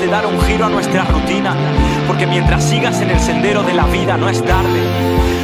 [0.00, 1.54] de dar un giro a nuestra rutina,
[2.06, 5.43] porque mientras sigas en el sendero de la vida no es tarde.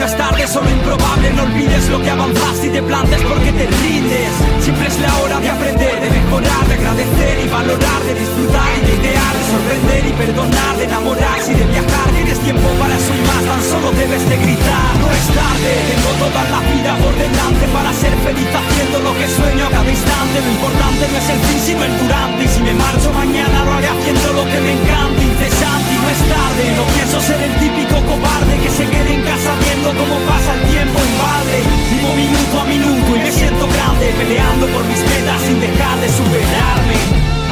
[0.00, 3.66] no es solo improbable, no olvides es lo que avanzas y te plantes porque te
[3.68, 4.32] rindes.
[4.64, 8.86] Siempre es la hora de aprender, de mejorar, de agradecer y valorar, de disfrutar y
[8.86, 12.08] de idear, de sorprender y perdonar, de enamorarse y de viajar.
[12.16, 14.90] Tienes tiempo para eso y más, tan solo debes de gritar.
[15.04, 19.28] No es tarde, tengo toda la vida por delante para ser feliz haciendo lo que
[19.28, 20.36] sueño a cada instante.
[20.40, 22.40] Lo importante no es el fin, sino el durante.
[22.40, 26.64] Y si me marcho mañana lo haré haciendo lo que me encanta, incesante es tarde.
[26.76, 30.62] No pienso ser el típico cobarde que se quede en casa viendo cómo pasa el
[30.70, 31.58] tiempo en balde.
[31.90, 36.08] Vivo minuto a minuto y me siento grande, peleando por mis metas sin dejar de
[36.08, 36.96] superarme.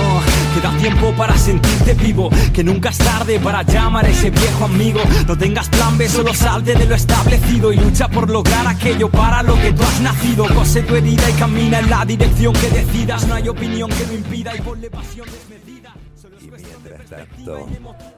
[0.00, 0.20] Oh,
[0.54, 5.00] queda tiempo para sentirte vivo, que nunca es tarde para llamar a ese viejo amigo.
[5.26, 9.42] No tengas plan B, solo salte de lo establecido y lucha por lograr aquello para
[9.42, 10.46] lo que tú has nacido.
[10.54, 13.26] Cose tu herida y camina en la dirección que decidas.
[13.26, 15.94] No hay opinión que lo impida y ponle pasión desmedida.
[16.20, 18.17] Solo es Y cuestión de mientras perspectiva tanto, de.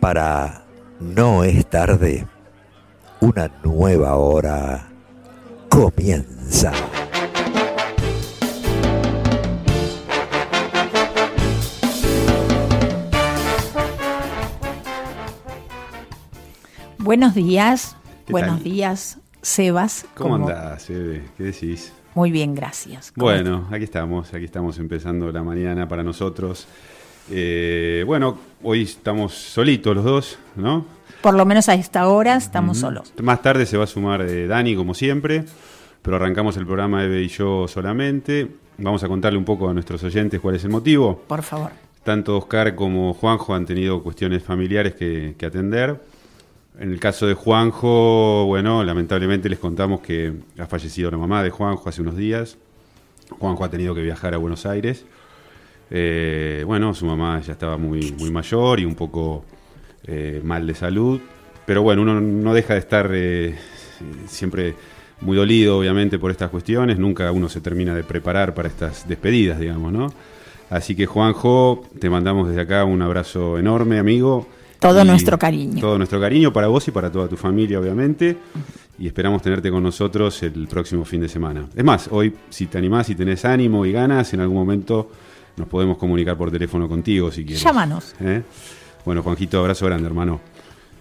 [0.00, 0.64] Para
[0.98, 2.26] No es tarde,
[3.20, 4.88] una nueva hora
[5.68, 6.72] comienza.
[16.98, 18.62] Buenos días, ¿Qué buenos tal?
[18.64, 20.06] días, Sebas.
[20.14, 21.24] ¿Cómo como- andás, Eve?
[21.36, 21.92] ¿Qué decís?
[22.14, 23.12] Muy bien, gracias.
[23.12, 26.66] ¿Cómo Bueno, aquí estamos, aquí estamos empezando la mañana para nosotros.
[27.30, 30.84] Eh, bueno, hoy estamos solitos los dos, ¿no?
[31.22, 33.12] Por lo menos a esta hora estamos solos.
[33.22, 35.44] Más tarde se va a sumar eh, Dani, como siempre,
[36.02, 38.48] pero arrancamos el programa Eve y yo solamente.
[38.78, 41.22] Vamos a contarle un poco a nuestros oyentes cuál es el motivo.
[41.28, 41.70] Por favor.
[42.02, 46.00] Tanto Oscar como Juanjo han tenido cuestiones familiares que, que atender.
[46.78, 51.50] En el caso de Juanjo, bueno, lamentablemente les contamos que ha fallecido la mamá de
[51.50, 52.56] Juanjo hace unos días.
[53.38, 55.04] Juanjo ha tenido que viajar a Buenos Aires.
[55.90, 59.44] Eh, bueno, su mamá ya estaba muy, muy mayor y un poco
[60.06, 61.20] eh, mal de salud.
[61.66, 63.56] Pero bueno, uno no deja de estar eh,
[64.26, 64.74] siempre
[65.20, 66.98] muy dolido, obviamente, por estas cuestiones.
[66.98, 70.12] Nunca uno se termina de preparar para estas despedidas, digamos, ¿no?
[70.70, 74.46] Así que, Juanjo, te mandamos desde acá un abrazo enorme, amigo.
[74.78, 75.80] Todo nuestro cariño.
[75.80, 78.36] Todo nuestro cariño para vos y para toda tu familia, obviamente.
[78.98, 81.66] Y esperamos tenerte con nosotros el próximo fin de semana.
[81.74, 85.10] Es más, hoy, si te animás, si tenés ánimo y ganas, en algún momento
[85.60, 87.62] nos podemos comunicar por teléfono contigo si quieres.
[87.62, 88.14] Llámanos.
[88.20, 88.42] ¿Eh?
[89.04, 90.40] Bueno, Juanjito, abrazo grande, hermano.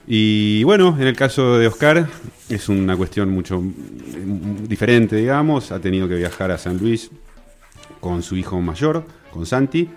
[0.06, 2.08] Y bueno, en el caso de Oscar,
[2.50, 5.72] es una cuestión mucho mm, diferente, digamos.
[5.72, 7.09] Ha tenido que viajar a San Luis
[8.00, 9.90] con su hijo mayor, con Santi,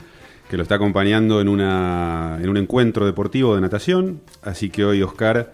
[0.49, 4.21] que lo está acompañando en, una, en un encuentro deportivo de natación.
[4.43, 5.53] Así que hoy Oscar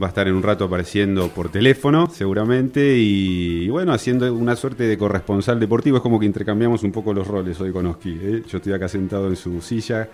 [0.00, 4.84] va a estar en un rato apareciendo por teléfono, seguramente, y, bueno, haciendo una suerte
[4.84, 5.98] de corresponsal deportivo.
[5.98, 8.18] Es como que intercambiamos un poco los roles hoy con Oski.
[8.20, 8.42] ¿eh?
[8.48, 10.08] Yo estoy acá sentado en su silla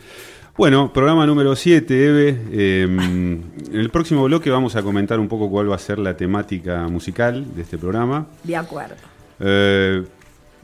[0.57, 2.41] Bueno, programa número 7, Eve.
[2.51, 6.17] Eh, en el próximo bloque vamos a comentar un poco cuál va a ser la
[6.17, 8.25] temática musical de este programa.
[8.43, 8.95] De acuerdo.
[9.39, 10.03] Eh,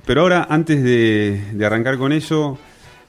[0.05, 2.57] pero ahora, antes de, de arrancar con eso,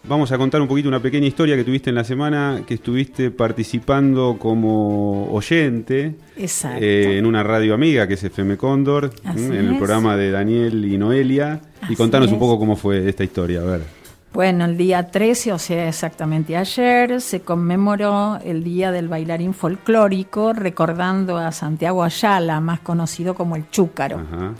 [0.06, 3.31] vamos a contar un poquito una pequeña historia que tuviste en la semana, que estuviste
[3.31, 6.82] participando como oyente Exacto.
[6.82, 10.99] eh, en una radio amiga que es FM Cóndor, en el programa de Daniel y
[10.99, 11.61] Noelia.
[11.88, 14.05] y contanos un poco cómo fue esta historia, a ver.
[14.32, 20.52] Bueno, el día 13, o sea, exactamente ayer, se conmemoró el Día del Bailarín Folclórico,
[20.52, 24.19] recordando a Santiago Ayala, más conocido como el Chúcaro.
[24.19, 24.55] Ajá.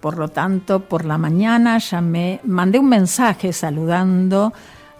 [0.00, 4.52] Por lo tanto, por la mañana llamé, mandé un mensaje saludando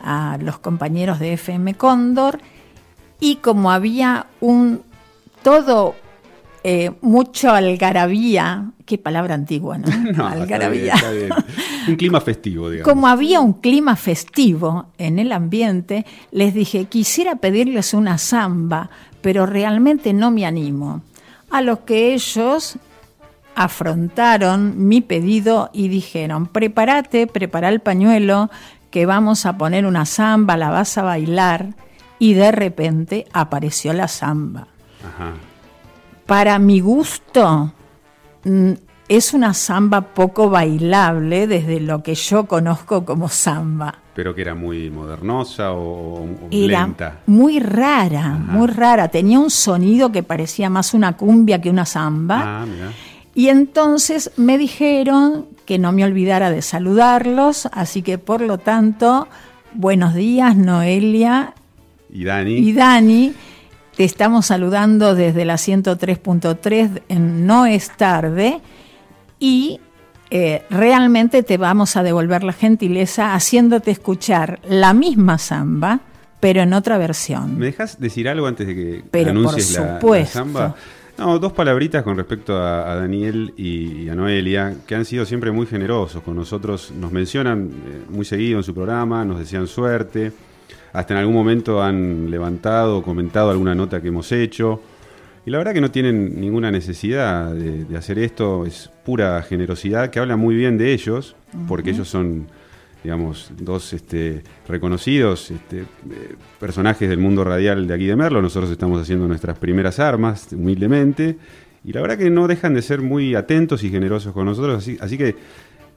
[0.05, 2.39] a los compañeros de FM Cóndor
[3.21, 4.83] y como había un
[5.43, 5.95] todo
[6.62, 9.87] eh, mucho algarabía, qué palabra antigua, ¿no?
[10.05, 10.83] No, está algarabía.
[10.83, 11.31] bien, está bien.
[11.89, 12.91] Un clima festivo, digamos.
[12.91, 18.89] Como había un clima festivo en el ambiente, les dije, quisiera pedirles una samba,
[19.21, 21.03] pero realmente no me animo.
[21.51, 22.79] A lo que ellos
[23.55, 28.51] afrontaron mi pedido y dijeron, prepárate, prepara el pañuelo,
[28.94, 31.75] que vamos a poner una samba, la vas a bailar.
[32.20, 34.69] Y de repente apareció la samba.
[36.26, 37.73] Para mi gusto,
[38.44, 38.70] mm,
[39.08, 43.96] es una samba poco bailable desde lo que yo conozco como samba.
[44.14, 46.88] Pero que era muy modernosa o, era
[47.26, 49.08] Muy rara, muy rara.
[49.08, 52.62] Tenía un sonido que parecía más una cumbia que una samba.
[52.62, 52.67] Ah,
[53.35, 59.28] y entonces me dijeron que no me olvidara de saludarlos, así que por lo tanto,
[59.72, 61.55] buenos días Noelia
[62.11, 62.55] y Dani.
[62.55, 63.34] Y Dani,
[63.96, 68.61] te estamos saludando desde la 103.3 en No es tarde
[69.38, 69.81] y
[70.31, 76.00] eh, realmente te vamos a devolver la gentileza haciéndote escuchar la misma samba,
[76.40, 77.58] pero en otra versión.
[77.58, 80.75] ¿Me dejas decir algo antes de que anuncies la, samba?
[81.16, 85.66] No, dos palabritas con respecto a, Daniel y, a Noelia, que han sido siempre muy
[85.66, 86.93] generosos con nosotros.
[86.99, 90.32] Nos mencionan eh, muy seguido en su programa, nos desean suerte.
[90.93, 94.81] Hasta en algún momento han levantado o comentado alguna nota que hemos hecho.
[95.46, 100.19] Y la verdad que no tienen ninguna necesidad de, hacer esto, es pura generosidad, que
[100.19, 101.37] habla muy bien de ellos,
[101.69, 102.49] porque ellos son,
[103.05, 105.87] digamos, dos este, reconocidos este, eh,
[106.59, 108.43] personajes del mundo radial de aquí de Merlo.
[108.43, 111.37] Nosotros estamos haciendo nuestras primeras armas, humildemente,
[111.85, 114.97] y la verdad que no dejan de ser muy atentos y generosos con nosotros, así,
[115.01, 115.37] así que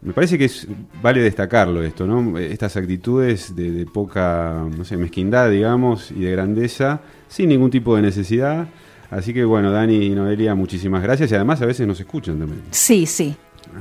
[0.01, 0.68] me parece que es,
[1.01, 2.38] vale destacarlo esto, ¿no?
[2.38, 7.95] Estas actitudes de, de, poca, no sé, mezquindad, digamos, y de grandeza, sin ningún tipo
[7.95, 8.68] de necesidad.
[9.09, 12.62] Así que bueno, Dani y Noelia, muchísimas gracias y además a veces nos escuchan también.
[12.71, 13.36] Sí, sí.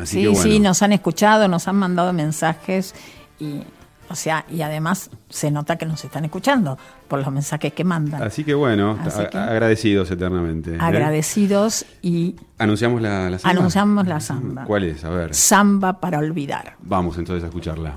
[0.04, 2.94] sí, sí, nos han escuchado, nos han mandado mensajes
[3.38, 3.62] y
[4.08, 6.78] o sea, y además se nota que nos están escuchando
[7.08, 8.22] por los mensajes que mandan.
[8.22, 8.98] Así que bueno,
[9.32, 10.74] agradecidos eternamente.
[10.74, 10.78] ¿eh?
[10.80, 12.36] Agradecidos y...
[12.58, 13.58] ¿Anunciamos la, la samba?
[13.58, 14.64] Anunciamos la samba.
[14.64, 15.04] ¿Cuál es?
[15.04, 15.34] A ver.
[15.34, 16.76] Samba para olvidar.
[16.80, 17.96] Vamos entonces a escucharla.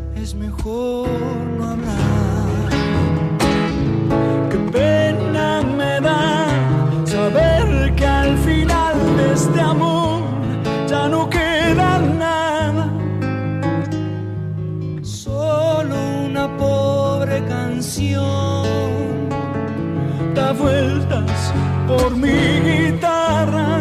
[0.21, 1.07] es mejor
[1.57, 2.69] no hablar.
[4.51, 6.47] Qué pena me da
[7.05, 10.21] saber que al final de este amor
[10.87, 12.85] ya no queda nada.
[15.01, 15.95] Solo
[16.29, 18.65] una pobre canción
[20.35, 21.53] da vueltas
[21.87, 23.79] por mi guitarra.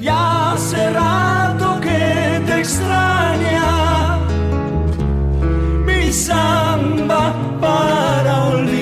[0.00, 3.67] Y hace rato que te extraña
[6.18, 8.77] samba para olvidar.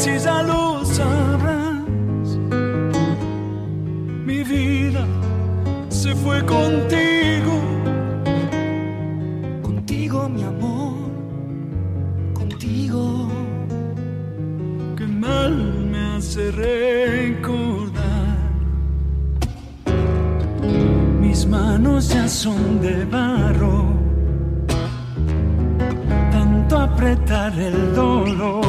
[0.00, 2.28] Si ya lo sabrás,
[4.28, 5.04] mi vida
[5.88, 7.54] se fue contigo,
[9.60, 10.94] contigo mi amor,
[12.32, 13.28] contigo,
[14.96, 15.54] que mal
[15.90, 18.38] me hace recordar.
[21.20, 23.84] Mis manos ya son de barro,
[26.30, 28.67] tanto apretar el dolor.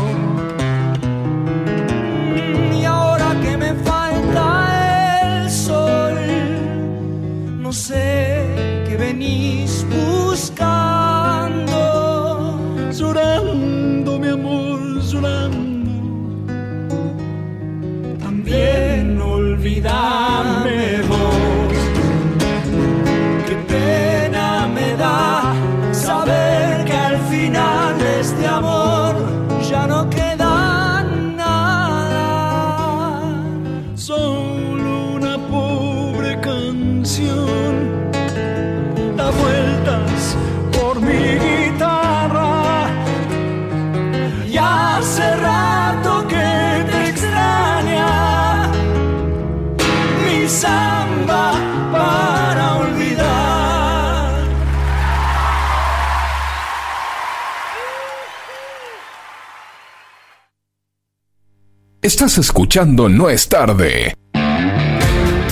[62.10, 64.16] Estás escuchando No es tarde.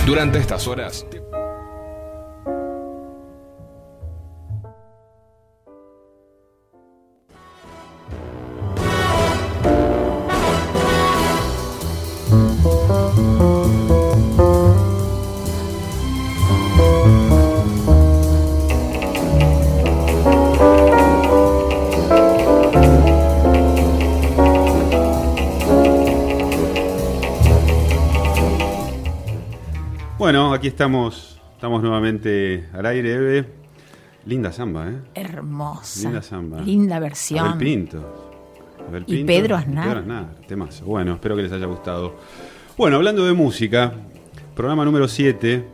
[0.07, 1.05] Durante estas horas.
[30.77, 33.47] Estamos, estamos nuevamente al aire, Eve.
[34.27, 34.99] Linda samba, ¿eh?
[35.15, 36.01] Hermosa.
[36.03, 36.61] Linda samba.
[36.61, 37.57] Linda Abel versión.
[37.57, 38.43] Pinto.
[38.87, 39.85] Abel Y Pedro Aznar.
[39.87, 40.85] Pedro Aznar, temazo.
[40.85, 42.13] Bueno, espero que les haya gustado.
[42.77, 43.91] Bueno, hablando de música,
[44.53, 45.65] programa número 7.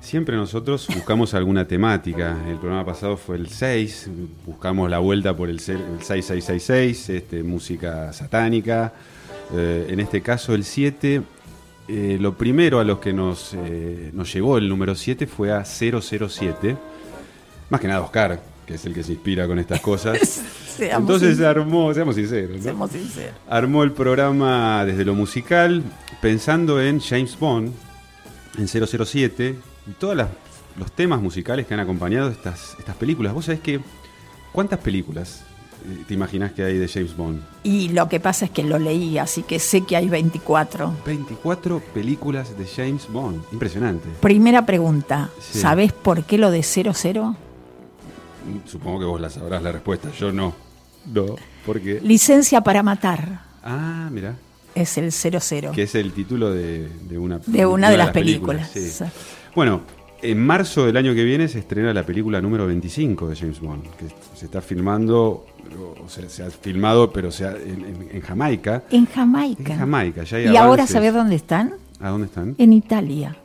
[0.00, 2.34] Siempre nosotros buscamos alguna temática.
[2.48, 4.08] El programa pasado fue el 6.
[4.46, 8.90] Buscamos la vuelta por el 6666, este, música satánica.
[9.54, 11.24] Eh, en este caso, el 7.
[11.88, 15.64] Eh, lo primero a los que nos, eh, nos llegó el número 7 fue a
[15.64, 16.76] 007.
[17.70, 20.42] Más que nada Oscar, que es el que se inspira con estas cosas.
[20.78, 22.62] Entonces armó, seamos sinceros, ¿no?
[22.62, 23.34] seamos sinceros.
[23.48, 25.82] armó el programa desde lo musical,
[26.20, 27.72] pensando en James Bond,
[28.58, 30.16] en 007, y todos
[30.76, 33.32] los temas musicales que han acompañado estas, estas películas.
[33.32, 33.80] Vos sabés que,
[34.52, 35.42] ¿cuántas películas
[36.06, 37.40] te imaginás que hay de James Bond?
[37.62, 40.94] Y lo que pasa es que lo leí, así que sé que hay 24.
[41.04, 43.42] 24 películas de James Bond.
[43.52, 44.08] Impresionante.
[44.20, 45.58] Primera pregunta, Sí.
[45.60, 47.36] ¿sabés por qué lo de 00?
[48.66, 50.54] Supongo que vos la sabrás la respuesta, yo no.
[51.12, 52.00] No, porque...
[52.02, 54.36] Licencia para matar Ah, mira,
[54.74, 55.72] es el 00.
[55.72, 58.70] que es el título de, de una, De una de las películas.
[58.72, 58.80] sí.
[58.80, 59.18] Exacto.
[59.54, 59.82] Bueno,
[60.22, 63.84] en marzo del año que viene se estrena la película número 25 de James Bond,
[63.96, 65.46] que se está filmando,
[66.04, 68.82] o sea, se ha filmado, pero se ha- en, Jamaica.
[68.90, 69.72] En Jamaica.
[69.74, 70.90] En Jamaica, ya hay ¿Y ahora avances.
[70.90, 71.74] sabés dónde están?
[72.00, 72.54] ¿A dónde están?
[72.58, 73.36] En Italia.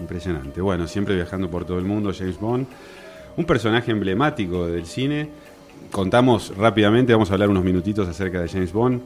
[0.00, 0.60] Impresionante.
[0.60, 2.66] Bueno, siempre viajando por todo el mundo, James Bond.
[3.36, 5.28] Un personaje emblemático del cine.
[5.90, 9.00] Contamos rápidamente, vamos a hablar unos minutitos acerca de James Bond,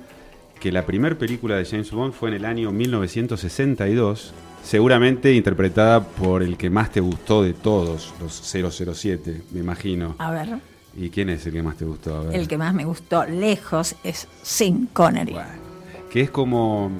[0.60, 6.42] que la primera película de James Bond fue en el año 1962, seguramente interpretada por
[6.42, 10.14] el que más te gustó de todos, los 007, me imagino.
[10.18, 10.58] A ver,
[10.96, 12.16] ¿Y quién es el que más te gustó?
[12.16, 12.34] A ver.
[12.34, 15.32] el que más me gustó lejos es Sin Connery.
[15.32, 15.48] Bueno,
[16.10, 16.90] que es como,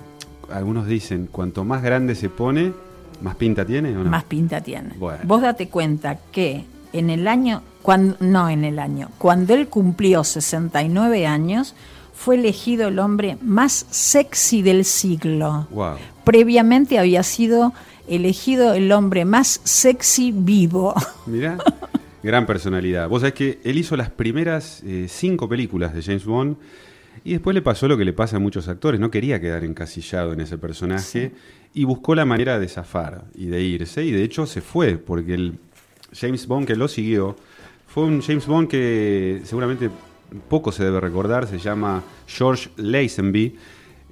[0.52, 2.72] algunos dicen, cuanto más grande se pone,
[3.20, 4.10] más pinta tiene, ¿o no?
[4.10, 4.94] Más pinta tiene.
[4.96, 5.20] Bueno.
[5.24, 10.22] Vos date cuenta que en el año, cuando, no en el año, cuando él cumplió
[10.22, 11.74] 69 años,
[12.18, 15.68] fue elegido el hombre más sexy del siglo.
[15.70, 15.98] Wow.
[16.24, 17.72] Previamente había sido
[18.08, 20.94] elegido el hombre más sexy vivo.
[21.26, 21.58] Mirá,
[22.20, 23.08] gran personalidad.
[23.08, 26.56] Vos sabés que él hizo las primeras eh, cinco películas de James Bond
[27.22, 28.98] y después le pasó lo que le pasa a muchos actores.
[28.98, 31.30] No quería quedar encasillado en ese personaje
[31.72, 34.04] y buscó la manera de zafar y de irse.
[34.04, 35.54] Y de hecho se fue, porque el
[36.12, 37.36] James Bond que lo siguió
[37.86, 39.88] fue un James Bond que seguramente
[40.48, 41.46] poco se debe recordar.
[41.46, 43.56] Se llama George Lazenby,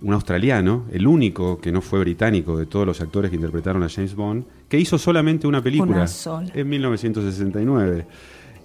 [0.02, 3.88] un australiano, el único que no fue británico de todos los actores que interpretaron a
[3.88, 6.50] James Bond, que hizo solamente una película Una sola.
[6.54, 8.06] en 1969.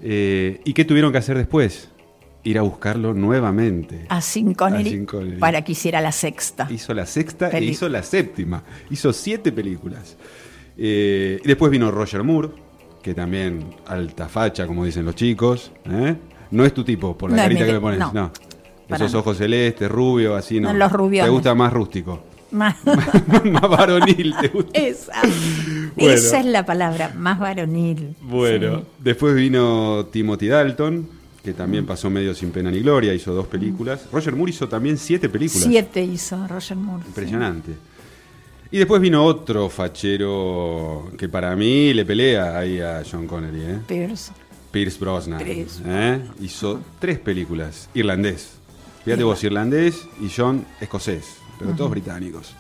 [0.04, 1.90] Eh, ¿Y qué tuvieron que hacer después?
[2.44, 4.06] Ir a buscarlo nuevamente.
[4.10, 5.06] A Sin Connery,
[5.40, 6.68] para que hiciera la sexta.
[6.72, 8.64] Hizo la sexta e hizo la séptima.
[8.90, 10.18] Hizo siete películas.
[10.76, 12.50] Eh, y después vino Roger Moore,
[13.04, 15.72] que también alta facha, como dicen los chicos.
[15.86, 16.16] ¿eh?
[16.52, 18.14] No es tu tipo, por la No carita mi que me tipo, pones.
[18.14, 18.32] no.
[18.96, 20.74] Esos ojos celestes, rubio, así no.
[20.74, 21.28] No, los rubiones.
[21.28, 22.24] Te gusta más rústico.
[22.52, 24.72] Más- más varonil te gusta.
[24.80, 25.14] Esa.
[25.96, 26.14] Bueno.
[26.14, 28.16] Esa es la palabra, más varonil.
[28.22, 28.86] Bueno, Sí.
[29.00, 31.08] después vino Timothy Dalton,
[31.44, 34.08] que también pasó medio sin pena ni gloria, hizo dos películas.
[34.12, 35.64] Roger Moore hizo también siete películas.
[35.68, 37.04] Siete hizo Roger Moore.
[37.04, 37.10] sí.
[37.10, 37.72] Impresionante.
[38.72, 43.80] Y después vino otro fachero que para mí le pelea ahí a John Connery, ¿eh?
[43.88, 44.32] Pierce.
[44.72, 45.44] Pierce Brosnan.
[45.44, 45.82] Pierce.
[45.86, 46.22] ¿eh?
[46.42, 47.90] Hizo tres películas.
[47.94, 48.54] Irlandés.
[49.04, 52.54] Fíjate vos, irlandés y John escocés, pero todos británicos.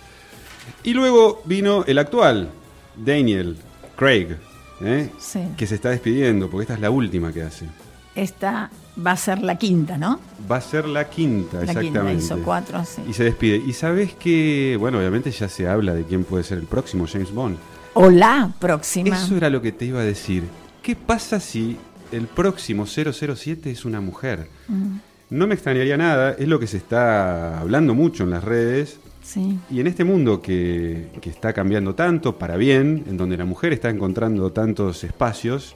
[0.84, 2.50] Y luego vino el actual,
[2.96, 3.58] Daniel
[3.96, 4.38] Craig,
[4.82, 5.10] ¿eh?
[5.20, 5.40] Sí.
[5.56, 7.68] que se está despidiendo, porque esta es la última que hace.
[8.16, 8.70] Esta
[9.06, 10.20] va a ser la quinta, ¿no?
[10.52, 12.00] Va a ser la quinta, La exactamente.
[12.00, 13.04] quinta, hizo cuatro, sí.
[13.08, 13.58] Y se despide.
[13.58, 17.32] Y sabes que, bueno, obviamente ya se habla de quién puede ser el próximo James
[17.32, 17.58] Bond.
[17.94, 19.16] O la próxima.
[19.16, 20.44] Eso era lo que te iba a decir.
[20.82, 21.78] ¿Qué pasa si
[22.12, 24.48] el próximo 007 es una mujer?
[24.68, 24.98] Mm.
[25.30, 29.00] No me extrañaría nada, es lo que se está hablando mucho en las redes.
[29.24, 29.58] Sí.
[29.70, 33.72] Y en este mundo que, que está cambiando tanto para bien, en donde la mujer
[33.72, 35.76] está encontrando tantos espacios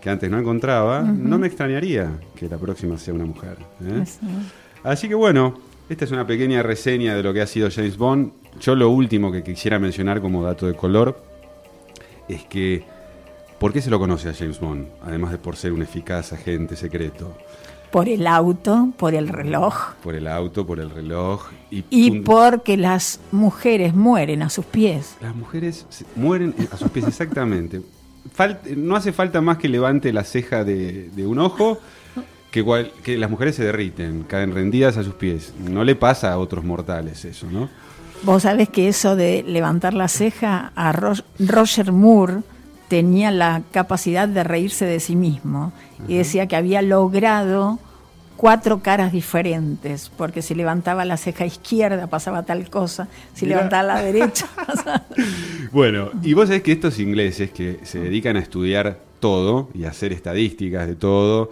[0.00, 3.56] que antes no encontraba, no me extrañaría que la próxima sea una mujer.
[3.82, 4.04] ¿eh?
[4.04, 4.26] Sí.
[4.82, 8.32] Así que bueno, esta es una pequeña reseña de lo que ha sido James Bond.
[8.60, 11.22] Yo lo último que quisiera mencionar como dato de color
[12.28, 12.84] es que,
[13.64, 14.88] ¿por qué se lo conoce a James Bond?
[15.02, 17.34] Además de por ser un eficaz agente secreto.
[17.90, 22.76] Por el auto, por el reloj Por el auto, por el reloj y, y porque
[22.76, 25.16] las mujeres mueren a sus pies.
[25.22, 27.80] Las mujeres mueren a sus pies, exactamente.
[28.76, 31.78] No hace falta más que levante la ceja de, de un ojo
[32.50, 35.54] que, cual- que las mujeres se derriten, caen rendidas a sus pies.
[35.58, 37.70] No le pasa a otros mortales eso, ¿no?
[38.24, 42.42] Vos sabés que eso de levantar la ceja a Ro- Roger Moore
[42.88, 45.72] tenía la capacidad de reírse de sí mismo
[46.08, 47.78] y decía que había logrado
[48.36, 53.56] cuatro caras diferentes, porque si levantaba la ceja izquierda pasaba tal cosa, si Mirá.
[53.58, 55.04] levantaba la derecha pasaba...
[55.72, 59.90] Bueno, y vos sabés que estos ingleses que se dedican a estudiar todo y a
[59.90, 61.50] hacer estadísticas de todo,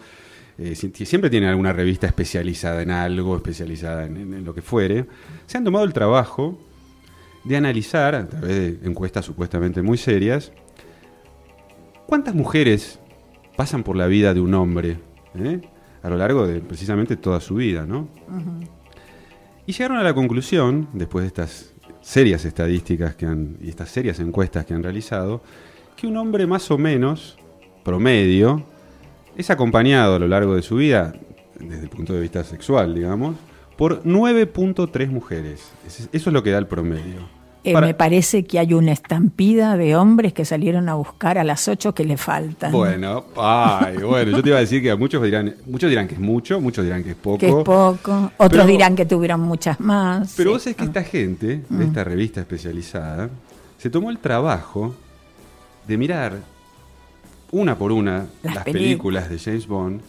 [0.59, 4.53] eh, si- si- siempre tienen alguna revista especializada en algo, especializada en, en- en lo
[4.55, 5.07] que fuere,
[5.47, 6.59] se han tomado el trabajo
[7.45, 10.53] de analizar, a través de encuestas supuestamente muy serias,
[12.13, 12.99] cuántas mujeres
[13.57, 14.99] pasan por la vida de un hombre
[15.35, 15.63] eh?
[16.03, 18.07] a lo largo de precisamente toda su vida, ¿no?
[19.65, 21.73] Y llegaron a la conclusión, después de estas
[22.03, 25.41] serias estadísticas que han, y estas serias encuestas que han realizado,
[25.97, 27.39] que un hombre más o menos,
[27.83, 28.63] promedio,
[29.35, 31.15] es acompañado a lo largo de su vida,
[31.59, 33.37] desde el punto de vista sexual, digamos,
[33.79, 35.73] por 9.3 mujeres.
[35.87, 37.42] Eso es lo que da el promedio.
[37.65, 41.45] Eh, Para- Me parece que hay una estampida de hombres que salieron a buscar a
[41.45, 42.73] las ocho que le faltan.
[42.73, 46.15] Bueno, ay, bueno, yo te iba a decir que a muchos dirán, muchos dirán que
[46.15, 47.39] es mucho, muchos dirán que es poco.
[47.39, 50.35] que es poco, otros Pero- dirán que tuvieron muchas más.
[50.37, 50.53] Pero sí.
[50.55, 53.31] vos sabés que esta gente, de esta revista especializada,
[53.79, 54.97] se tomó el trabajo
[55.87, 56.39] de mirar
[57.53, 60.01] una por una Las las, películas de James Bond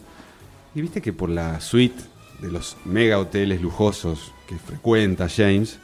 [0.74, 2.02] y viste que por la suite
[2.42, 5.80] de los mega hoteles lujosos que frecuenta James,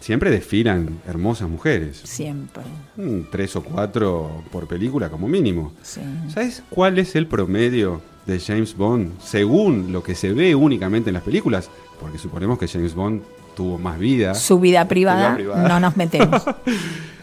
[0.00, 2.00] siempre desfilan hermosas mujeres.
[2.04, 2.62] Siempre,
[2.96, 5.72] Mm, Tres o cuatro por película como mínimo.
[5.82, 6.00] sí.
[6.32, 11.14] ¿Sabes cuál es el promedio de James Bond según lo que se ve únicamente en
[11.14, 11.70] las películas?
[12.00, 13.22] Porque suponemos que James Bond
[13.56, 14.34] tuvo más vida.
[14.34, 15.68] Su vida privada, Vida privada.
[15.68, 16.42] no nos metemos.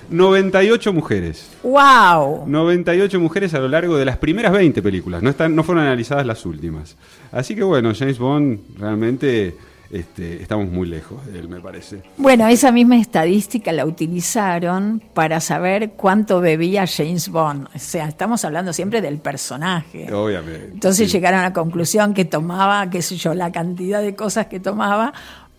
[0.10, 1.50] 98 mujeres.
[1.64, 2.44] ¡Wow!
[2.48, 5.24] 98 mujeres a lo largo de las primeras 20 películas.
[5.24, 6.96] No, están, no fueron analizadas las últimas.
[7.32, 9.56] Así que bueno, James Bond realmente
[9.96, 12.02] este, estamos muy lejos de él, me parece.
[12.18, 17.70] Bueno, esa misma estadística la utilizaron para saber cuánto bebía James Bond.
[17.74, 20.12] O sea, estamos hablando siempre del personaje.
[20.14, 20.72] Obviamente.
[20.74, 21.14] Entonces sí.
[21.14, 25.14] llegaron a la conclusión que tomaba, qué sé yo, la cantidad de cosas que tomaba,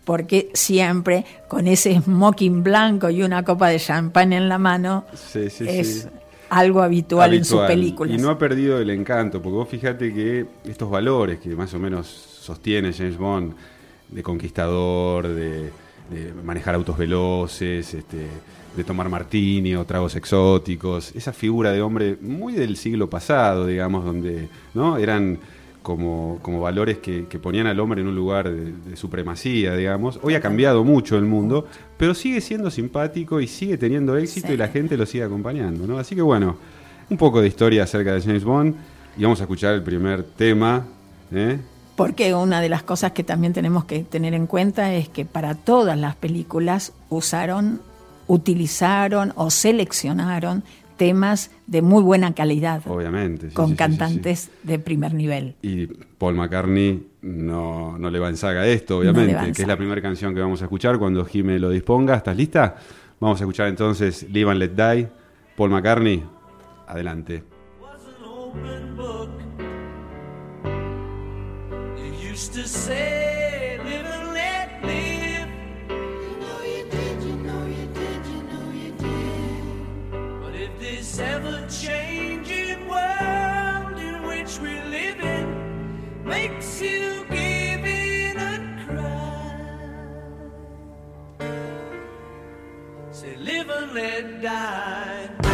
[0.05, 5.49] porque siempre con ese smoking blanco y una copa de champán en la mano Sí,
[5.49, 6.07] sí, es
[6.49, 7.67] algo habitual, en sus habitual.
[7.67, 8.19] películas.
[8.19, 11.79] Y no ha perdido el encanto, porque vos fíjate que estos valores que más o
[11.79, 13.55] menos sostiene James Bond,
[14.09, 15.71] de conquistador, de,
[16.09, 18.27] de manejar autos veloces, este,
[18.75, 24.05] de tomar martini o tragos exóticos, esa figura de hombre muy del siglo pasado, digamos,
[24.05, 25.39] donde no eran
[25.81, 30.19] como, como valores que, que ponían al hombre en un lugar de, de supremacía, digamos.
[30.21, 31.65] Hoy ha cambiado mucho el mundo,
[31.97, 34.53] pero sigue siendo simpático y sigue teniendo éxito Sí.
[34.53, 35.97] y la gente lo sigue acompañando, ¿no?
[35.97, 36.57] Así que bueno,
[37.09, 38.75] un poco de historia acerca de James Bond
[39.17, 40.85] y vamos a escuchar el primer tema,
[41.31, 41.57] ¿eh?
[41.97, 45.55] Porque una de las cosas que también tenemos que tener en cuenta es que para
[45.55, 47.81] todas las películas usaron,
[48.27, 50.63] utilizaron o seleccionaron
[50.95, 53.49] temas de muy buena calidad Obviamente.
[53.49, 55.55] sí, con sí, sí, sí, cantantes de primer nivel.
[55.61, 59.67] Y Paul McCartney no, no le va en saga esto, No obviamente, en que es
[59.67, 62.15] la primera canción que vamos a escuchar cuando Jime lo disponga.
[62.15, 62.75] ¿Estás lista?
[63.19, 65.09] Vamos a escuchar entonces Live and Let Die
[65.57, 66.23] Paul McCartney,
[66.87, 67.43] adelante.
[72.37, 75.49] Used to say, live and let live.
[75.89, 80.41] You know you did, you know you did, you know you did.
[80.43, 88.37] But if this ever changing world in which we live in makes you give in
[88.37, 89.87] a cry,
[93.09, 95.46] say, live and let die.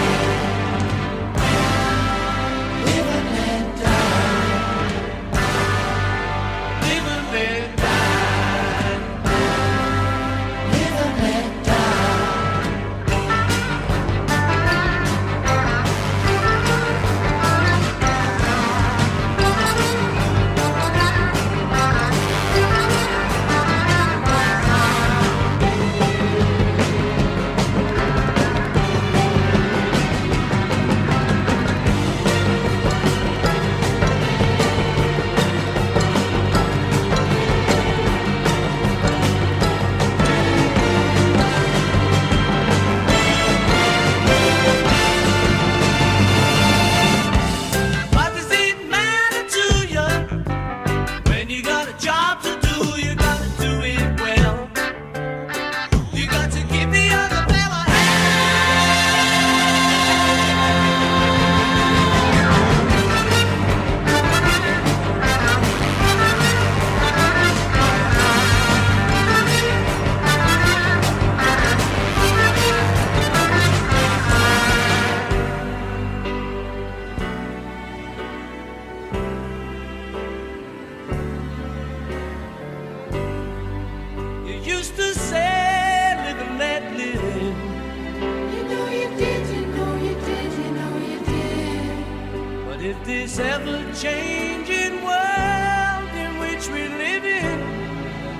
[94.04, 97.60] Changing world in which we live in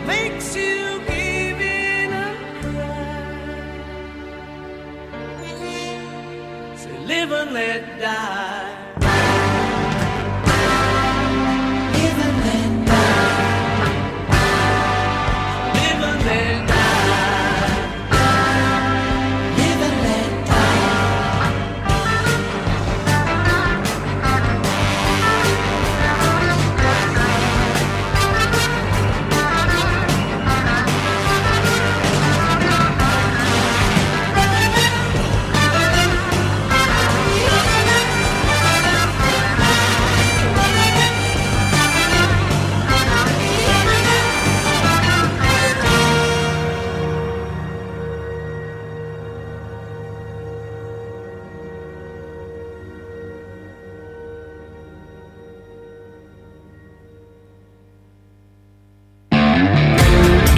[0.06, 3.56] makes you give in a cry,
[6.76, 8.43] say, live and let die.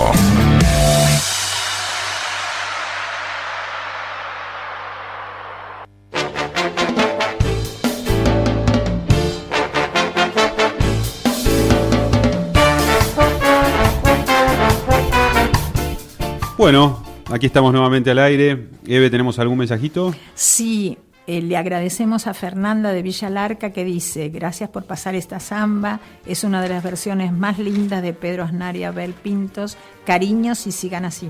[16.57, 18.69] Bueno, aquí estamos nuevamente al aire.
[18.87, 20.15] Eve, ¿tenemos algún mensajito?
[20.33, 20.97] Sí,
[21.31, 25.99] eh, le agradecemos a Fernanda de Villa Larca que dice, gracias por pasar esta samba,
[26.25, 30.71] es una de las versiones más lindas de Pedro Aznar y Abel Pintos, cariños y
[30.71, 31.29] sigan así.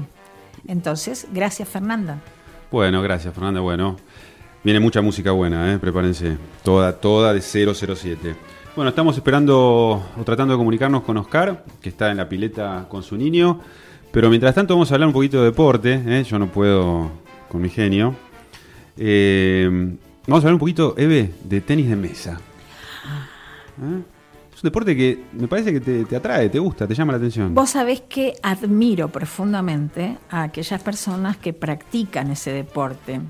[0.70, 2.22] Entonces, gracias Fernanda.
[2.72, 3.60] Bueno, gracias, Fernanda.
[3.60, 3.98] Bueno,
[4.64, 5.80] viene mucha música buena, ¿eh?
[5.80, 6.38] prepárense.
[6.64, 8.38] Toda, toda de 007.
[8.78, 13.04] Bueno, estamos esperando o tratando de comunicarnos con Oscar, que está en la pileta con
[13.04, 13.60] su niño.
[14.14, 16.02] Pero mientras tanto vamos a hablar un poquito de deporte.
[16.08, 16.24] ¿eh?
[16.24, 17.12] Yo no puedo
[17.50, 18.16] con mi genio.
[19.02, 19.68] Eh,
[20.28, 22.40] vamos a hablar un poquito, Eve, de tenis de mesa.
[23.82, 24.02] ¿Eh?
[24.54, 27.18] Es un deporte que me parece que te, te atrae, te gusta, te llama la
[27.18, 27.56] atención.
[27.56, 33.22] Vos sabés que admiro profundamente a aquellas personas que practican ese deporte.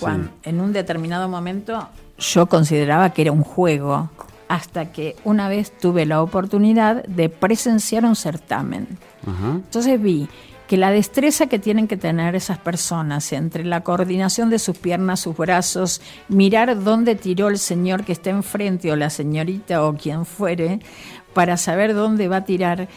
[0.00, 1.86] Cuando, En un determinado momento
[2.18, 4.10] yo consideraba que era un juego,
[4.48, 8.86] hasta que una vez tuve la oportunidad de presenciar un certamen.
[9.26, 9.56] Ajá.
[9.56, 10.28] Entonces vi
[10.66, 15.20] que la destreza que tienen que tener esas personas entre la coordinación de sus piernas,
[15.20, 20.24] sus brazos, mirar dónde tiró el señor que está enfrente o la señorita o quien
[20.24, 20.80] fuere,
[21.34, 22.88] para saber dónde va a tirar.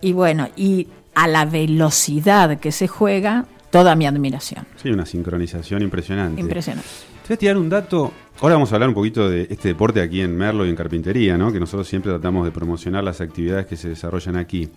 [0.00, 4.66] Y bueno, y a la velocidad que se juega, toda mi admiración.
[4.80, 6.40] Sí, una sincronización impresionante.
[6.40, 6.88] Impresionante.
[7.26, 8.12] Te voy a tirar un dato.
[8.40, 11.36] Ahora vamos a hablar un poquito de este deporte aquí en Merlo y en Carpintería,
[11.36, 11.50] ¿no?
[11.50, 14.68] Que nosotros siempre tratamos de promocionar las actividades que se desarrollan aquí.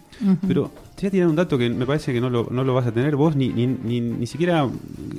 [0.47, 2.73] Pero te voy a tirar un dato que me parece que no lo, no lo
[2.73, 4.67] vas a tener vos, ni, ni, ni, ni siquiera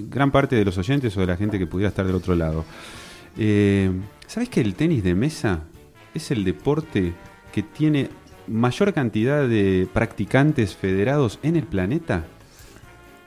[0.08, 2.64] gran parte de los oyentes o de la gente que pudiera estar del otro lado.
[3.38, 3.92] Eh,
[4.26, 5.62] ¿Sabés que el tenis de mesa
[6.12, 7.12] es el deporte
[7.52, 8.08] que tiene
[8.48, 12.24] mayor cantidad de practicantes federados en el planeta?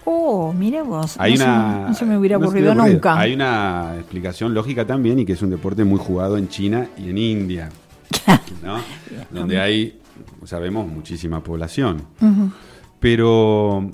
[0.05, 1.15] Oh, mira vos.
[1.17, 3.17] Hay no, se- una, no se me hubiera no ocurrido nunca.
[3.19, 7.09] Hay una explicación lógica también y que es un deporte muy jugado en China y
[7.09, 7.69] en India,
[8.63, 8.79] ¿no?
[9.31, 9.99] donde hay,
[10.45, 12.01] sabemos, muchísima población.
[12.99, 13.89] Pero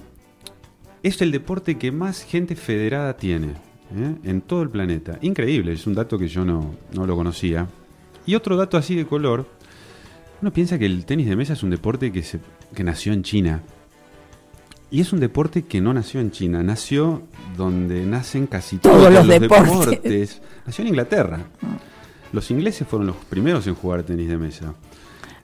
[1.03, 3.47] es el deporte que más gente federada tiene
[3.95, 4.15] ¿eh?
[4.23, 5.17] en todo el planeta.
[5.21, 7.67] Increíble, es un dato que yo no, no lo conocía.
[8.25, 9.47] Y otro dato así de color,
[10.41, 12.39] uno piensa que el tenis de mesa es un deporte que, se,
[12.75, 13.61] que nació en China.
[14.91, 17.21] Y es un deporte que no nació en China, nació
[17.55, 20.41] donde nacen casi Todos todos, los deportes.
[20.65, 21.39] Nació en Inglaterra.
[22.31, 24.73] Los ingleses fueron los primeros en jugar tenis de mesa.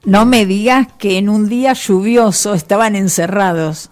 [0.04, 3.90] No me digas que en un día lluvioso estaban encerrados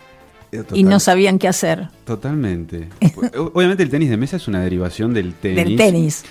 [0.73, 2.88] y no sabían qué hacer Totalmente.
[3.37, 5.57] O- Obviamente el tenis de mesa es una derivación del tenis.
[5.64, 6.25] del tenis.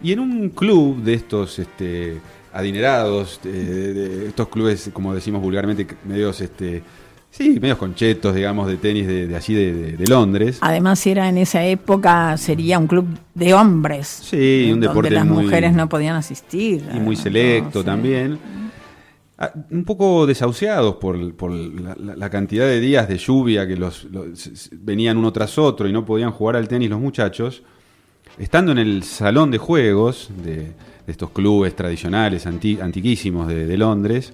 [0.00, 2.20] Y en un club de estos este,
[2.52, 6.82] adinerados, de, de estos clubes, como decimos vulgarmente, medios, este,
[7.38, 10.58] sí, medios conchetos, digamos, de tenis de, de allí de, de- de Londres.
[10.60, 14.06] Además, era en esa época, sería un club de hombres.
[14.08, 16.84] Sí, un donde deporte las muy- mujeres no podían asistir.
[16.94, 17.86] y muy selecto no, sí.
[17.86, 18.38] también.
[19.38, 24.08] Ah, Un poco desahuciados por, por la, cantidad de días de lluvia que los,
[24.72, 27.62] venían uno tras otro y no podían jugar al tenis los muchachos.
[28.36, 30.72] Estando en el salón de juegos de,
[31.06, 34.32] estos clubes tradicionales, anti- antiquísimos de Londres,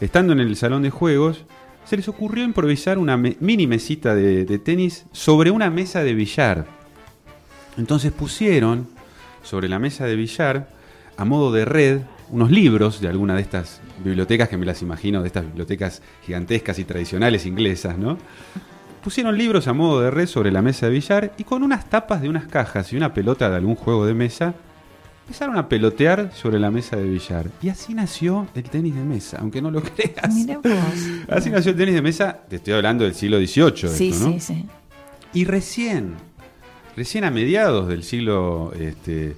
[0.00, 1.44] estando en el salón de juegos,
[1.86, 6.66] se les ocurrió improvisar una mini mesita de, de tenis sobre una mesa de billar.
[7.78, 8.88] Entonces pusieron
[9.42, 10.68] sobre la mesa de billar,
[11.16, 15.22] a modo de red, unos libros de alguna de estas bibliotecas que me las imagino,
[15.22, 18.18] de estas bibliotecas gigantescas y tradicionales inglesas, ¿no?
[19.02, 22.22] Pusieron libros a modo de red sobre la mesa de billar y con unas tapas
[22.22, 24.54] de unas cajas y una pelota de algún juego de mesa,
[25.26, 27.50] empezaron a pelotear sobre la mesa de billar.
[27.60, 30.32] Y así nació el tenis de mesa, aunque no lo creas.
[30.32, 30.72] Mira vos.
[31.28, 33.88] Así nació el tenis de mesa, te estoy hablando del siglo XVIII.
[33.88, 34.32] Sí, esto, ¿no?
[34.34, 34.66] sí, sí.
[35.32, 36.14] Y recién,
[36.96, 39.34] recién a mediados del siglo, este, eh,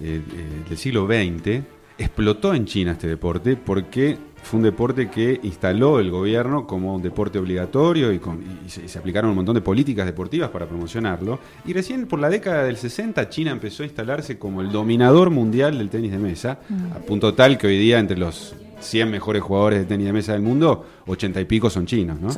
[0.00, 0.20] eh,
[0.68, 1.62] del siglo XX,
[1.96, 7.02] explotó en China este deporte porque fue un deporte que instaló el gobierno como un
[7.02, 10.66] deporte obligatorio y, con- y se, y se aplicaron un montón de políticas deportivas para
[10.66, 11.38] promocionarlo.
[11.66, 15.78] Y recién por la década del 60 China empezó a instalarse como el dominador mundial
[15.78, 16.58] del tenis de mesa,
[16.94, 20.32] a punto tal que hoy día entre los 100 mejores jugadores de tenis de mesa
[20.32, 22.30] del mundo, 80 y pico son chinos, ¿no?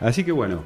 [0.00, 0.60] Así que bueno,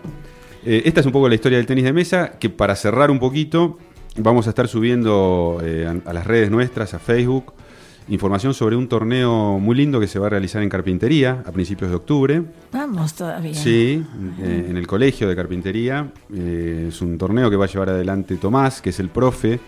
[0.65, 3.19] eh, esta es un poco la historia del tenis de mesa, que para cerrar un
[3.19, 3.79] poquito,
[4.19, 7.55] vamos a estar subiendo eh, a, a las redes nuestras, a Facebook,
[8.09, 11.91] información sobre un torneo muy lindo que se va a realizar en Carpintería a principios
[11.91, 12.43] de octubre.
[12.73, 13.55] Vamos todavía.
[13.55, 14.05] Sí,
[14.41, 16.11] eh, en el colegio de carpintería.
[16.35, 19.61] Eh, es un torneo que va a llevar adelante Tomás, que es el profe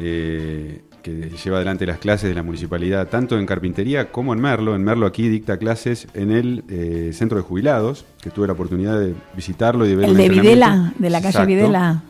[0.00, 4.74] eh, que lleva adelante las clases de la municipalidad, tanto en carpintería como en Merlo.
[4.74, 8.98] En Merlo aquí dicta clases en el eh, centro de jubilados, que tuve la oportunidad
[8.98, 10.28] de visitarlo y de ver El un de.
[10.28, 11.46] Videla, de la calle Exacto.
[11.46, 12.02] Videla.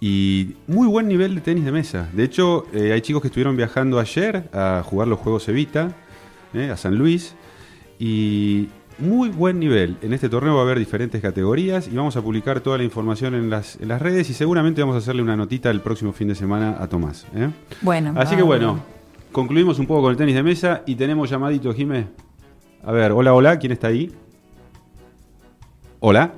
[0.00, 2.08] Y muy buen nivel de tenis de mesa.
[2.14, 5.92] De hecho, eh, hay chicos que estuvieron viajando ayer a jugar los Juegos Evita,
[6.54, 7.34] eh, a San Luis.
[7.98, 9.98] Y muy buen nivel.
[10.00, 13.34] En este torneo va a haber diferentes categorías y vamos a publicar toda la información
[13.34, 16.28] en las, en las redes y seguramente vamos a hacerle una notita el próximo fin
[16.28, 17.26] de semana a Tomás.
[17.34, 17.50] ¿eh?
[17.82, 18.14] Bueno.
[18.16, 18.80] Así que ah, bueno,
[19.32, 22.06] concluimos un poco con el tenis de mesa y tenemos llamadito, Jimé.
[22.82, 24.10] A ver, hola, hola, ¿quién está ahí?
[26.00, 26.32] Hola,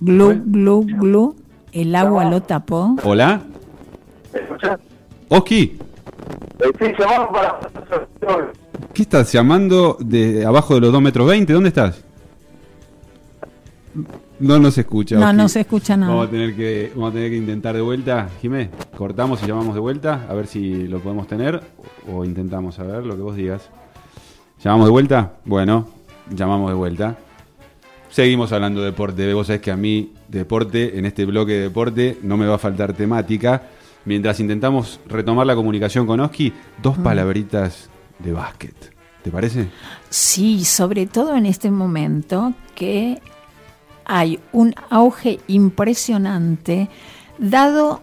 [0.00, 1.36] Glu, glu, glu.
[1.74, 2.94] El agua lo tapó.
[3.02, 3.42] hola.
[4.32, 4.78] ¿Me escuchás?
[5.28, 5.76] Oski.
[6.60, 7.58] Estoy llamando para...
[8.94, 11.52] ¿Qué estás llamando de abajo de los 2 metros 20?
[11.52, 12.04] ¿Dónde estás?
[14.38, 15.16] No nos escucha.
[15.16, 15.36] No, Oski.
[15.36, 16.12] no se escucha nada.
[16.12, 18.28] Vamos a tener que, vamos a tener que intentar de vuelta.
[18.40, 21.60] Jimé, cortamos y llamamos de vuelta, a ver si lo podemos tener
[22.12, 23.68] o intentamos a ver lo que vos digas.
[24.62, 25.32] ¿Llamamos de vuelta?
[25.44, 25.88] Bueno,
[26.30, 27.16] llamamos de vuelta.
[28.10, 29.34] Seguimos hablando de deporte.
[29.34, 32.58] Vos sabés que a mí, deporte, en este bloque de deporte, no me va a
[32.58, 33.62] faltar temática.
[34.04, 38.74] Mientras intentamos retomar la comunicación con Oski, dos palabritas de básquet.
[39.22, 39.68] ¿Te parece?
[40.10, 43.22] Sí, sobre todo en este momento que
[44.04, 46.90] hay un auge impresionante
[47.38, 48.02] dado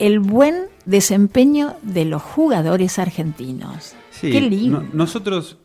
[0.00, 3.94] el buen desempeño de los jugadores argentinos.
[4.10, 4.82] Sí, Qué lindo.
[4.82, 5.58] no- nosotros.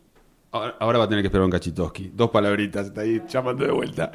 [0.52, 2.12] Ahora, ahora va a tener que esperar un cachitoski.
[2.14, 4.12] Dos palabritas, está ahí llamando de vuelta.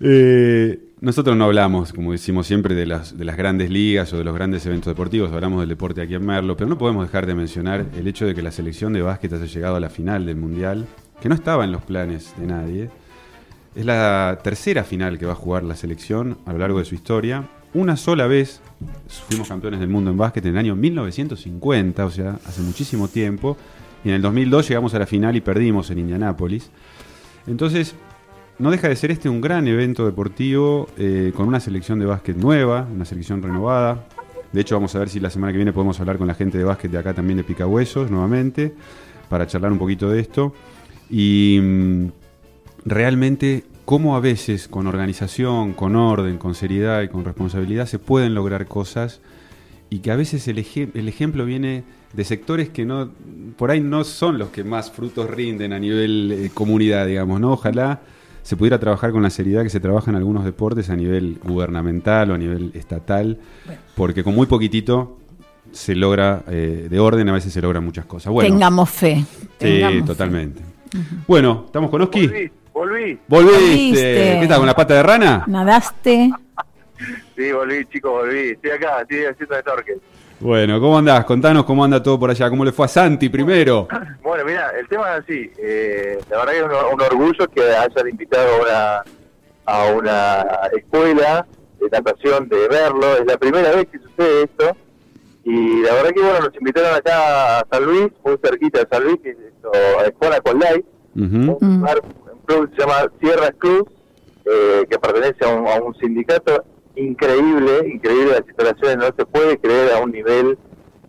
[0.00, 4.24] Eh, Nosotros no hablamos, como decimos siempre, de las, de las grandes ligas o de
[4.24, 7.36] los grandes eventos deportivos, hablamos del deporte aquí en Merlo, pero no podemos dejar de
[7.36, 10.34] mencionar el hecho de que la selección de básquet haya llegado a la final del
[10.34, 10.88] Mundial,
[11.20, 12.90] que no estaba en los planes de nadie.
[13.76, 16.96] Es la tercera final que va a jugar la selección a lo largo de su
[16.96, 17.48] historia.
[17.74, 18.60] Una sola vez
[19.28, 23.56] fuimos campeones del mundo en básquet en el año 1950, o sea, hace muchísimo tiempo.
[24.04, 26.70] Y en el 2002 llegamos a la final y perdimos en Indianápolis.
[27.46, 27.94] Entonces,
[28.58, 32.36] no deja de ser este un gran evento deportivo eh, con una selección de básquet
[32.36, 34.06] nueva, una selección renovada.
[34.52, 36.58] De hecho, vamos a ver si la semana que viene podemos hablar con la gente
[36.58, 38.74] de básquet de acá también de Picahuesos nuevamente
[39.28, 40.54] para charlar un poquito de esto.
[41.10, 42.06] Y mm,
[42.84, 48.34] realmente cómo a veces con organización, con orden, con seriedad y con responsabilidad se pueden
[48.34, 49.20] lograr cosas
[49.90, 53.10] y que a veces el, eje- el ejemplo viene de sectores que no
[53.56, 57.52] por ahí no son los que más frutos rinden a nivel eh, comunidad, digamos, ¿no?
[57.52, 58.00] Ojalá
[58.48, 62.30] se pudiera trabajar con la seriedad que se trabaja en algunos deportes a nivel gubernamental
[62.30, 63.36] o a nivel estatal,
[63.94, 65.18] porque con muy poquitito
[65.70, 68.32] se logra, eh, de orden a veces se logran muchas cosas.
[68.32, 69.16] Bueno, Tengamos fe.
[69.16, 70.06] sí, tengamos fe.
[70.06, 70.62] totalmente.
[71.26, 72.26] Bueno, ¿estamos con Oski?
[72.26, 73.18] Volví, volví.
[73.28, 73.58] ¿Volviste?
[73.60, 74.38] Volviste.
[74.40, 75.44] ¿Qué tal, con la pata de rana?
[75.46, 76.30] Nadaste.
[77.36, 78.52] Sí, volví, chicos, volví.
[78.52, 79.98] Estoy acá, estoy haciendo de torque.
[80.40, 81.24] Bueno, ¿cómo andás?
[81.24, 82.48] Contanos cómo anda todo por allá.
[82.48, 83.88] ¿Cómo le fue a Santi primero?
[84.22, 85.50] Bueno, mira, el tema es así.
[85.58, 89.02] Eh, la verdad que es un, un orgullo que hayan invitado a una,
[89.64, 90.46] a una
[90.76, 91.46] escuela
[91.80, 93.16] de natación de verlo.
[93.16, 94.76] Es la primera vez que sucede esto.
[95.44, 99.02] Y la verdad que, bueno, nos invitaron acá a San Luis, muy cerquita de San
[99.04, 100.84] Luis, que es esto, a Escuela con Light.
[101.16, 101.58] Ujú.
[101.60, 103.84] un, lugar, un club que se llama Sierra Cruz,
[104.44, 106.64] eh, que pertenece a un, a un sindicato
[106.98, 110.58] increíble, increíble las instalaciones, no se puede creer a un nivel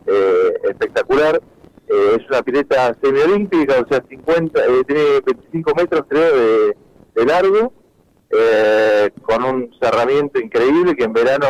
[0.06, 1.41] eh, espectacular.
[1.88, 6.78] Eh, es una pileta semiolímpica, o sea, 50, eh, tiene 25 metros creo de,
[7.15, 7.73] de largo,
[8.30, 11.47] eh, con un cerramiento increíble que en verano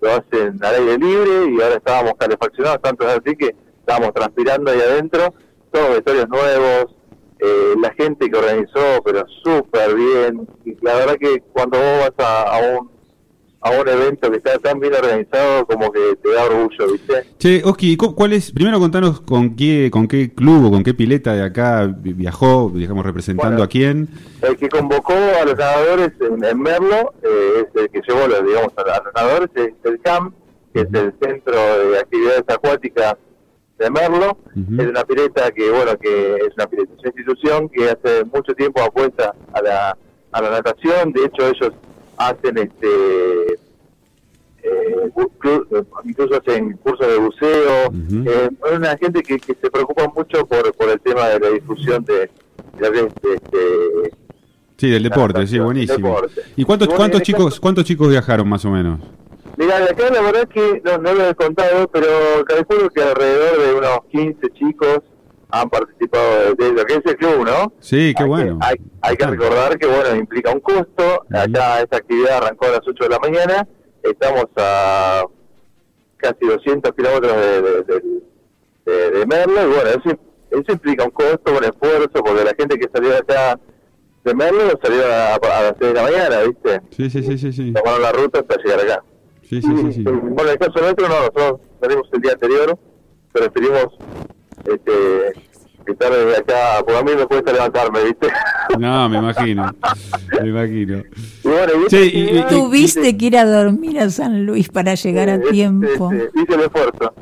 [0.00, 4.80] lo hacen al aire libre y ahora estábamos calefaccionados, tanto así que estábamos transpirando ahí
[4.80, 5.32] adentro,
[5.70, 6.96] todos vestuarios nuevos,
[7.38, 10.48] eh, la gente que organizó, pero súper bien.
[10.64, 12.90] Y la verdad que cuando vos vas a, a un
[13.66, 17.24] a un evento que está tan bien organizado, como que te da orgullo, ¿viste?
[17.38, 18.52] Che, Oski, ¿cu- ¿cuál es?
[18.52, 22.70] Primero contanos con qué, con qué club o con qué pileta de acá vi- viajó,
[22.74, 23.64] digamos, representando Bueno.
[23.64, 24.08] a quién.
[24.42, 28.46] El que convocó a los nadadores en, en Merlo, eh, es el que llevó los,
[28.46, 30.32] digamos, a, los nadadores, es el CAM,
[30.72, 31.56] que es el Centro
[31.90, 33.14] de Actividades Acuáticas
[33.78, 34.38] de Merlo.
[34.78, 38.54] Es una pileta que, bueno, que es una pileta, es una institución que hace mucho
[38.54, 39.96] tiempo apuesta a la,
[40.32, 41.12] a la natación.
[41.12, 41.72] De hecho, ellos
[42.16, 43.52] hacen este
[44.62, 45.10] eh,
[46.04, 47.92] incluso hacen cursos de buceo.
[48.26, 51.50] Eh, es una gente que, que se preocupa mucho por, por el tema de la
[51.50, 52.30] difusión de,
[52.78, 53.02] de, de-
[53.52, 54.12] de-
[54.78, 56.08] Sí, del deporte, sí, buenísimo.
[56.08, 56.42] deporte.
[56.54, 59.00] ¿Y cuántos, cuántos este chicos, caso- cuántos chicos viajaron más o menos?
[59.56, 62.06] Mira, acá la verdad es que no, no lo he contado, pero
[62.44, 64.98] calculo que alrededor de unos 15 chicos
[65.50, 67.72] han participado de, lo que es el club, ¿no?
[67.80, 68.58] Sí, qué Hay bueno.
[68.58, 71.24] Que, hay, hay que recordar que, bueno, implica un costo.
[71.30, 73.68] Acá esta actividad arrancó a las 8 de la mañana.
[74.02, 75.24] Estamos a
[76.16, 77.62] casi 200 kilómetros de,
[78.84, 79.62] de, de, Merlo.
[79.62, 80.18] Y bueno, eso,
[80.50, 83.58] eso implica un costo, un esfuerzo, porque la gente que salió de acá
[84.24, 86.80] de Merlo salió a, a las 6 de la mañana, ¿viste?
[86.90, 87.72] Sí, sí, sí, sí, sí.
[87.72, 89.04] Tomaron la ruta hasta llegar acá.
[89.42, 90.02] Sí, sí, sí, sí.
[90.02, 92.76] Bueno, en el caso nuestro, no, nosotros salimos el día anterior,
[93.32, 93.86] pero preferimos
[94.72, 95.40] este,
[95.92, 98.28] estar desde acá, porque a mí me cuesta levantarme, ¿viste?
[98.78, 99.72] No, me imagino.
[100.42, 100.98] Me imagino.
[101.44, 104.68] y bueno, y Sí, esta y- y- Tuviste que ir a dormir a San Luis
[104.68, 106.10] para llegar a eh, tiempo.
[106.12, 107.14] este, hice el esfuerzo.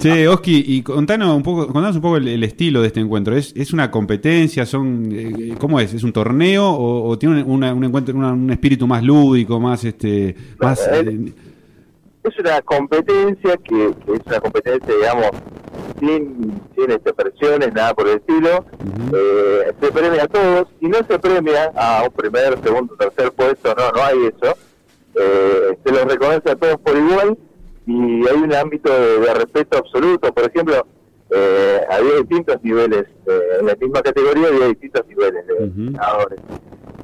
[0.00, 3.36] Che, Oski, y contanos un poco, contanos un poco el, el estilo de este encuentro.
[3.36, 4.64] ¿Es, es una competencia?
[4.66, 5.92] ¿Son eh, cómo es?
[5.94, 9.84] ¿Es un torneo o, o tiene una- un encuentro, una- un espíritu más lúdico, más
[9.84, 11.32] este, más eh,
[12.28, 15.30] Es una competencia que, que es una competencia, digamos,
[15.98, 18.64] sin, sin este, presiones, nada por el estilo.
[19.14, 23.74] Eh, se premia a todos y no se premia a un primer, segundo, tercer puesto,
[23.74, 24.56] no, no hay eso.
[25.14, 27.38] Eh, se los reconoce a todos por igual
[27.86, 30.32] y hay un ámbito de, de respeto absoluto.
[30.32, 30.86] Por ejemplo,
[31.30, 36.40] eh, había distintos niveles, eh, en la misma categoría había distintos niveles de nadadores.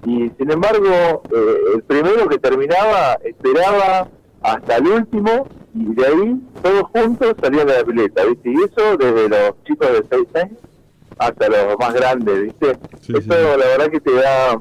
[0.07, 4.09] Y sin embargo, eh, el primero que terminaba esperaba
[4.45, 8.51] hasta el último y de ahí todos juntos salían de la pileta, ¿viste?
[8.51, 10.59] Y eso desde los chicos de 6 años
[11.19, 12.79] hasta los más grandes, ¿viste?
[13.01, 14.61] Sí, eso sí, la verdad que te da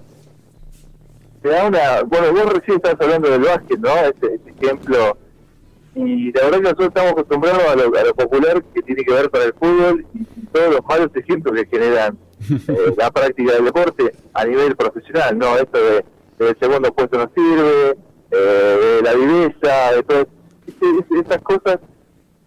[1.41, 2.01] te da una...
[2.03, 3.89] Bueno, vos recién estás hablando del básquet, ¿no?
[3.89, 5.17] Ese, ese ejemplo.
[5.95, 9.13] Y la verdad que nosotros estamos acostumbrados a lo, a lo popular que tiene que
[9.13, 12.17] ver con el fútbol y, y todos los malos ejemplos que generan
[12.49, 15.57] eh, la práctica del deporte a nivel profesional, ¿no?
[15.57, 16.05] Esto de,
[16.39, 17.97] de el segundo puesto no sirve,
[18.33, 20.27] eh, de la viveza, de todas
[20.67, 21.79] este, este, esas cosas.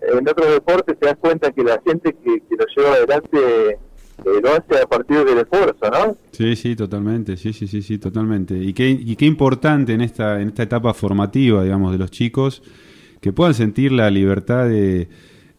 [0.00, 3.78] En otros deportes te das cuenta que la gente que, que lo lleva adelante
[4.24, 6.16] eh, lo hace a partir del esfuerzo, ¿no?
[6.32, 8.56] Sí, sí, totalmente, sí, sí, sí, sí, totalmente.
[8.56, 12.62] Y qué, y qué importante en esta, en esta etapa formativa, digamos, de los chicos,
[13.20, 15.08] que puedan sentir la libertad de,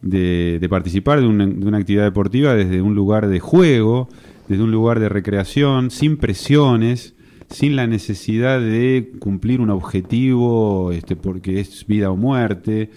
[0.01, 4.09] de, participar de de una, actividad deportiva desde un lugar de juego,
[4.47, 7.13] desde un lugar de recreación, sin presiones,
[7.49, 12.89] sin la necesidad de cumplir un objetivo, este, porque es vida o muerte.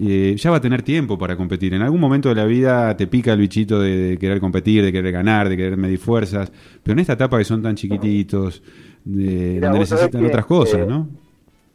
[0.00, 1.72] Eh, ya va a tener tiempo para competir.
[1.72, 4.90] En algún momento de la vida te pica el bichito de, de querer competir, de
[4.92, 6.50] querer ganar, de querer medir fuerzas,
[6.82, 8.62] pero en esta etapa que son tan chiquititos,
[9.04, 11.08] de- Mirá, donde necesitan que, otras cosas, eh, ¿no?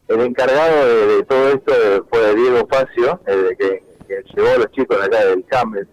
[0.09, 4.57] El encargado de, de todo esto eh, fue Diego Facio, eh, que, que llevó a
[4.57, 5.87] los chicos acá del CAM, el-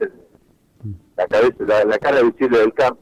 [1.16, 2.96] la, cabeza, la, la cara visible del CAM.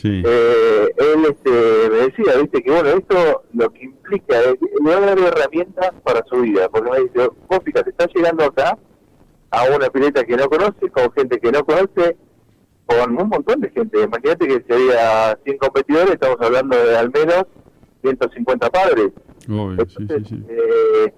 [0.00, 0.22] Sí.
[0.24, 1.50] Eh, él este,
[1.90, 5.90] me decía, viste, que bueno, esto lo que implica es, le va a dar herramientas
[6.04, 8.78] para su vida, porque me dice, vos fíjate, estás llegando acá
[9.50, 12.16] a una pileta que no conoce, con gente que no conoce,
[12.86, 14.00] con un montón de gente.
[14.00, 17.44] Imagínate que si había 100 competidores, estamos hablando de al menos
[18.02, 19.08] 150 padres.
[19.48, 20.44] Obvio, sí, sí, Entonces, sí.
[20.48, 21.12] eh,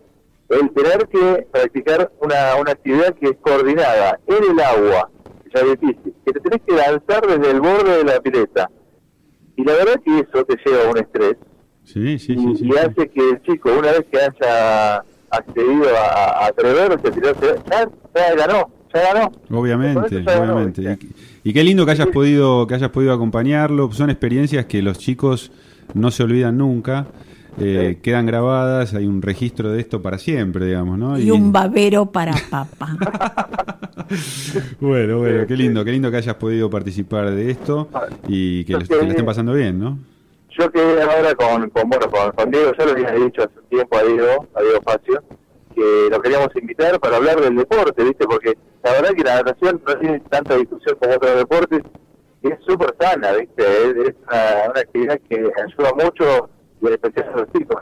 [0.48, 5.10] el tener que practicar una, una actividad que es coordinada en el agua,
[5.54, 8.70] ya difícil, que te tenés que lanzar desde el borde de la pileta.
[9.56, 11.36] Y la verdad que eso te lleva a un estrés
[11.84, 16.46] Sí, sí, y, sí, hace que el chico, una vez que haya accedido a, a
[16.46, 19.32] atreverse a tirarse, ya, ya ganó, ya ganó.
[19.50, 20.98] Obviamente, ya ganó, obviamente.
[21.42, 23.90] Y, y qué lindo que hayas podido que hayas podido acompañarlo.
[23.92, 25.50] Son experiencias que los chicos
[25.94, 27.06] no se olvidan nunca.
[27.58, 28.00] Eh, Sí.
[28.02, 31.18] Quedan grabadas, hay un registro de esto para siempre, digamos, ¿no?
[31.18, 32.96] Y un babero para papá.
[34.80, 37.88] Bueno, bueno, qué lindo, qué lindo que hayas podido participar de esto
[38.26, 39.98] y que, la estén pasando bien, ¿no?
[40.58, 43.68] Yo quedé ahora con, con, bueno, con, con Diego, ya lo había dicho hace un
[43.68, 45.22] tiempo a Diego, a Diego Facio,
[45.74, 48.26] que lo queríamos invitar para hablar del deporte, ¿viste?
[48.26, 51.82] Porque la verdad que la natación no tiene tanta discusión como otros deportes
[52.42, 53.62] y es súper sana, ¿viste?
[53.62, 56.50] Es, es una, una actividad que ayuda mucho
[56.82, 57.76] y en especial a los chicos.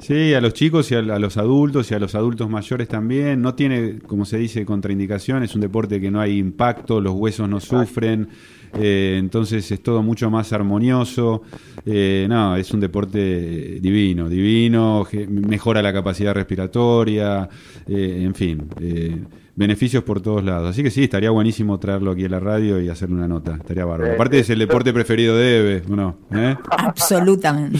[0.00, 3.40] Sí, a los chicos y a, a los adultos y a los adultos mayores también.
[3.42, 5.42] No tiene, como se dice, contraindicación.
[5.42, 8.28] Es un deporte que no hay impacto, los huesos no sufren.
[8.76, 11.42] eh, entonces es todo mucho más armonioso.
[11.86, 15.06] Eh, no, es un deporte divino, divino.
[15.28, 17.48] Mejora la capacidad respiratoria.
[17.86, 19.22] eh, en fin, eh,
[19.56, 20.70] beneficios por todos lados.
[20.70, 23.54] Así que sí, estaría buenísimo traerlo aquí a la radio y hacerle una nota.
[23.54, 24.10] Estaría bárbaro.
[24.10, 24.40] Sí, Aparte sí.
[24.42, 26.16] es el deporte preferido de Eve, ¿o ¿no?
[26.34, 26.56] ¿Eh?
[26.70, 27.78] Absolutamente.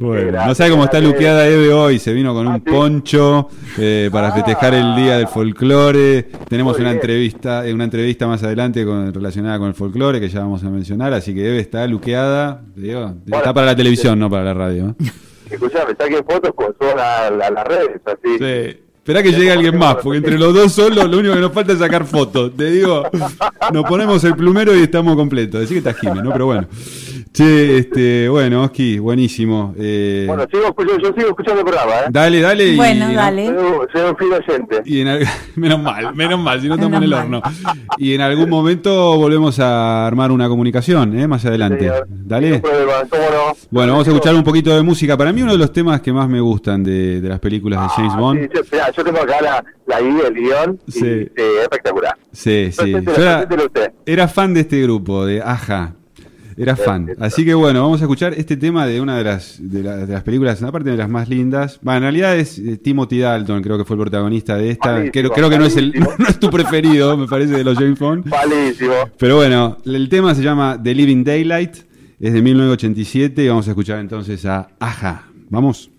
[0.00, 1.98] Bueno, Gracias, no sabe cómo está luqueada Eve hoy.
[1.98, 4.32] Se vino con un Ah, poncho eh, para Ah.
[4.32, 6.22] festejar el día del folclore.
[6.48, 6.96] Tenemos una bien.
[6.96, 10.70] entrevista, eh, una entrevista más adelante con, relacionada con el folclore que ya vamos a
[10.70, 11.12] mencionar.
[11.12, 12.62] Así que Eve está luqueada.
[12.74, 14.96] Digo, está para la televisión, no para la radio.
[14.98, 15.04] ¿eh?
[15.50, 18.38] Escuchame, saquen fotos con la- las redes, así.
[18.38, 18.80] Sí.
[19.04, 21.74] Esperá que llegue alguien más, porque entre los dos solos lo único que nos falta
[21.74, 22.56] es sacar fotos.
[22.56, 23.02] Te digo,
[23.70, 25.60] nos ponemos el plumero y estamos completos.
[25.60, 26.32] Decir que está Jimmy, ¿no?
[26.32, 26.66] Pero bueno.
[27.36, 29.74] Che, este, bueno, Oski, buenísimo.
[29.76, 32.04] Eh, Bueno, sigo escuchando, yo sigo escuchando el programa, ¿eh?
[32.08, 32.64] dale, dale.
[32.68, 33.46] y- Bueno, y- dale.
[33.46, 34.82] Soy, un- soy un fiel oyente.
[34.84, 35.18] Y en
[35.56, 37.42] menos mal, menos mal, si no estamos en el horno.
[37.98, 41.26] Y en algún momento volvemos a armar una comunicación, ¿eh?
[41.26, 41.80] más adelante.
[41.80, 42.06] Señor.
[42.08, 42.46] Dale.
[42.52, 43.56] Ningún problema, ¿cómo no?
[43.68, 45.16] Bueno, vamos a escuchar un poquito de música.
[45.16, 47.88] Para mí uno de los temas que más me gustan de, de las películas de
[47.96, 48.42] James Ah, Bond.
[48.42, 51.00] sí, yo, mirá, yo tengo acá la, la guía, el guion, y Sí.
[51.00, 52.16] sí, espectacular.
[52.30, 52.92] Sí, sí.
[52.92, 55.96] Yo era fan de este grupo, de Aja.
[56.56, 57.10] Era fan.
[57.18, 60.12] Así que bueno, vamos a escuchar este tema de una de las, de, la- de
[60.12, 61.80] las películas, aparte de las más lindas.
[61.86, 64.92] Va, en realidad es eh, Timothy Dalton, creo que fue el protagonista de esta.
[64.92, 67.76] Malísimo, Creo, creo que no es, el, no es tu preferido, me parece, de los
[67.78, 68.26] James Bond.
[68.26, 68.92] Malísimo.
[69.18, 71.74] Pero bueno, el tema se llama The Living Daylight,
[72.20, 75.24] es de 1987 y vamos a escuchar entonces a Aja.
[75.50, 75.90] Vamos.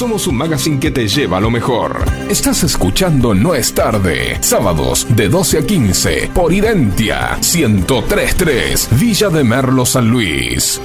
[0.00, 2.06] Somos un magazine que te lleva a lo mejor.
[2.30, 4.38] Estás escuchando No es tarde.
[4.40, 10.80] Sábados de 12 a 15 por Identia 1033 Villa de Merlo San Luis.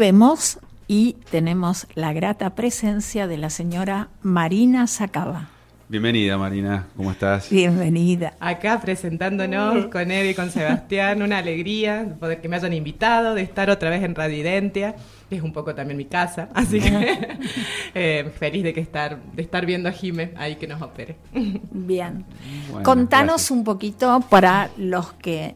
[0.00, 5.50] Volvemos y tenemos la grata presencia de la señora Marina Sacaba.
[5.90, 6.86] Bienvenida, Marina.
[6.96, 7.50] ¿Cómo estás?
[7.50, 8.32] Bienvenida.
[8.40, 13.34] Acá presentándonos con Eve y con Sebastián, una alegría de poder que me hayan invitado,
[13.34, 14.96] de estar otra vez en Radio Identia,
[15.28, 17.38] que es un poco también mi casa, así que
[17.94, 21.16] eh, feliz de que estar, de estar viendo a Jime ahí que nos opere.
[21.34, 22.24] Bien.
[22.70, 23.50] Bueno, Contanos gracias.
[23.50, 25.54] un poquito para los que,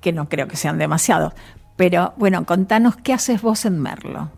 [0.00, 1.34] que no creo que sean demasiados,
[1.82, 4.30] pero bueno, contanos qué haces vos en Merlo.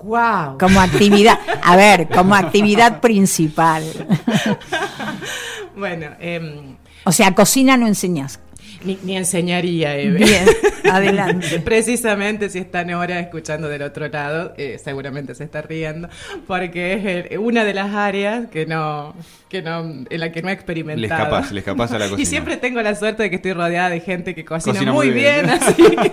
[0.00, 0.56] ¡Wow!
[0.56, 3.82] Como actividad, a ver, como actividad principal.
[5.74, 8.38] Bueno, em, O sea, cocina no enseñás.
[8.84, 10.18] Ni, ni enseñaría, Eve.
[10.18, 10.44] Bien,
[10.90, 11.60] adelante.
[11.60, 16.08] Precisamente si están ahora escuchando del otro lado, eh, seguramente se está riendo,
[16.46, 19.14] porque es el- una de las áreas que no,
[19.48, 21.00] que no, en la que no he experimentado.
[21.00, 22.22] Le escapás, le escapás a la cocina.
[22.22, 25.06] Y siempre tengo la suerte de que estoy rodeada de gente que cocina, Cocina muy
[25.08, 25.50] muy bien, bien.
[25.62, 26.12] así que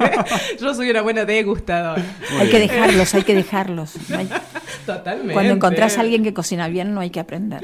[0.61, 2.03] yo soy una buena degustadora.
[2.32, 2.70] Muy Hay que bien.
[2.70, 3.95] dejarlos, hay que dejarlos.
[4.09, 4.30] No hay-
[4.86, 5.34] Totalmente.
[5.34, 7.61] Cuando encontrás a alguien que cocina bien, no hay que aprender.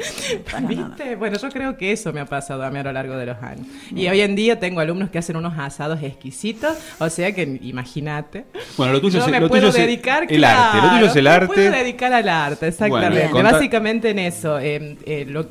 [0.53, 0.67] Nada.
[0.67, 1.15] ¿Viste?
[1.15, 3.41] Bueno, yo creo que eso me ha pasado a mí a lo largo de los
[3.41, 3.65] años.
[3.95, 8.45] Y hoy en día tengo alumnos que hacen unos asados exquisitos, o sea que imagínate.
[8.77, 10.37] Bueno, lo tuyo Yo es- me lo puedo tuyo es el- dedicar arte,
[10.81, 11.47] lo tuyo es el me arte.
[11.47, 13.27] puedo dedicar al arte, exactamente.
[13.31, 14.59] Bueno, Básicamente en eso.
[14.59, 15.47] eh, eh, lo-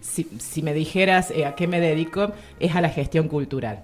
[0.00, 3.80] si, si me dijeras eh, a qué me dedico, es a la gestión cultural.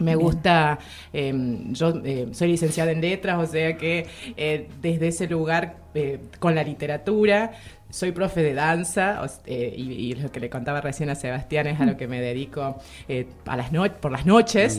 [0.00, 0.80] Me gusta,
[1.12, 1.32] eh,
[1.70, 6.56] yo eh, soy licenciada en letras, o sea que eh, desde ese lugar, eh, con
[6.56, 7.52] la literatura,
[7.94, 11.80] soy profe de danza, eh, y, y lo que le contaba recién a Sebastián es
[11.80, 12.76] a lo que me dedico
[13.08, 14.78] eh, a las no- por las noches.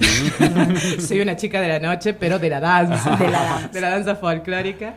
[0.99, 3.68] soy una chica de la noche, pero de la danza, De la danza.
[3.70, 4.95] de la danza folclórica.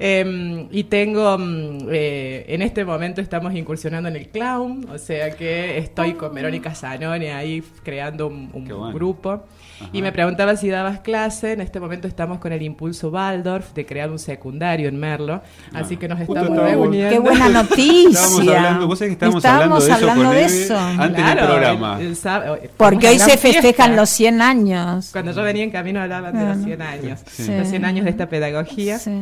[0.00, 5.32] Eh, y tengo, mm, eh, en este momento estamos incursionando en el clown, o sea
[5.32, 8.92] que estoy con Verónica Zanone ahí creando un, un bueno.
[8.92, 9.44] grupo.
[9.92, 13.86] Y me preguntaba si dabas clase, en este momento estamos con el impulso Waldorf de
[13.86, 17.10] crear un secundario en Merlo, así que nos estamos reuniendo.
[17.10, 18.08] Qué buena noticia.
[18.10, 20.78] Estábamos hablando, vos sabés que estábamos, Estábamos hablando de eso hablando con de eso.
[21.02, 22.00] antes Claro, del programa.
[22.00, 23.88] el- el sábado- Porque una hoy se festejan fiesta.
[23.88, 25.10] los 100 años.
[25.12, 27.46] Cuando yo venía en camino hablaban de los 100 años, Sí.
[27.56, 28.98] los 100 años de esta pedagogía.
[28.98, 29.12] Sí.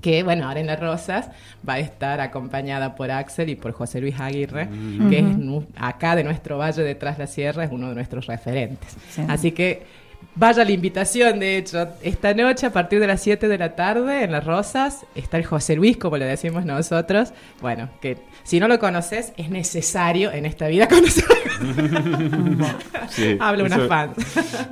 [0.00, 1.30] Que bueno, ahora en Las Rosas
[1.68, 4.68] va a estar acompañada por Axel y por José Luis Aguirre,
[5.08, 5.26] que es
[5.76, 8.96] acá de nuestro Valle de Tras la Sierra, es uno de nuestros referentes.
[9.10, 9.22] Sí.
[9.28, 9.82] Así que
[10.34, 14.24] vaya la invitación, de hecho, esta noche a partir de las 7 de la tarde
[14.24, 17.32] en Las Rosas está el José Luis, como le decimos nosotros.
[17.60, 21.34] Bueno, que si no lo conoces, es necesario en esta vida conocerlo.
[23.10, 24.12] Sí, Habla una fan.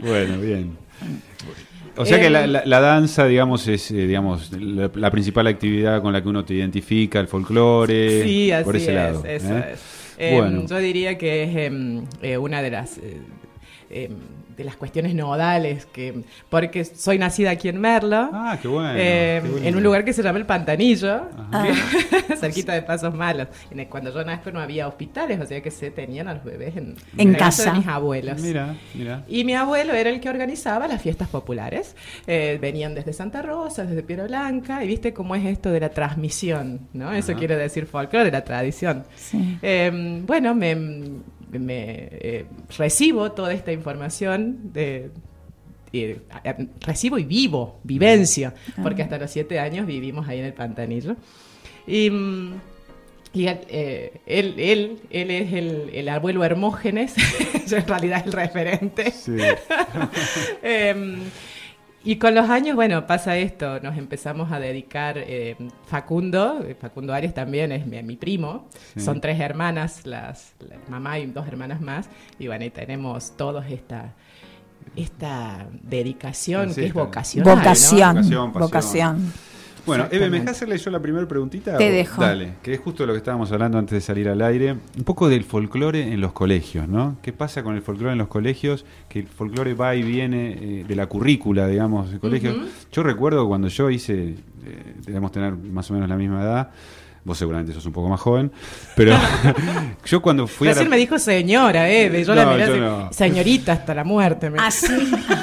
[0.00, 0.78] Bueno, bien.
[1.98, 6.00] O sea que la, la- la danza, digamos, es eh, digamos la, la principal actividad
[6.00, 9.24] con la que uno te identifica, el folclore, Sí, así por ese es, lado.
[9.26, 9.64] eso ¿eh?
[9.74, 9.80] es.
[10.18, 10.66] Em, Bueno.
[10.68, 13.16] Yo diría que es em, eh, una de las eh,
[13.90, 14.12] em,
[14.58, 18.28] de las cuestiones nodales que porque soy nacida aquí en Merlo.
[18.32, 18.92] Ah, qué bueno.
[18.94, 19.66] qué bueno.
[19.66, 21.64] en un lugar que se llama el Pantanillo, Ah.
[22.38, 23.48] cerquita de Pasos Malos.
[23.70, 26.44] En el- Cuando yo nazco no había hospitales, o sea que se tenían a los
[26.44, 28.40] bebés en, En casa de mis abuelos.
[28.42, 29.24] Mira, mira.
[29.28, 31.96] Y mi abuelo era el que organizaba las fiestas populares.
[32.26, 35.88] Eh, venían desde Santa Rosa, desde Piedra Blanca, y viste cómo es esto de la
[35.90, 37.12] transmisión, ¿no?
[37.12, 39.04] Eso quiere decir folclore, la tradición.
[39.16, 39.58] Sí.
[39.62, 40.76] Eh, bueno, me,
[41.50, 42.46] me, eh,
[42.76, 45.10] recibo toda esta información de...
[45.92, 46.20] eh,
[46.80, 51.16] recibo y vivo, vivencio, porque hasta los siete años vivimos ahí en el Pantanillo.
[51.86, 52.10] Y,
[53.34, 57.14] eh, él, él, él es el, el abuelo Hermógenes,
[57.68, 59.10] yo en realidad es el referente.
[59.10, 59.36] Sí.
[62.04, 67.12] Y con los años, bueno, pasa esto, nos empezamos a dedicar, eh, Facundo, eh, Facundo
[67.12, 69.00] Arias también es mi, mi primo, Sí.
[69.00, 73.66] son tres hermanas, las, la mamá y dos hermanas más, y bueno, y tenemos todos
[73.68, 74.14] esta,
[74.96, 77.48] esta dedicación Sí, que es vocacional.
[77.54, 77.56] ¿no?
[77.60, 78.14] Vocación.
[78.14, 78.52] Vocación, pasión.
[78.52, 79.32] Vocación.
[79.88, 81.76] Bueno, Eve, ¿me dejas hacerle yo la primera preguntita?
[81.76, 82.22] Te O- dejo.
[82.22, 84.76] Dale, que es justo lo que estábamos hablando antes de salir al aire.
[84.96, 87.16] Un poco del folclore en los colegios, ¿no?
[87.22, 88.84] ¿Qué pasa con el folclore en los colegios?
[89.08, 92.56] Que el folclore va y viene eh, de la currícula, digamos, de colegios.
[92.92, 94.14] Yo recuerdo cuando yo hice,
[94.66, 96.70] eh, debemos tener más o menos la misma edad,
[97.24, 98.50] Vos seguramente sos un poco más joven,
[98.96, 99.12] pero
[100.06, 100.90] yo cuando fui a Recién la...
[100.90, 102.24] me dijo señora, eh.
[102.24, 103.12] Yo la No, miré yo así, no.
[103.12, 104.48] señorita hasta la muerte.
[104.48, 104.86] me- Así.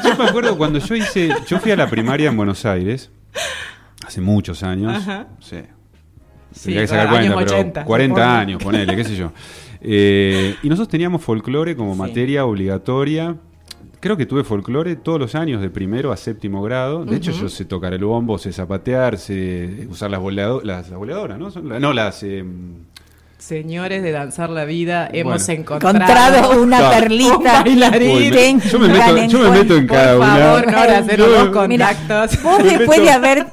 [0.03, 3.11] Yo me acuerdo cuando yo hice, yo fui a la primaria en Buenos Aires
[4.05, 5.27] hace muchos años, Ajá.
[5.39, 5.57] sí,
[6.51, 8.37] Sí, tendría que sacar años cuenta, pero 80, 40 supongo.
[8.39, 9.31] años, ponele, qué sé yo.
[9.81, 11.99] Eh, y nosotros teníamos folclore como Sí.
[11.99, 13.35] materia obligatoria.
[13.99, 17.05] Creo que tuve folclore todos los años, de primero a séptimo grado.
[17.05, 20.97] De hecho, yo sé tocar el bombo, sé zapatear, sé usar las, boleado- las, las
[20.99, 21.49] boleadoras, ¿no?
[21.51, 22.21] Son la- no, las...
[22.23, 22.43] eh,
[23.45, 25.61] Señores de Danzar la Vida, hemos Bueno.
[25.61, 26.89] encontrado, Encontrado una No.
[26.89, 27.35] perlita.
[27.35, 28.17] Un bailarín.
[28.17, 30.27] Uy, me- Ten- yo me meto, gran yo me meto en Por cada una.
[30.35, 32.41] favor, no, hacer unos Mira, contactos.
[32.43, 33.45] Vos después de haber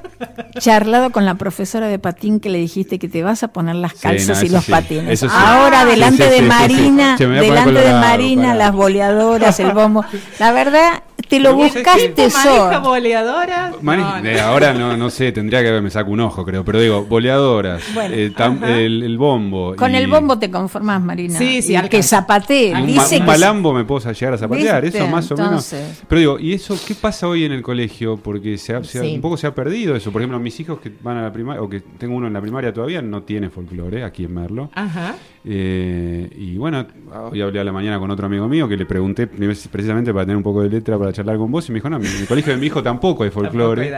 [0.59, 3.93] charlado con la profesora de patín que le dijiste que te vas a poner las
[3.93, 5.21] Sí, calzas no, y los sí, patines.
[5.21, 5.27] sí.
[5.31, 10.07] Ahora delante sí, de Marina, delante de Marina, las boleadoras, el bombo.
[10.39, 12.43] La verdad, te lo buscaste que- ¿Maneja
[12.73, 12.81] solo.
[12.83, 13.83] boleadoras?
[13.83, 14.29] Mani- No, no.
[14.29, 16.65] eh, ahora no, no sé, tendría que ver, me saco un ojo, creo.
[16.65, 19.75] Pero digo, boleadoras, Bueno, eh, tam- el, el bombo.
[19.77, 21.39] Con y- el bombo te conformás, Marina.
[21.39, 21.91] Sí, sí, Y alcanza.
[21.97, 22.69] que zapatee.
[22.71, 24.99] y un, Dice un que malambo me puedo llegar a zapatear, ¿Viste?
[24.99, 25.81] eso más o Entonces.
[25.83, 26.03] menos.
[26.09, 28.17] Pero digo, ¿y eso qué pasa hoy en el colegio?
[28.17, 29.15] Porque se ha- se ha- Sí.
[29.15, 30.11] un poco se ha perdido eso.
[30.13, 32.41] Por ejemplo, mis hijos que van a la primaria, o que tengo uno en la
[32.41, 34.71] primaria todavía, no tiene folclore aquí en Merlo.
[34.75, 35.15] Ajá.
[35.45, 36.87] Eh, y bueno,
[37.31, 40.37] hoy hablé a la mañana con otro amigo mío que le pregunté precisamente para tener
[40.37, 42.53] un poco de letra para charlar con vos y me dijo, no, en el colegio
[42.53, 43.93] de mi hijo tampoco hay folclore.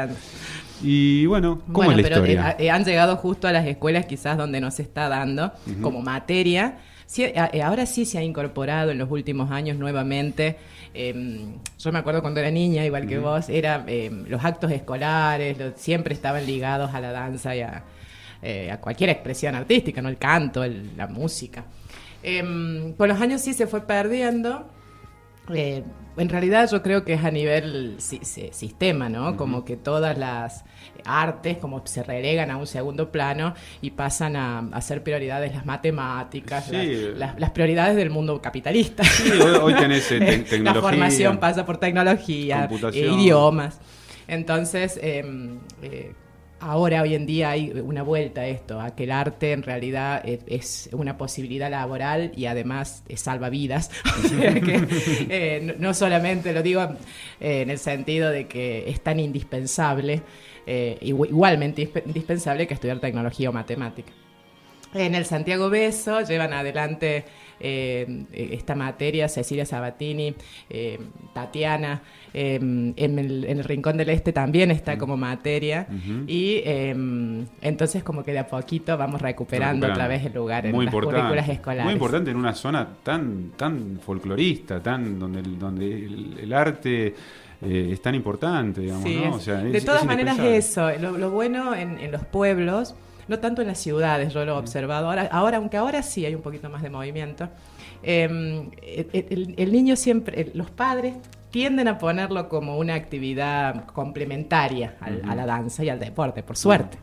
[0.82, 2.50] Y bueno, ¿cómo Bueno, es la pero historia?
[2.58, 6.02] eh, eh, han llegado justo a las escuelas quizás donde no se está dando como
[6.02, 6.78] materia.
[7.06, 10.56] Sí, eh, ahora sí se ha incorporado en los últimos años nuevamente.
[10.94, 11.46] eh,
[11.78, 15.72] yo me acuerdo cuando era niña, igual que vos, era eh, los actos escolares, lo-
[15.76, 17.82] siempre estaban ligados a la danza y a,
[18.44, 20.08] eh, a cualquier expresión artística, ¿no?
[20.08, 21.64] El canto, el- la música.
[22.22, 24.68] Em, con los años sí se fue perdiendo.
[25.52, 25.82] Eh,
[26.16, 29.36] en realidad yo creo que es a nivel si- si- sistema, ¿no?
[29.36, 30.64] Como que todas las
[31.04, 35.66] artes como se relegan a un segundo plano y pasan a, a ser prioridades las
[35.66, 36.76] matemáticas, Sí.
[36.76, 39.04] las, las- las prioridades del mundo capitalista.
[39.04, 40.80] Sí, hoy, hoy tenés eh, te- La tecnología.
[40.82, 43.80] formación pasa por tecnología, eh, idiomas.
[44.28, 45.24] Entonces, eh,
[45.82, 46.12] eh,
[46.64, 50.22] ahora, hoy en día, hay una vuelta a esto, a que el arte en realidad
[50.24, 53.90] es, es una posibilidad laboral y además eh, salva vidas.
[55.28, 56.82] Eh, no, solamente lo digo
[57.40, 60.22] eh, en el sentido de que es tan indispensable,
[60.66, 64.12] igu- igualmente ispe- indispensable que estudiar tecnología o matemática.
[64.94, 67.24] En el Santiago Beso llevan adelante
[67.60, 70.34] eh, esta materia Cecilia Sabatini,
[70.70, 70.98] eh,
[71.32, 72.02] Tatiana,
[72.32, 75.86] eh, en, el, en el Rincón del Este también está como materia.
[76.26, 76.94] Y eh,
[77.62, 80.94] entonces como que de a poquito vamos recuperando, otra vez el lugar en Muy las
[80.94, 81.84] currículas escolares.
[81.84, 87.14] Muy importante en una zona tan tan folclorista, tan donde el, donde el, el arte
[87.62, 89.30] eh, es tan importante, digamos, Sí, ¿no?
[89.30, 92.94] es- O sea, de todas es maneras eso, lo, lo bueno en, en los pueblos,
[93.28, 96.34] no tanto en las ciudades, yo lo he observado, ahora, ahora aunque ahora sí hay
[96.34, 97.48] un poquito más de movimiento,
[98.02, 98.24] eh,
[98.82, 101.14] el, el- el niño siempre, los padres
[101.50, 106.56] tienden a ponerlo como una actividad complementaria al- a la danza y al deporte, por
[106.56, 106.98] suerte.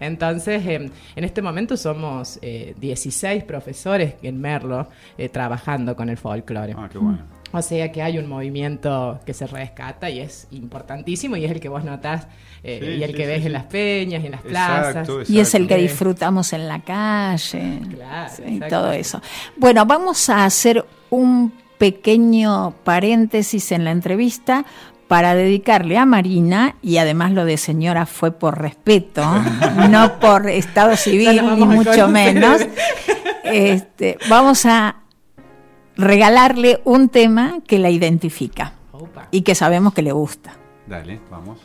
[0.00, 6.16] Entonces, eh, en este momento somos eh, 16 profesores en Merlo eh, trabajando con el
[6.18, 6.74] folclore.
[6.76, 7.20] Ah, qué bueno.
[7.54, 11.60] O sea que hay un movimiento que se rescata y es importantísimo y es el
[11.60, 12.26] que vos notás
[12.62, 13.46] eh, Sí, y el sí, que sí, ves sí.
[13.46, 15.30] en las peñas y en las Exacto, plazas.
[15.30, 17.80] Y es el que disfrutamos en la calle.
[17.94, 18.76] Claro, Sí, exacto.
[18.76, 19.20] todo eso.
[19.56, 24.64] Bueno, vamos a hacer un pequeño paréntesis en la entrevista
[25.08, 29.22] para dedicarle a Marina, y además lo de señora fue por respeto,
[29.90, 32.62] no por estado civil, ni mucho menos.
[33.44, 34.96] Este, vamos a
[35.96, 39.28] regalarle un tema que la identifica Opa.
[39.30, 40.54] y que sabemos que le gusta.
[40.86, 41.58] Dale, vamos.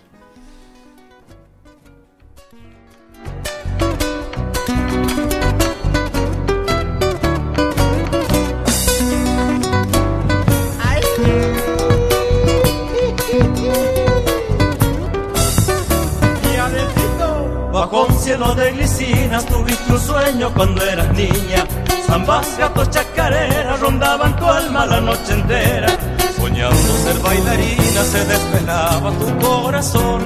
[17.72, 21.66] Bajo un cielo de glicinas tuviste un sueño cuando eras niña.
[22.10, 25.88] Zambas, gatos, chacareras rondaban tu alma la noche entera.
[26.36, 30.22] Soñando ser bailarina se desvelaba tu corazón.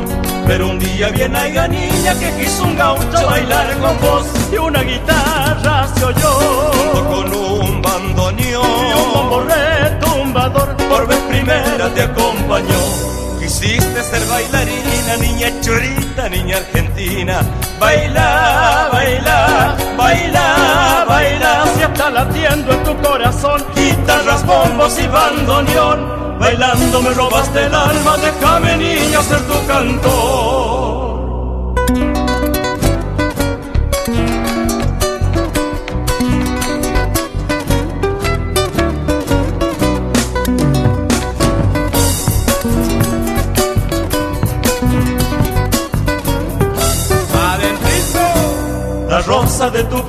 [0.48, 4.82] Pero un día viene aiga niña que quiso un gaucho bailar con vos y una
[4.82, 6.34] guitarra se oyó.
[7.12, 13.23] Con un bandoneón y un bombo retumbador por vez primera te acompañó.
[13.44, 17.42] Quisiste ser bailarina, niña chorita, niña argentina.
[17.78, 21.66] Baila, baila, baila, baila.
[21.76, 26.40] Si está latiendo en tu corazón, guitarras, bombos y bandoneón.
[26.40, 30.73] Bailando me robaste el alma, déjame niña ser tu cantor.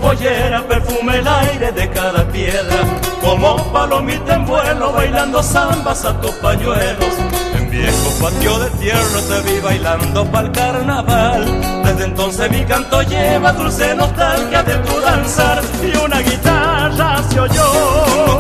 [0.01, 2.79] Pollera perfume el aire de cada piedra.
[3.21, 7.15] Como palomita en vuelo bailando zambas a tus pañuelos.
[7.57, 11.45] En viejo patio de tierra te vi bailando pa'l carnaval.
[11.85, 17.71] Desde entonces mi canto lleva dulce nostalgia de tu danzar y una guitarra se oyó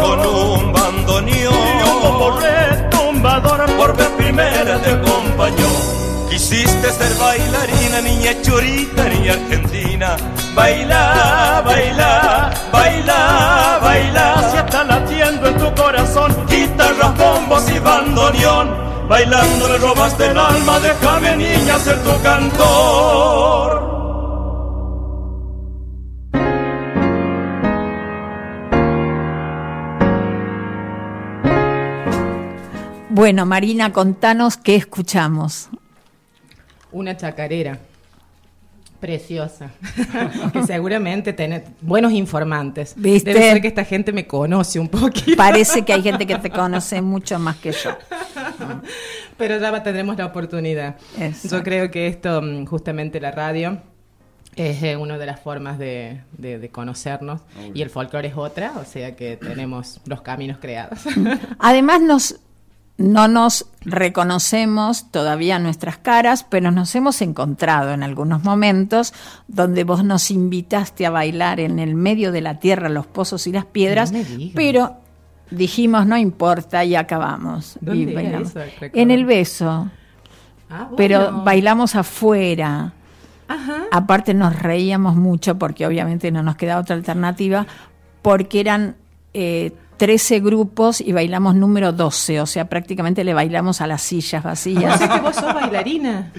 [0.02, 5.03] con un bandoneón y un retumbador por vez primera acompañó.
[6.34, 10.16] Quisiste ser bailarina, niña chorita, niña argentina.
[10.52, 14.50] Baila, baila, baila, baila.
[14.50, 18.68] Si está latiendo en tu corazón, guitarras, bombos y bandoneón.
[19.08, 23.94] Bailando le robaste el alma, déjame niña ser tu cantor.
[33.10, 35.68] Bueno, Marina, contanos qué escuchamos.
[36.94, 37.78] Una chacarera.
[39.00, 39.70] Preciosa.
[40.52, 42.94] que seguramente tiene buenos informantes.
[42.96, 43.34] ¿Viste?
[43.34, 45.36] Debe ser que esta gente me conoce un poquito.
[45.36, 47.90] Parece que hay gente que te conoce mucho más que yo.
[49.36, 50.96] Pero ya tendremos la oportunidad.
[51.50, 53.78] Yo creo que esto, mm, justamente la radio,
[54.56, 57.40] es eh, una de las formas de, de- de conocernos.
[57.74, 61.00] Y el folclore es otra, o sea que tenemos los caminos creados.
[61.58, 62.36] Además, nos,
[62.96, 69.12] no nos reconocemos todavía nuestras caras, pero nos hemos encontrado en algunos momentos
[69.48, 73.52] donde vos nos invitaste a bailar en el medio de la tierra, los pozos y
[73.52, 74.20] las piedras, No
[74.54, 74.96] pero
[75.50, 77.78] dijimos no importa y acabamos.
[77.80, 78.52] ¿Dónde Y bailamos.
[78.80, 79.90] En el beso,
[80.70, 82.92] Ah, pero bailamos afuera.
[83.46, 83.84] Ajá.
[83.92, 87.66] Aparte nos reíamos mucho porque obviamente no nos queda otra alternativa,
[88.22, 88.96] porque eran
[89.34, 94.42] eh, 13 grupos y bailamos número 12, o sea, prácticamente le bailamos a las sillas
[94.42, 95.00] vacías.
[95.00, 96.32] Así que vos sos bailarina.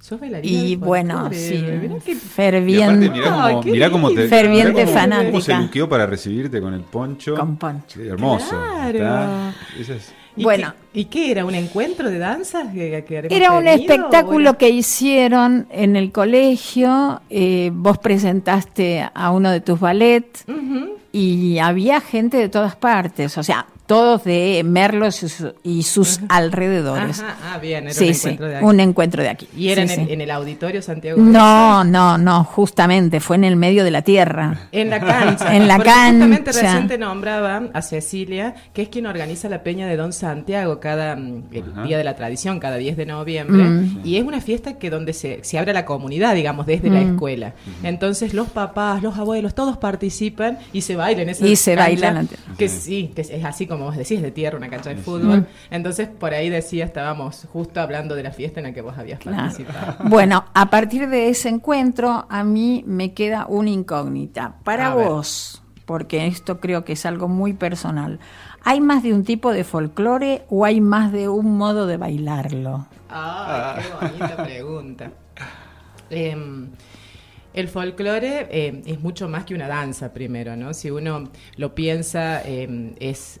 [0.00, 0.58] Sos bailarina.
[0.64, 3.10] y bueno, sí, Mirá Y ferviente.
[3.10, 4.28] mirá mirá te.
[4.28, 5.30] Ferviente mirá cómo- fanática.
[5.30, 7.34] cómo se luqueó para recibirte con el poncho.
[7.36, 8.00] Con poncho.
[8.00, 8.48] Sí, hermoso.
[8.50, 8.98] Claro.
[8.98, 10.72] Está- es- ¿Y Bueno.
[10.92, 11.44] qué- ¿Y qué era?
[11.44, 12.72] ¿Un encuentro de danzas?
[12.72, 19.06] que- que haremos Era un tenido, espectáculo que hicieron en el colegio, eh, vos presentaste
[19.12, 20.96] a uno de tus ballets Ujú.
[21.12, 26.20] Y había gente de todas partes, o sea, todos de Merlos y sus, y sus
[26.28, 27.20] alrededores.
[27.20, 28.64] Ajá, ah, bien, era sí, un sí, encuentro de aquí.
[28.66, 29.48] un encuentro de aquí.
[29.56, 30.12] ¿Y era Sí, en, el, sí.
[30.12, 31.20] en el auditorio Santiago?
[31.20, 34.68] No, no, no, justamente fue en el medio de la tierra.
[34.72, 35.56] En la cancha.
[35.56, 36.62] En la Porque Justamente cancha.
[36.62, 41.16] recién te nombraba a Cecilia, que es quien organiza la Peña de Don Santiago cada
[41.16, 41.82] mm, el Ajá.
[41.82, 43.62] Día de la Tradición, cada 10 de noviembre.
[43.64, 44.00] Mm.
[44.04, 47.00] Y es una fiesta que donde se, se abre a la comunidad, digamos, desde la
[47.00, 47.14] Mm.
[47.14, 47.54] escuela.
[47.82, 52.08] Entonces los papás, los abuelos, todos participan y se bailan esa Y se cancha, baila
[52.08, 52.42] en la tierra.
[52.58, 55.46] Que sí, que es, es así como vos decís, de tierra, una cancha de fútbol.
[55.70, 59.18] Entonces por ahí decía, estábamos justo hablando de la fiesta en la que vos habías
[59.20, 59.38] Claro.
[59.38, 59.96] participado.
[60.08, 64.56] Bueno, a partir de ese encuentro, a mí me queda una incógnita.
[64.64, 65.08] Para A ver.
[65.08, 68.20] vos, porque esto creo que es algo muy personal,
[68.64, 72.86] ¿hay más de un tipo de folclore o hay más de un modo de bailarlo?
[73.08, 75.10] Ay, qué bonita pregunta.
[76.10, 76.68] Em,
[77.52, 80.72] el folclore em, es mucho más que una danza, primero, ¿no?
[80.74, 83.40] Si uno lo piensa, em, es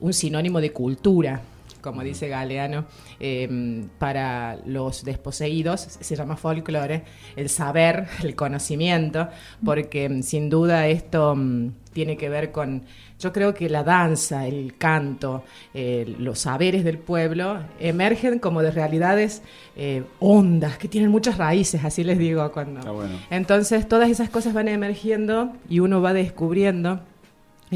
[0.00, 1.40] un sinónimo de cultura,
[1.84, 2.86] como dice Galeano,
[3.20, 7.04] em, para los desposeídos se llama folclore,
[7.36, 9.28] el saber, el conocimiento,
[9.62, 12.84] porque em, sin duda esto mm, tiene que ver con,
[13.20, 18.70] yo creo que la danza, el canto, eh, los saberes del pueblo emergen como de
[18.70, 19.42] realidades
[19.76, 22.94] eh, hondas, que tienen muchas raíces, así les digo cuando...
[22.94, 23.14] Bueno.
[23.30, 27.00] Entonces todas esas cosas van emergiendo y uno va descubriendo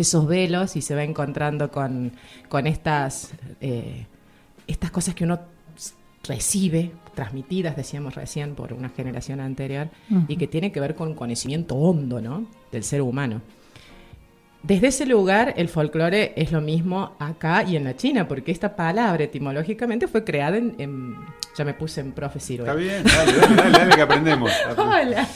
[0.00, 2.12] esos velos y se va encontrando con,
[2.48, 4.06] con estas, eh,
[4.66, 5.40] estas cosas que uno
[6.24, 9.88] recibe, transmitidas, decíamos recién, por una generación anterior,
[10.28, 12.46] y que tiene que ver con un conocimiento hondo ¿no?
[12.70, 13.40] del ser humano.
[14.62, 18.74] Desde ese lugar, el folclore es lo mismo acá y en la China, porque esta
[18.74, 20.74] palabra etimológicamente fue creada en...
[20.78, 21.16] en-
[21.56, 22.72] ya me puse en profe Ciruela.
[22.72, 24.50] Está bien, dale, dale, dale, dale, que aprendemos.
[24.76, 25.26] Hola.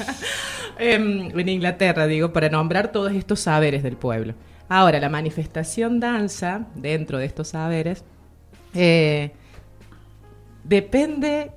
[0.78, 4.34] Em, en Inglaterra, digo, para nombrar todos estos saberes del pueblo.
[4.74, 8.04] Ahora, la manifestación danza, dentro de estos saberes,
[8.72, 9.32] eh,
[10.64, 11.50] depende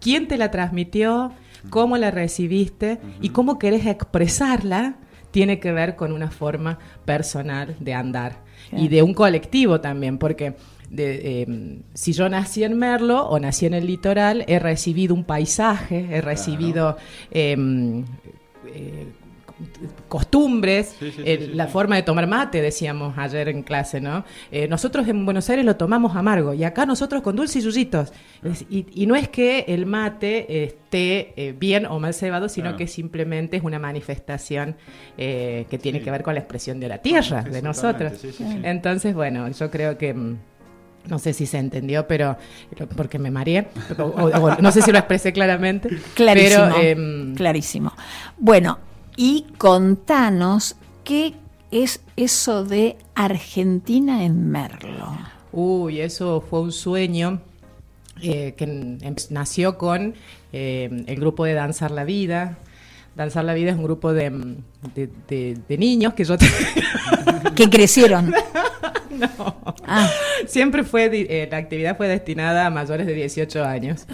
[0.00, 1.32] quién te la transmitió,
[1.68, 4.98] cómo la recibiste y cómo querés expresarla,
[5.32, 10.54] tiene que ver con una forma personal de andar y de un colectivo también, porque
[10.90, 15.24] de, eh, si yo nací en Merlo o nací en el litoral, he recibido un
[15.24, 16.98] paisaje, he recibido...
[17.32, 18.04] em,
[18.72, 19.08] eh,
[20.08, 21.72] costumbres, Sí, sí, sí, el- sí, la sí.
[21.72, 24.24] forma de tomar mate, decíamos ayer en clase, ¿no?
[24.50, 28.12] Eh, nosotros en Buenos Aires lo tomamos amargo y acá nosotros con dulce y yuyitos.
[28.42, 32.66] Es- Y, y no es que el mate esté eh, bien o mal cebado, sino
[32.66, 32.76] Claro.
[32.78, 34.76] que simplemente es una manifestación
[35.16, 38.12] eh, que tiene que ver con la expresión de la tierra, de nosotros.
[38.20, 38.60] sí, sí, sí.
[38.62, 40.14] Entonces, bueno, yo creo que...
[40.14, 40.36] mm,
[41.08, 42.36] No sé si se entendió, pero
[42.94, 45.88] porque me mareé, o- o- o no sé si lo expresé claramente.
[46.14, 46.64] Clarísimo.
[46.66, 47.92] Pero, em, clarísimo.
[48.36, 48.78] Bueno,
[49.18, 51.34] y contanos qué
[51.72, 55.18] es eso de Argentina en Merlo.
[55.52, 57.40] Uy, eso fue un sueño
[58.22, 58.98] eh, que em-
[59.30, 60.14] nació con
[60.52, 62.58] eh, el grupo de Danzar la Vida.
[63.16, 64.56] Danzar la Vida es un grupo de, mm,
[64.94, 66.36] de- de- de niños que yo
[67.56, 68.32] Que crecieron.
[69.38, 69.56] no.
[69.86, 70.10] Ah,
[70.46, 74.06] Siempre fue, di- eh, la actividad fue destinada a mayores de 18 años.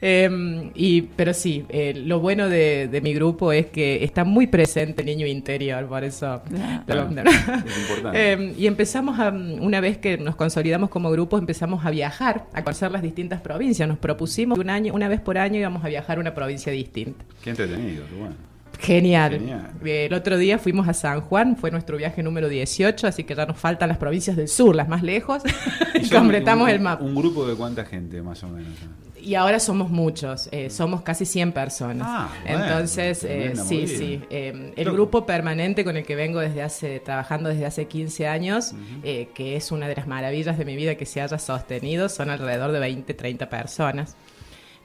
[0.00, 4.46] Eh, y, pero sí, eh, lo bueno de, de mi grupo es que está muy
[4.46, 6.42] presente el niño interior, por eso.
[6.86, 8.08] Pero- es importante.
[8.20, 12.62] Eh, y empezamos a, una vez que nos consolidamos como grupo, empezamos a viajar, a
[12.64, 13.88] conocer las distintas provincias.
[13.88, 17.24] Nos propusimos un año, una vez por año íbamos a viajar a una provincia distinta.
[17.42, 18.34] Qué entretenido, qué bueno.
[18.78, 19.32] Genial.
[19.32, 19.70] Genial.
[19.84, 23.34] Eh, El otro día fuimos a San Juan, fue nuestro viaje número 18, así que
[23.34, 25.42] ya nos faltan las provincias del sur, las más lejos,
[25.94, 27.02] y completamos un- el mapa.
[27.04, 28.72] Un grupo de cuánta gente, más o menos.
[29.20, 32.06] Y ahora somos muchos, eh, somos casi 100 personas.
[32.08, 33.98] Ah, bueno, Entonces, eh, sí, movida.
[33.98, 34.20] sí.
[34.30, 38.72] eh, el grupo permanente con el que vengo desde hace, trabajando desde hace 15 años,
[39.02, 42.30] eh, que es una de las maravillas de mi vida que se haya sostenido, son
[42.30, 44.16] alrededor de 20, 30 personas.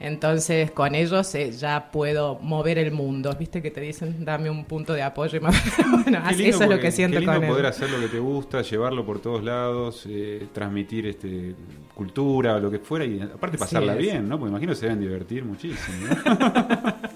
[0.00, 3.34] Entonces, con ellos eh, ya puedo mover el mundo.
[3.38, 5.36] ¿Viste que te dicen, dame un punto de apoyo?
[5.36, 5.40] Y
[6.02, 8.08] bueno, así- lindo eso es lo que siento qué lindo con poder hacer lo que
[8.08, 11.54] te gusta, llevarlo por todos lados, eh, transmitir este
[11.94, 14.36] cultura lo que fuera y aparte pasarla bien, ¿no?
[14.38, 15.96] Porque imagino que se deben divertir muchísimo.
[16.08, 16.94] ¿no?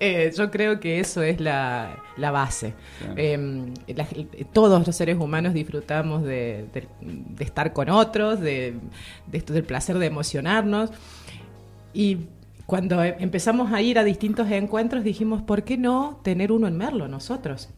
[0.00, 2.74] Eh, yo creo que eso es la, la base.
[3.00, 3.14] Claro.
[3.16, 4.06] Eh, la-
[4.52, 8.74] todos los seres humanos disfrutamos de, de- de estar con otros, de,
[9.26, 10.90] de esto del placer de emocionarnos.
[11.98, 12.28] Y
[12.64, 16.76] cuando em- empezamos a ir a distintos encuentros dijimos, ¿por qué no tener uno en
[16.76, 17.70] Merlo nosotros?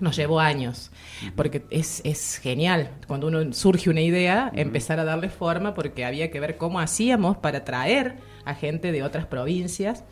[0.00, 0.90] Nos llevó años,
[1.36, 6.32] porque es, es genial cuando uno surge una idea, empezar a darle forma, porque había
[6.32, 10.02] que ver cómo hacíamos para traer a gente de otras provincias.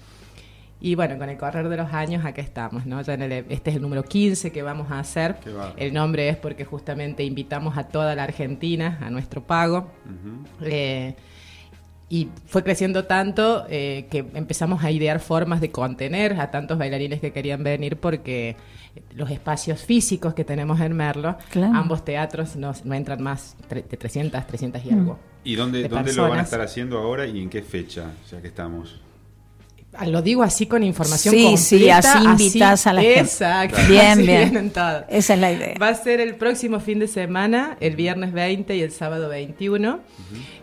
[0.80, 3.02] Y bueno, con el correr de los años acá estamos, ¿no?
[3.02, 5.36] Ya en el- este es el número 15 que vamos a hacer.
[5.76, 9.90] El nombre es porque justamente invitamos a toda la Argentina a nuestro pago.
[10.60, 11.16] Eh,
[12.12, 17.20] y fue creciendo tanto eh, que empezamos a idear formas de contener a tantos bailarines
[17.20, 18.54] que querían venir porque
[19.14, 21.74] los espacios físicos que tenemos en Merlo, Claro.
[21.74, 25.18] ambos teatros no, no entran más de 300, 300 y algo.
[25.42, 28.42] ¿Y dónde, de dónde lo van a estar haciendo ahora y en qué fecha, ya
[28.42, 29.00] que estamos?
[29.94, 31.62] Ah, Lo digo así con información Sí, completa.
[31.62, 33.20] sí, así invitas a la gente.
[33.20, 33.78] Exacto.
[33.88, 34.72] Bien, bien.
[35.08, 35.74] Esa es la idea.
[35.80, 40.00] Va a ser el próximo fin de semana, el viernes 20 y el sábado 21.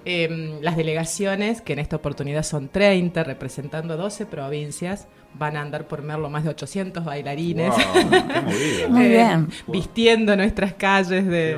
[0.06, 5.88] Eh, las delegaciones, que en esta oportunidad son 30, representando 12 provincias, van a andar
[5.88, 7.70] por Merlo más de 800 bailarines.
[7.70, 8.88] Wow, qué movida.
[8.90, 9.48] Muy Eh, bien.
[9.68, 11.56] Vistiendo nuestras calles de,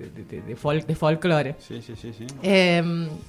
[0.00, 1.54] de, de- de- de folk- de folclore.
[1.58, 2.26] Sí, sí, sí, sí.
[2.42, 2.82] Eh,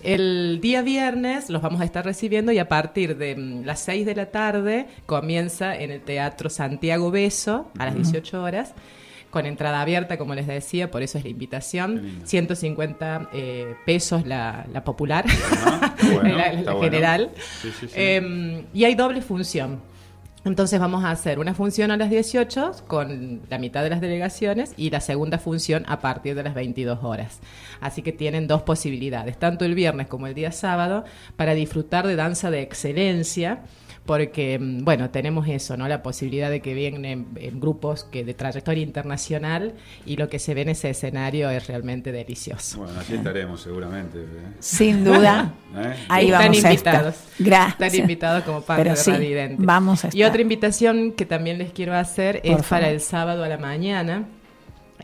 [0.04, 4.06] el día viernes los vamos a estar recibiendo y a partir de mm, las 6
[4.06, 8.74] de la tarde comienza en el Teatro Santiago Beso a las 18 horas.
[9.30, 12.04] Con entrada abierta, como les decía, por eso es la invitación.
[12.04, 12.28] lindo.
[12.28, 15.24] 150 eh, pesos la, la popular,
[16.14, 16.84] bueno, la, la está bueno.
[16.92, 17.32] general.
[17.62, 17.94] Sí, sí, sí.
[17.96, 19.80] Eh, y hay doble función.
[20.44, 24.74] Entonces vamos a hacer una función a las 18 con la mitad de las delegaciones
[24.76, 27.40] y la segunda función a partir de las 22 horas.
[27.80, 32.16] Así que tienen dos posibilidades, tanto el viernes como el día sábado, para disfrutar de
[32.16, 33.62] danza de excelencia.
[34.06, 35.88] Porque, mm, bueno, tenemos eso, ¿no?
[35.88, 39.74] La posibilidad de que vienen en grupos que de trayectoria internacional
[40.06, 42.80] y lo que se ve en ese escenario es realmente delicioso.
[42.80, 44.18] Bueno, aquí estaremos seguramente.
[44.20, 44.26] ¿eh?
[44.60, 45.54] Sin duda.
[45.78, 45.96] ¿Eh?
[46.10, 47.16] Ahí Están vamos a invitados.
[47.16, 47.46] estar.
[47.46, 47.82] Gracias.
[47.82, 49.56] Están invitados como parte Pero de sí, Radividente.
[49.60, 50.30] vamos a Y estar.
[50.30, 54.26] otra invitación que también les quiero hacer Por es para el sábado a la mañana.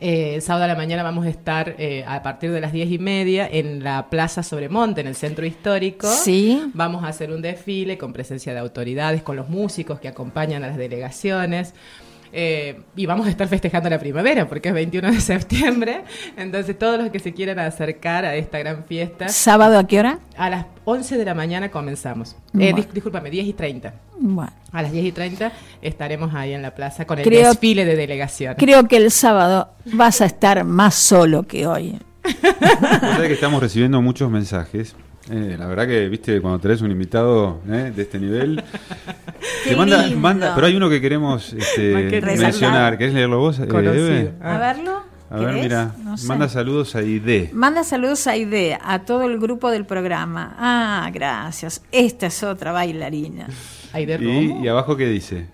[0.00, 2.90] Eh, el sábado a la mañana vamos a estar eh, a partir de las diez
[2.90, 6.08] y media en la Plaza Sobremonte, en el centro histórico.
[6.08, 6.70] Sí.
[6.74, 10.68] Vamos a hacer un desfile con presencia de autoridades, con los músicos que acompañan a
[10.68, 11.74] las delegaciones.
[12.32, 16.02] Eh, y vamos a estar festejando la primavera porque es 21 de septiembre.
[16.36, 20.18] Entonces, todos los que se quieran acercar a esta gran fiesta, ¿Sábado a qué hora?
[20.36, 22.32] a las 11 de la mañana comenzamos.
[22.32, 22.36] Eh,
[22.72, 22.78] Bueno.
[22.78, 23.94] dis- discúlpame, 10 y 30.
[24.20, 24.52] Bueno.
[24.72, 27.96] A las 10 y 30 estaremos ahí en la plaza con el Creo- desfile de
[27.96, 28.54] delegación.
[28.58, 31.98] Creo que el sábado vas a estar más solo que hoy.
[33.18, 34.94] Que estamos recibiendo muchos mensajes
[35.30, 38.62] Eh, la verdad que, viste, cuando tenés un invitado eh, de este nivel,
[39.64, 40.18] te manda, lindo.
[40.20, 43.58] manda, pero hay uno que queremos este, mencionar, ¿querés leerlo vos?
[43.58, 43.64] eh.
[43.68, 44.32] Eve?
[44.40, 44.54] Ah.
[44.54, 45.02] A verlo.
[45.30, 46.26] A ver, mira, No sé.
[46.26, 47.52] manda saludos a ID.
[47.52, 50.56] Manda saludos a Ide, a todo el grupo del programa.
[50.58, 51.82] Ah, gracias.
[51.92, 53.46] Esta es otra bailarina.
[53.94, 55.46] Y, y abajo, ¿qué dice?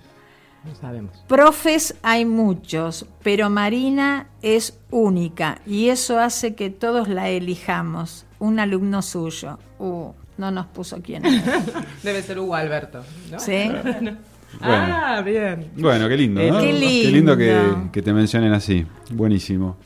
[0.65, 1.25] no sabemos.
[1.27, 8.25] Profes hay muchos, pero Marina es única y eso hace que todos la elijamos.
[8.45, 9.59] Un alumno suyo.
[9.79, 11.43] Uh, no nos puso quién es.
[12.03, 13.39] Debe ser Hugo Alberto, ¿no?
[13.39, 13.71] ¿Sí?
[14.61, 15.73] Ah, bien.
[15.77, 16.61] Bueno, qué lindo, Eh, ¿no?
[16.61, 17.91] qué lindo que, lindo.
[17.91, 18.87] que te mencionen así.
[19.11, 19.77] Buenísimo.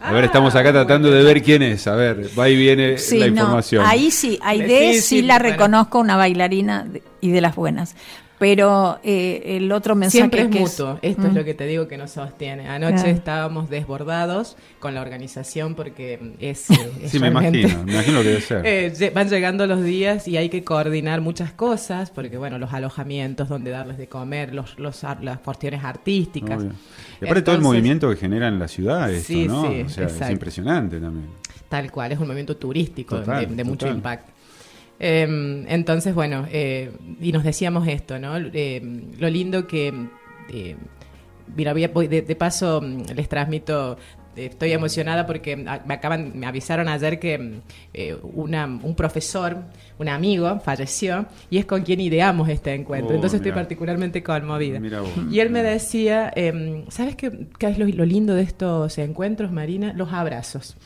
[0.00, 1.88] A ver, estamos acá tratando de ver quién es.
[1.88, 3.84] A ver, va y viene Sí, la no, información.
[3.84, 7.96] ahí sí, Aide Sí, sí, sí, la reconozco una bailarina de- y de las buenas.
[8.44, 10.98] Pero eh, el otro mensaje Siempre es que mutuo.
[11.00, 11.36] Esto es Mm.
[11.36, 12.68] lo que te digo que nos sostiene.
[12.68, 13.08] Anoche Claro.
[13.10, 16.68] estábamos desbordados con la organización porque es.
[16.68, 18.62] es Sí, me imagino, me imagino lo que debe ser.
[18.66, 23.48] Eh, van llegando los días y hay que coordinar muchas cosas, porque bueno, los alojamientos,
[23.48, 26.58] donde darles de comer, los, los ar- las cuestiones artísticas.
[26.60, 26.72] Obvio.
[27.22, 29.66] Y aparte todo el Entonces, movimiento que genera en la ciudad esto, Sí, ¿no?
[29.70, 31.28] sí, o sea, es impresionante también.
[31.70, 34.33] Tal cual, es un movimiento turístico de- Total, de, de mucho impacto.
[35.06, 36.90] Eh, entonces, bueno, eh,
[37.20, 38.36] y nos decíamos esto, ¿no?
[38.38, 38.80] Eh,
[39.18, 39.92] lo lindo que,
[40.50, 40.76] eh,
[41.54, 43.98] mira, voy de, de paso mm, les transmito,
[44.34, 47.52] estoy emocionada porque ah, me acaban, me avisaron ayer que mm,
[47.92, 49.58] eh, una- un profesor,
[49.98, 53.10] un amigo, falleció y es con quien ideamos este encuentro.
[53.12, 54.78] Oh, entonces estoy particularmente conmovida.
[54.80, 55.10] Vos.
[55.30, 59.52] Y él me decía, em, ¿sabes qué, qué es lo, lo lindo de estos encuentros,
[59.52, 59.92] Marina?
[59.94, 60.76] Los abrazos.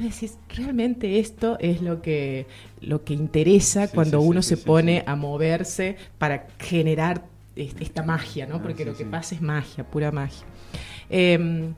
[0.00, 2.46] Y vos decís, realmente esto es lo que,
[2.80, 7.24] lo que interesa Sí, cuando sí, uno sí, se pone a moverse para generar
[7.56, 8.56] es- esta magia, ¿no?
[8.56, 10.46] Ah, Porque lo que pasa es magia, pura magia.
[11.10, 11.74] Em,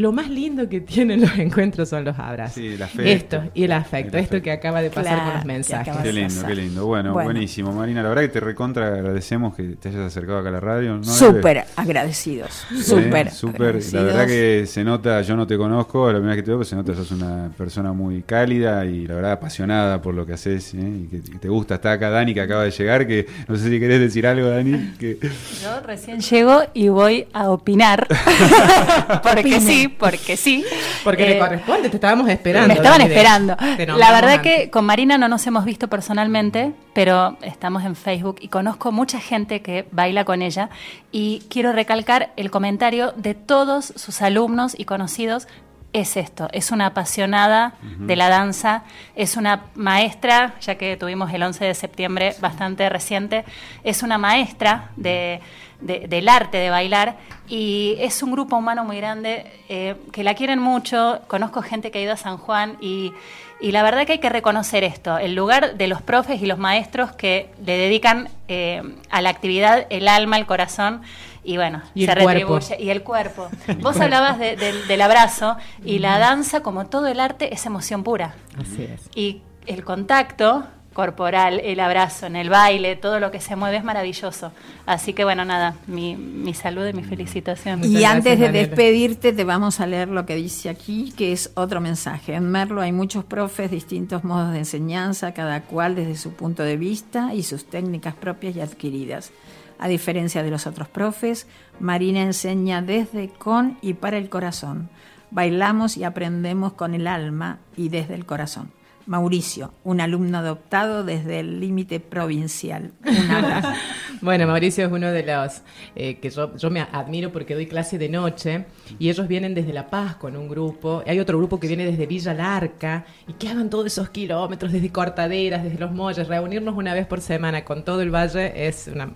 [0.00, 2.54] lo más lindo que tienen los encuentros son los abrazos.
[2.54, 3.02] Sí, el afecto.
[3.36, 4.44] Esto, y el afecto, El esto afecto.
[4.44, 5.96] que acaba de pasar Claro, con los mensajes.
[6.02, 6.86] Qué lindo, qué lindo.
[6.86, 7.24] Bueno, Bueno.
[7.30, 8.02] buenísimo, Marina.
[8.02, 10.96] La verdad que te recontra agradecemos que te hayas acercado acá a la radio.
[10.96, 11.04] ¿no?
[11.04, 12.64] Súper agradecidos.
[12.70, 13.30] Sí, Súper.
[13.30, 13.80] súper.
[13.92, 16.58] La verdad que se nota, yo no te conozco, la primera vez que te veo,
[16.58, 20.24] pero se nota que sos una persona muy cálida y la verdad apasionada por lo
[20.26, 20.78] que haces ¿eh?
[20.80, 21.74] y que, que te gusta.
[21.76, 24.94] Está acá Dani que acaba de llegar, que no sé si querés decir algo, Dani.
[24.98, 25.18] Que...
[25.62, 28.06] Yo recién llego y voy a opinar.
[29.22, 30.64] porque sí, porque sí.
[31.04, 32.68] Porque Eh, le corresponde, te estábamos esperando.
[32.68, 33.56] Me estaban esperando.
[33.96, 34.40] La verdad antes.
[34.64, 39.18] que con Marina no nos hemos visto personalmente, pero estamos en Facebook y conozco mucha
[39.20, 40.68] gente que baila con ella
[41.10, 45.48] y quiero recalcar el comentario de todos sus alumnos y conocidos.
[45.92, 48.84] Es esto, es una apasionada de la danza,
[49.16, 53.44] es una maestra, ya que tuvimos el 11 de septiembre bastante reciente,
[53.82, 55.40] es una maestra de,
[55.80, 57.16] de- del arte de bailar
[57.50, 61.20] y es un grupo humano muy grande eh, que la quieren mucho.
[61.26, 63.12] Conozco gente que ha ido a San Juan y,
[63.60, 66.58] y la verdad que hay que reconocer esto, el lugar de los profes y los
[66.58, 71.02] maestros que le dedican eh, a la actividad el alma, el corazón
[71.42, 72.54] y bueno, Y se el cuerpo.
[72.58, 72.82] retribuye.
[72.84, 73.48] Y el cuerpo.
[73.80, 78.34] Vos hablabas de- del abrazo y la danza, como todo el arte, es emoción pura.
[78.58, 79.08] Así es.
[79.14, 83.84] Y el contacto corporal, el abrazo en el baile, todo lo que se mueve es
[83.84, 84.52] maravilloso.
[84.86, 87.78] Así que bueno, nada, mi, mi salud y mi felicitación.
[87.78, 91.32] Muchas Y gracias, antes de despedirte, te vamos a leer lo que dice aquí, que
[91.32, 92.34] es otro mensaje.
[92.34, 96.76] En Merlo hay muchos profes, distintos modos de enseñanza, cada cual desde su punto de
[96.76, 99.30] vista y sus técnicas propias y adquiridas.
[99.78, 101.46] A diferencia de los otros profes,
[101.78, 104.90] Marina enseña desde, con y para el corazón.
[105.30, 108.72] Bailamos y aprendemos con el alma y desde el corazón.
[109.10, 112.92] Mauricio, un alumno adoptado desde el límite provincial.
[114.22, 115.62] Bueno, Mauricio es uno de los
[115.96, 118.66] eh, que yo, yo me admiro porque doy clase de noche
[118.98, 121.02] y ellos vienen desde La Paz con un grupo.
[121.06, 124.90] Hay otro grupo que viene desde Villa Larca y que hagan todos esos kilómetros desde
[124.92, 126.28] Cortaderas, desde Los Molles.
[126.28, 129.10] Reunirnos una vez por semana con todo el valle es una-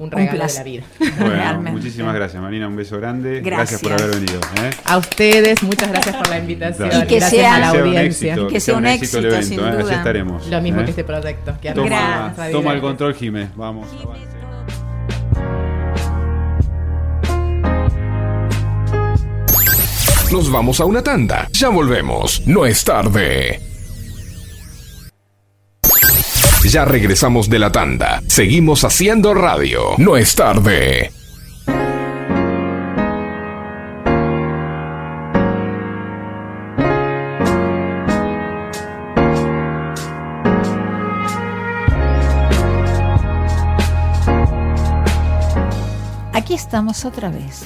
[0.00, 0.82] un regalo de la vida.
[1.20, 1.70] Bueno, Realmente.
[1.72, 2.66] muchísimas gracias, Marina.
[2.66, 3.40] Un beso grande.
[3.42, 3.80] Gracias.
[3.80, 4.40] por haber venido.
[4.62, 4.70] ¿eh?
[4.86, 6.88] A ustedes, muchas gracias por la invitación.
[6.88, 8.32] Y que gracias sea- a la Que sea un audiencia.
[8.32, 9.94] éxito, Que sea un el éxito, evento, sin ¿eh?
[9.94, 10.46] Estaremos.
[10.48, 10.84] Lo mismo ¿eh?
[10.84, 11.54] que este proyecto.
[11.60, 13.48] Que Toma, Gracias, Radio toma el control, Jimé.
[13.54, 13.88] Vamos.
[14.02, 14.30] avance.
[20.32, 21.48] Nos vamos a una tanda.
[21.52, 22.46] Ya volvemos.
[22.46, 23.60] No es tarde.
[26.70, 28.22] Ya regresamos de la tanda.
[28.28, 29.94] Seguimos haciendo radio.
[29.98, 31.10] No es tarde.
[46.32, 47.64] Aquí estamos otra vez.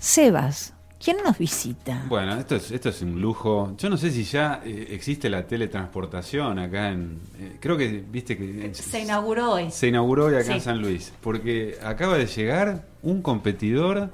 [0.00, 2.04] Sebas, ¿Quién nos visita?
[2.08, 3.74] Bueno, esto es, esto es un lujo.
[3.76, 7.18] Yo no sé si ya eh, existe la teletransportación acá en...
[7.40, 8.70] eh, creo que, viste que...
[8.72, 9.70] Se inauguró hoy.
[9.70, 10.60] Se inauguró hoy acá en.
[10.60, 14.10] San Luis, porque acaba de llegar un competidor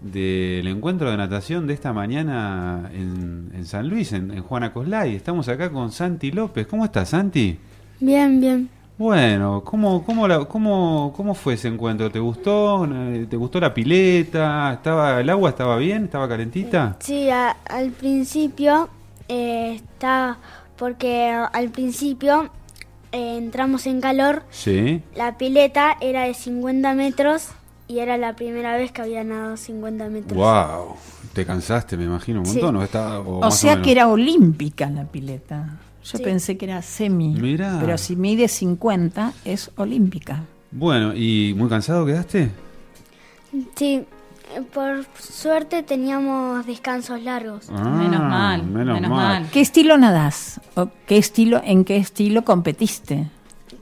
[0.00, 5.14] del encuentro de natación de esta mañana en, en San Luis, en, en Juana Coslay.
[5.14, 6.66] Estamos acá con Santi López.
[6.66, 7.56] ¿Cómo estás, Santi?
[8.00, 8.68] Bien, bien.
[9.02, 12.08] Bueno, ¿cómo, cómo, la- cómo, ¿cómo fue ese encuentro?
[12.08, 12.88] ¿Te gustó?
[13.28, 14.74] ¿Te gustó la pileta?
[14.74, 16.04] ¿Estaba ¿El agua estaba bien?
[16.04, 16.94] ¿Estaba calentita?
[17.00, 18.88] Sí, a- al principio
[19.28, 20.38] eh, está
[20.76, 22.50] porque al principio
[23.10, 24.44] eh, entramos en calor.
[24.50, 25.02] Sí.
[25.16, 27.48] La pileta era de 50 metros
[27.88, 30.38] y era la primera vez que había nadado 50 metros.
[30.38, 30.94] Wow.
[31.32, 32.52] ¿Te cansaste, me imagino, un Sí.
[32.60, 32.76] montón?
[32.76, 35.70] ¿o estaba- o O más sea que era olímpica la pileta.
[36.04, 36.24] Yo Sí.
[36.24, 37.28] pensé que era semi.
[37.28, 37.78] Mirá.
[37.80, 40.42] Pero si mide 50, es olímpica.
[40.70, 42.50] Bueno, ¿y muy cansado quedaste?
[43.76, 44.04] Sí,
[44.72, 47.68] por suerte teníamos descansos largos.
[47.70, 49.42] Ah, Menos mal, menos, menos mal.
[49.42, 49.50] mal.
[49.50, 50.60] ¿Qué estilo nadás?
[50.74, 53.28] ¿O qué estilo, ¿En qué estilo competiste?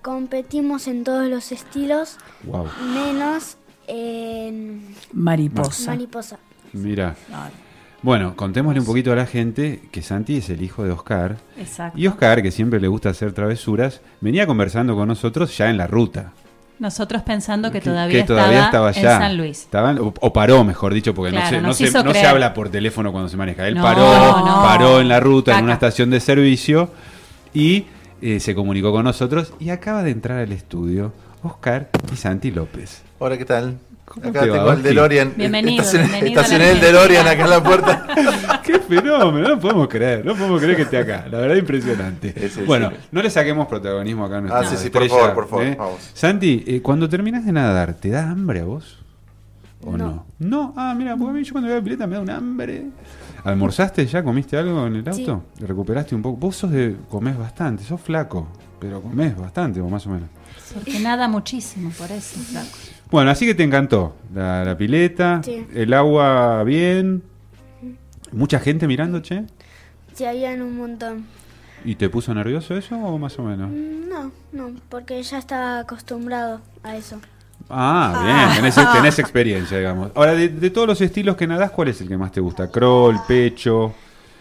[0.03, 2.67] Competimos en todos los estilos, Wow.
[2.95, 3.57] menos
[3.87, 5.91] en Mariposa.
[5.93, 6.39] mariposa.
[6.73, 7.17] Mira.
[8.03, 11.37] Bueno, contémosle un poquito a la gente que Santi es el hijo de Oscar.
[11.59, 11.99] Exacto.
[11.99, 15.87] Y Oscar, que siempre le gusta hacer travesuras, venía conversando con nosotros ya en la
[15.87, 16.33] ruta.
[16.79, 19.59] Nosotros pensando que Que- todavía, que todavía estaba, estaba, en San Luis.
[19.65, 22.05] Estaban- o, o paró, mejor dicho, porque Claro, no, se, no, nos se, hizo no
[22.05, 22.27] se creer.
[22.29, 23.69] habla por teléfono cuando se maneja.
[23.69, 24.01] Él No, paró,
[24.47, 24.63] no.
[24.63, 26.89] paró en la ruta, en una estación de servicio,
[27.53, 27.85] y
[28.23, 29.53] eh, se comunicó con nosotros.
[29.61, 33.03] Y acaba de entrar al estudio Oscar y Santi López.
[33.19, 33.77] Hola, ¿qué tal?
[34.11, 34.83] ¿Cómo Acá te va, tengo el?
[34.83, 35.35] DeLorean.
[35.37, 36.81] Bienvenido, Estacioné, a estacioné el.
[36.81, 38.07] DeLorean acá en la puerta.
[38.65, 39.51] ¡Qué fenómeno!
[39.51, 41.27] No podemos creer, no podemos creer que esté acá.
[41.31, 42.35] La verdad, impresionante.
[42.67, 42.97] Bueno, sí.
[43.13, 45.77] no le saquemos protagonismo acá a nuestra Ah, sí, sí, por favor, por favor, ¿eh?
[45.79, 46.11] vamos.
[46.13, 48.99] Santi, eh, cuando terminas de nadar, ¿te da hambre a vos?
[49.85, 50.07] ¿O no?
[50.07, 50.27] No.
[50.41, 52.87] No, ah, mira, porque a mí yo cuando veo la pileta me da un hambre.
[53.45, 54.25] ¿Almorzaste ya?
[54.25, 55.21] ¿Comiste algo en el Sí.
[55.23, 55.45] auto?
[55.61, 56.37] ¿Recuperaste un poco?
[56.37, 56.97] Vos sos de.
[57.09, 58.49] comés bastante, sos flaco,
[58.81, 60.29] pero comés bastante, o más o menos.
[60.75, 62.41] Porque nada muchísimo, por eso.
[62.41, 62.67] flaco.
[63.11, 65.67] Bueno, así que te encantó la, la pileta, Sí.
[65.75, 67.23] el agua bien.
[68.33, 69.45] ¿Mucha gente mirando, che?
[70.15, 71.25] Sí, habían un montón.
[71.85, 73.71] ¿Y te puso nervioso eso o más o menos?
[73.71, 77.21] No, no, porque ya estaba acostumbrado a eso.
[77.69, 80.13] Ah, bien, tenés, tenés experiencia, digamos.
[80.15, 82.71] Ahora, de, de todos los estilos que nadás, ¿cuál es el que más te gusta?
[82.71, 83.95] Crawl, pecho.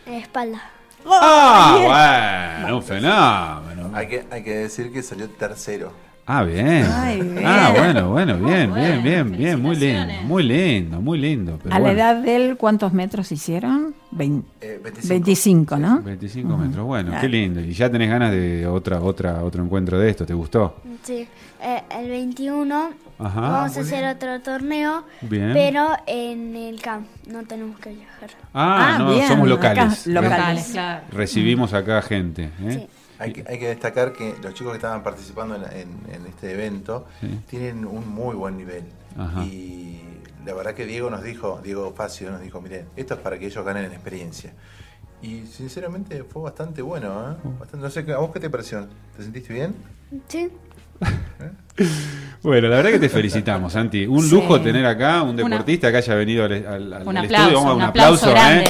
[0.05, 0.61] Espalda.
[1.05, 3.91] Ah, bueno, un fenómeno.
[3.95, 5.93] Hay que, hay que decir que salió tercero.
[6.31, 6.85] Ah, bien.
[6.93, 7.43] Ay, bien.
[7.43, 11.59] Ah, bueno, bueno, bien, bueno, bien, bien, bien, muy lindo, muy lindo, muy lindo.
[11.63, 13.95] Pero A la edad de él, ¿cuántos metros hicieron?
[14.11, 15.09] Vein- Eh, 25.
[15.09, 16.01] 25, ¿no?
[16.03, 17.21] 25 metros, bueno, Claro.
[17.21, 17.61] qué lindo.
[17.61, 20.75] Y ya tenés ganas de otra, otra, otro encuentro de esto, ¿te gustó?
[21.01, 21.27] Sí.
[21.63, 23.41] Eh, el 21 Ajá.
[23.41, 25.49] vamos a hacer otro torneo, Bien.
[25.53, 27.07] pero en el camp.
[27.27, 28.29] No tenemos que viajar.
[28.53, 30.05] Ah, Ah, no, bien, somos acá, locales.
[30.05, 30.77] locales.
[31.11, 32.51] Recibimos acá gente.
[32.61, 32.71] ¿eh?
[32.71, 32.87] Sí.
[33.19, 36.51] Hay que, hay que destacar que los chicos que estaban participando en, en- en este
[36.53, 37.39] evento Sí.
[37.49, 38.83] tienen un muy buen nivel.
[39.17, 39.43] Ajá.
[39.43, 40.01] Y
[40.45, 43.45] la verdad que Diego nos dijo, Diego Facio nos dijo, miren, esto es para que
[43.47, 44.53] ellos ganen en experiencia.
[45.21, 47.35] Y sinceramente fue bastante bueno, ¿eh?
[47.43, 47.49] Oh.
[47.59, 48.87] Bastante- no sé, ¿a vos qué te pareció?
[49.17, 49.75] ¿Te sentiste bien?
[50.29, 50.49] Sí.
[52.41, 54.05] Bueno, la verdad que te felicitamos, Santi.
[54.07, 54.31] Un Sí.
[54.31, 57.37] lujo tener acá un Una- deportista que haya venido al, al- al Un estudio.
[57.37, 58.63] aplauso, Vamos a un aplauso grande.
[58.63, 58.69] ¿eh?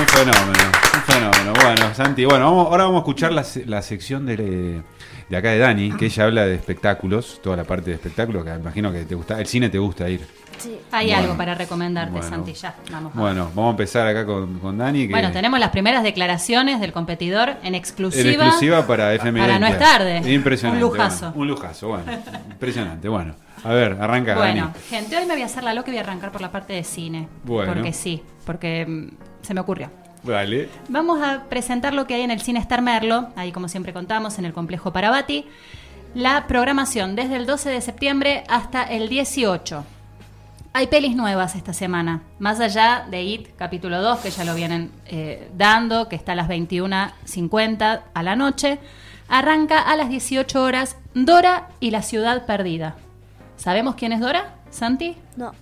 [0.00, 0.64] Un fenómeno,
[1.06, 1.52] un fenómeno.
[1.62, 4.82] Bueno, Santi, bueno, vamos- ahora vamos a escuchar la, la sección de,
[5.28, 8.54] de acá de Dani, que ella habla de espectáculos, toda la parte de espectáculos, que
[8.54, 10.26] imagino que te gusta, el cine te gusta ir.
[10.58, 10.76] Sí.
[10.92, 11.22] Hay Bueno.
[11.22, 12.28] algo para recomendarte, Bueno.
[12.28, 12.74] Santi, ya.
[12.92, 13.14] Vamos.
[13.14, 15.06] Bueno, vamos a empezar acá con, con Dani.
[15.06, 18.30] Que Bueno, tenemos las primeras declaraciones del competidor en en exclusiva.
[18.44, 20.18] exclusiva para FM Para no es tarde.
[20.30, 20.84] Impresionante.
[20.84, 21.26] Un lujazo.
[21.32, 22.04] bueno, un lujazo, bueno.
[22.50, 23.34] Impresionante, bueno.
[23.64, 24.78] A ver, arranca Bueno, Dani.
[24.90, 26.74] gente, hoy me voy a hacer la loca y voy a arrancar por la parte
[26.74, 27.26] de cine.
[27.44, 27.72] Bueno.
[27.72, 29.08] Porque sí, porque mm,
[29.42, 29.90] se me ocurrió.
[30.22, 30.68] Vale.
[30.88, 34.38] Vamos a presentar lo que hay en el Cine Star Merlo, ahí como siempre contamos,
[34.38, 35.46] en el complejo Parabati.
[36.14, 39.84] La programación desde el 12 de septiembre hasta el 18.
[40.72, 44.92] Hay pelis nuevas esta semana, más allá de IT capítulo 2, que ya lo vienen
[45.06, 48.78] eh, dando, que está a las 21.50 a la noche.
[49.28, 52.96] Arranca a las 18 horas Dora y la ciudad perdida.
[53.56, 55.16] ¿Sabemos quién es Dora, Santi?
[55.36, 55.52] No.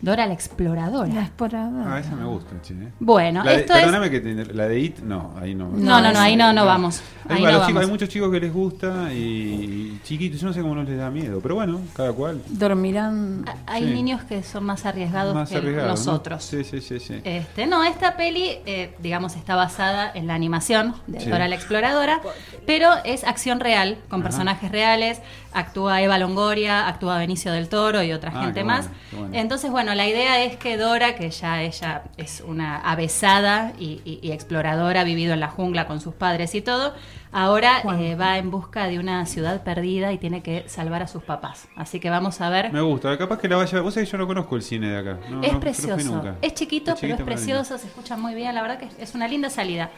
[0.00, 1.12] Dora la exploradora.
[1.12, 1.94] La exploradora.
[1.94, 2.74] Ah, esa me gusta, che.
[3.00, 3.80] Bueno, La de- esto es...
[3.80, 5.68] perdóname que te- la de IT, no, ahí no.
[5.70, 7.02] No, no, no, ahí no, no vamos.
[7.28, 7.82] Hay, Ahí no los chicos- vamos.
[7.82, 10.96] hay muchos chicos que les gusta y, y chiquitos, yo no sé cómo no les
[10.96, 12.40] da miedo, pero bueno, cada cual.
[12.48, 13.44] Dormirán.
[13.46, 13.90] Ah, Hay Sí.
[13.94, 15.94] niños que son más arriesgados Más que arriesgado, ¿no?
[15.94, 16.44] nosotros.
[16.44, 17.20] Sí, sí, sí, sí.
[17.24, 21.28] Este, no, esta peli, eh, digamos, está basada en la animación de Sí.
[21.28, 22.20] Dora la Exploradora,
[22.66, 24.30] pero es acción real, con Ajá.
[24.30, 25.20] personajes reales.
[25.52, 28.86] Actúa Eva Longoria, actúa Benicio del Toro y otra Ah, gente más.
[28.88, 29.34] bueno, qué bueno.
[29.34, 34.18] Entonces, bueno, la idea es que Dora, que ya ella es una avesada y, y-
[34.22, 36.94] y exploradora, ha vivido en la jungla con sus padres y todo,
[37.32, 41.22] ahora eh, va en busca de una ciudad perdida y tiene que salvar a sus
[41.22, 41.68] papás.
[41.76, 42.72] Así que vamos a ver.
[42.72, 43.80] Me gusta, capaz que la vaya.
[43.80, 45.18] Vos sabés que yo no conozco el cine de acá.
[45.30, 46.04] No, es no, precioso.
[46.14, 46.36] nunca.
[46.42, 48.54] Es chiquito, Es pero es precioso, se escucha muy bien.
[48.54, 49.90] La verdad que es una linda salida.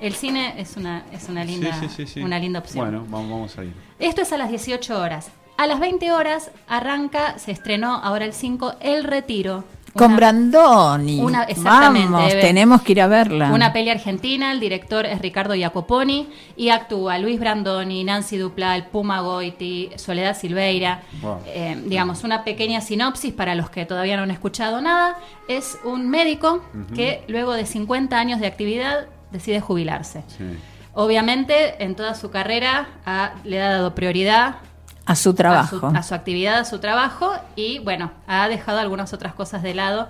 [0.00, 2.20] El cine es una, es una linda, Sí, sí, sí, sí.
[2.22, 2.84] una linda opción.
[2.84, 3.87] Bueno, vamos, vamos a ir.
[3.98, 5.30] Esto es a las 18 horas.
[5.56, 9.64] A las 20 horas arranca, se estrenó ahora el 5, El Retiro.
[9.94, 11.18] Con Brandoni.
[11.20, 12.40] Una- exactamente, Vamos, Eve.
[12.42, 13.50] tenemos que ir a verla.
[13.52, 19.20] Una peli argentina, el director es Ricardo Jacoponi y actúa Luis Brandoni, Nancy Duplal, Puma
[19.22, 21.02] Goiti, Soledad Silveira.
[21.20, 21.38] Wow.
[21.46, 25.16] Eh, digamos, una pequeña sinopsis para los que todavía no han escuchado nada.
[25.48, 26.62] Es un médico
[26.94, 30.22] que luego de 50 años de actividad decide jubilarse.
[30.28, 30.44] Sí.
[31.00, 34.56] Obviamente, en toda su carrera ha- le ha dado prioridad
[35.06, 35.78] a su a trabajo.
[35.78, 39.74] su, a su actividad, a su trabajo y bueno, ha dejado algunas otras cosas de
[39.74, 40.08] lado.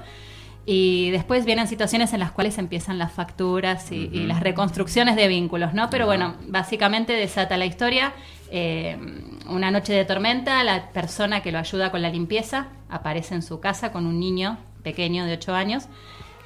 [0.64, 5.74] Y después vienen situaciones en las cuales empiezan las facturas y, las reconstrucciones de vínculos,
[5.74, 5.90] ¿no?
[5.90, 8.12] Pero bueno, básicamente desata la historia.
[8.50, 8.96] eh,
[9.46, 13.60] una noche de tormenta, la persona que lo ayuda con la limpieza aparece en su
[13.60, 15.84] casa con un niño pequeño de 8 años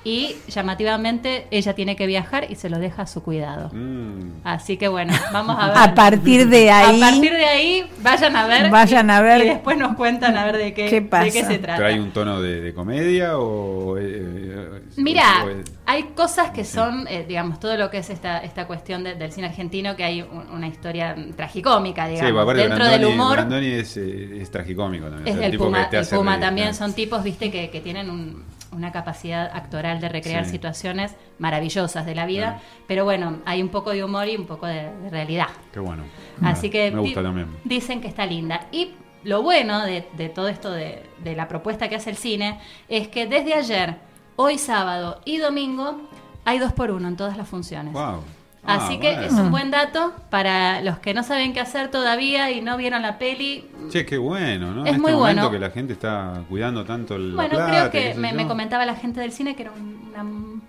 [0.04, 3.70] y llamativamente ella tiene que viajar y se lo deja a su cuidado.
[3.72, 4.40] Mm.
[4.44, 5.78] Así que bueno, vamos a ver.
[5.78, 8.70] A partir de ahí- A partir de ahí, vayan a ver.
[8.70, 11.58] Vayan a ver Y después nos cuentan a ver de qué, qué de qué se
[11.58, 11.76] trata.
[11.76, 13.96] ¿Pero hay un tono de, de comedia o.?
[13.98, 15.48] eh, eh, Mira, o
[15.86, 19.30] hay cosas que son, eh, digamos, todo lo que es esta, esta cuestión de- del
[19.32, 22.42] cine argentino, que hay un- una historia tragicómica, Sí, digamos.
[22.42, 23.32] aparte Dentro Brandoni, del humor.
[23.32, 25.28] Brandoni es, eh, es tragicómico también.
[25.28, 26.74] Es o sea, el tipo Puma, que te el Puma reír, también ¿no?
[26.74, 28.42] son tipos, viste, que, que tienen un-
[28.72, 30.50] una capacidad actoral de recrear Sí.
[30.52, 34.66] situaciones maravillosas de la vida, pero bueno, hay un poco de humor y un poco
[34.66, 35.48] de, de realidad.
[35.72, 36.04] Qué bueno.
[36.42, 37.48] Así que Me gusta también.
[37.64, 38.66] dicen que está linda.
[38.72, 38.92] Y
[39.24, 42.58] lo bueno de, de todo esto de, de la propuesta que hace el cine
[42.88, 43.96] es que desde ayer,
[44.36, 46.00] hoy sábado y domingo,
[46.44, 47.92] hay dos por uno en todas las funciones.
[47.92, 48.22] Wow.
[48.64, 49.22] Así Ah, que bueno.
[49.26, 53.02] es un buen dato para los que no saben qué hacer todavía y no vieron
[53.02, 53.64] la peli.
[53.90, 54.86] Che, qué bueno, ¿no?
[54.86, 55.51] Es en muy este momento bueno.
[55.51, 59.20] que la gente está cuidando tanto la Bueno, plata, creo que me, comentaba la gente
[59.20, 60.24] del cine que era un- una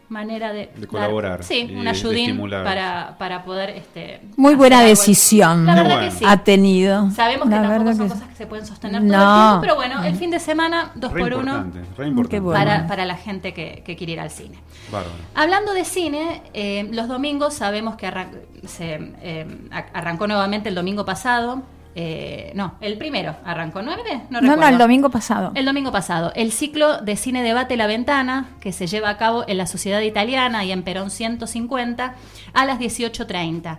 [0.07, 5.65] manera de, De dar- colaborar sí, un ayudín para, para poder este Muy buena decisión
[5.65, 6.23] La verdad Muy que sí.
[6.25, 7.11] ha tenido.
[7.11, 9.35] Sabemos que La tampoco verdad son que- cosas que se pueden sostener todo el No.
[9.49, 12.29] tiempo, pero bueno, el fin de semana, dos Re por uno, importante, re importante.
[12.29, 12.57] Qué bueno.
[12.59, 14.57] para, para la gente que, que quiere ir al cine.
[14.91, 15.11] Bárbaro.
[15.35, 18.31] Hablando de cine, eh, los domingos sabemos que arran-
[18.65, 21.61] se, eh, a- arrancó nuevamente el domingo pasado.
[21.95, 23.91] eh, no, el primero arrancó, ¿no?
[24.31, 25.51] ¿No, No, no, el domingo pasado.
[25.53, 29.43] El domingo pasado, el ciclo de cine debate La Ventana, que se lleva a cabo
[29.47, 32.15] en la Sociedad Italiana y en Perón 150
[32.53, 33.77] a las 18.30.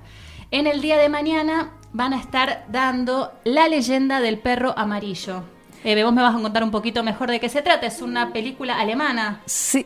[0.53, 5.43] En el día de mañana van a estar dando La leyenda del perro amarillo.
[5.83, 7.87] Vos me vas a contar un poquito mejor de qué se trata.
[7.89, 9.85] Es una película alemana, Sí,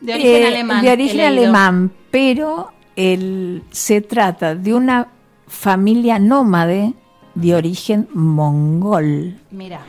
[0.00, 0.82] de origen eh, alemán.
[0.84, 5.08] de origen alemán, pero el, se trata de una
[5.46, 6.94] familia nómade
[7.34, 9.80] de origen mongol Mira,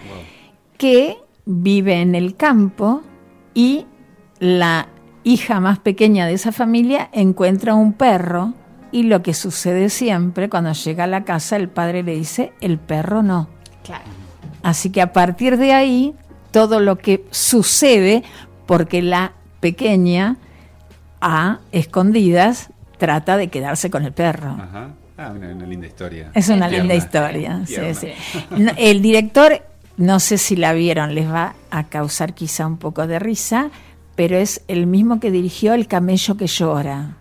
[0.77, 3.02] que vive en el campo
[3.53, 3.86] y
[4.40, 4.88] la
[5.23, 8.53] hija más pequeña de esa familia encuentra un perro
[8.91, 12.77] y lo que sucede siempre cuando llega a la casa el padre le dice el
[12.77, 13.48] perro no.
[13.84, 14.06] claro.
[14.65, 16.15] Así que a partir de ahí,
[16.49, 18.23] todo lo que sucede,
[18.65, 20.38] porque la pequeña,
[21.22, 24.52] a escondidas, trata de quedarse con el perro.
[24.52, 24.90] Ajá.
[25.18, 26.30] Ah, una, una linda historia.
[26.34, 26.78] Es una Tierna.
[26.80, 27.62] linda historia.
[27.66, 27.94] sí, Tierna.
[27.94, 28.08] sí.
[28.58, 29.62] No, El director,
[29.98, 33.70] no sé si la vieron, les va a causar quizá un poco de risa,
[34.16, 37.16] pero es el mismo que dirigió El camello que llora.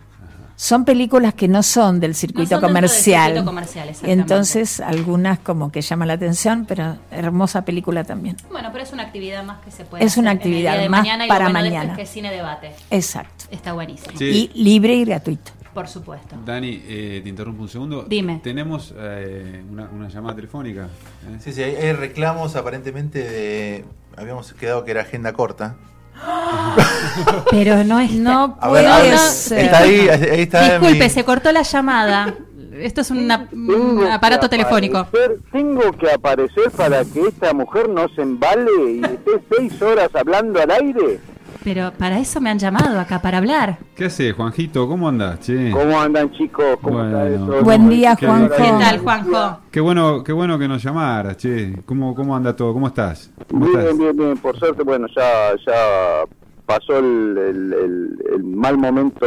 [0.57, 3.27] Son películas que no son del circuito son dentro del comercial.
[3.33, 3.89] circuito comercial.
[4.05, 8.37] Entonces, algunas como que llaman la atención, pero hermosa película también.
[8.53, 10.71] Bueno, pero es una actividad más que se puede Es una hacer en el día
[10.73, 11.93] actividad de más mañana y para lo bueno de esto mañana.
[11.93, 12.71] es que es cine debate.
[12.91, 13.45] Exacto.
[13.51, 14.17] Está buenísimo.
[14.17, 14.51] Sí.
[14.55, 15.51] Y libre y gratuito.
[15.75, 16.37] Por supuesto.
[16.47, 18.05] Dani, eh, te interrumpo un segundo.
[18.09, 18.41] Dime.
[18.43, 20.85] Tenemos eh, una, una llamada telefónica.
[21.29, 21.39] ¿eh?
[21.41, 23.85] Sí, sí, hay, hay reclamos aparentemente de...
[24.17, 25.75] Habíamos quedado que era agenda corta.
[27.51, 28.13] Pero no es.
[28.13, 32.35] No A ver, a está ahí, ahí está Disculpe, mi- se cortó la llamada.
[32.79, 34.99] Esto es una- un aparato telefónico.
[34.99, 40.09] Aparecer- tengo que aparecer para que esta mujer no se embale y esté seis horas
[40.15, 41.21] hablando al aire.
[41.65, 43.79] Pero para eso me han llamado acá, para hablar.
[43.97, 44.87] ¿Qué haces, Juanjito?
[44.87, 45.41] ¿Cómo andás?
[45.41, 45.71] Che?
[45.71, 46.77] ¿Cómo andan chicos?
[46.83, 47.19] ¿Cómo Bueno.
[47.25, 47.65] está eso?
[47.65, 48.55] Buen día, Qué Juanjo.
[48.55, 49.59] ¿Qué tal, Juanjo?
[49.71, 51.73] Qué bueno, qué bueno que nos llamaras, che.
[51.87, 52.75] ¿Cómo, cómo anda todo?
[52.75, 53.33] ¿Cómo estás?
[53.51, 53.99] ¿Cómo Bien, estás?
[53.99, 54.37] bien, bien.
[54.37, 56.25] Por suerte, bueno, ya ya
[56.67, 59.27] pasó el, el- el- el mal momento,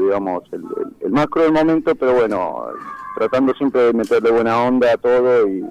[0.00, 2.64] digamos, el, el- el más cruel momento, pero bueno,
[3.16, 5.64] tratando siempre de meterle buena onda a todo y,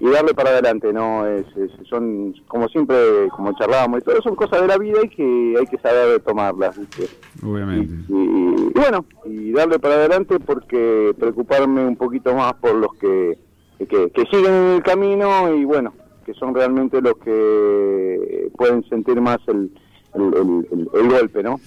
[0.00, 1.26] y darle para adelante, ¿no?
[1.26, 2.96] Es, es- son, como siempre,
[3.36, 6.78] como charlábamos, y todo son cosas de la vida y que hay que saber tomarlas,
[6.78, 7.06] ¿viste?
[7.44, 7.92] Obviamente.
[8.08, 13.38] Y, y bueno, y darle para adelante porque preocuparme un poquito más por los que,
[13.78, 15.92] que, que siguen en el camino y bueno,
[16.24, 19.70] que son realmente los que pueden sentir más el,
[20.14, 21.60] el, el- el- golpe, ¿no?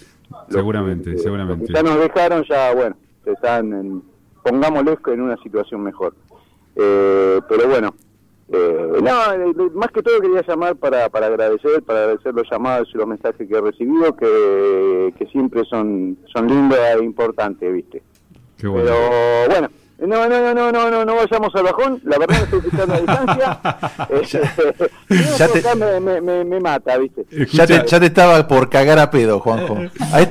[0.47, 1.72] Los Seguramente, que- seguramente.
[1.73, 2.95] ya nos dejaron, ya bueno,
[3.26, 4.03] están, en,
[4.43, 6.14] pongámosles en una situación mejor.
[6.76, 7.93] Eh, pero bueno,
[8.51, 12.47] eh, no, eh, eh, más que todo quería llamar para, para agradecer, para agradecer los
[12.49, 17.73] llamados y los mensajes que he recibido, que, que siempre son, son lindos e importantes,
[17.73, 18.03] ¿viste?
[18.57, 18.85] Qué bueno.
[18.88, 22.59] Pero bueno, no, no, no, no, no, no, no vayamos al bajón, la verdad estoy
[22.59, 23.59] escuchando a distancia.
[25.07, 27.26] Eh, Ya te- acá me, me, me, me mata, ¿viste?
[27.51, 29.77] Ya te, ya te estaba por cagar a pedo, Juanjo.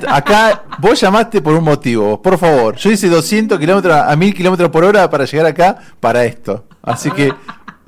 [0.07, 2.21] Acá vos llamaste por un motivo.
[2.21, 6.25] Por favor, yo hice 200 kilómetros a 1000 kilómetros por hora para llegar acá para
[6.25, 6.65] esto.
[6.83, 7.33] Así que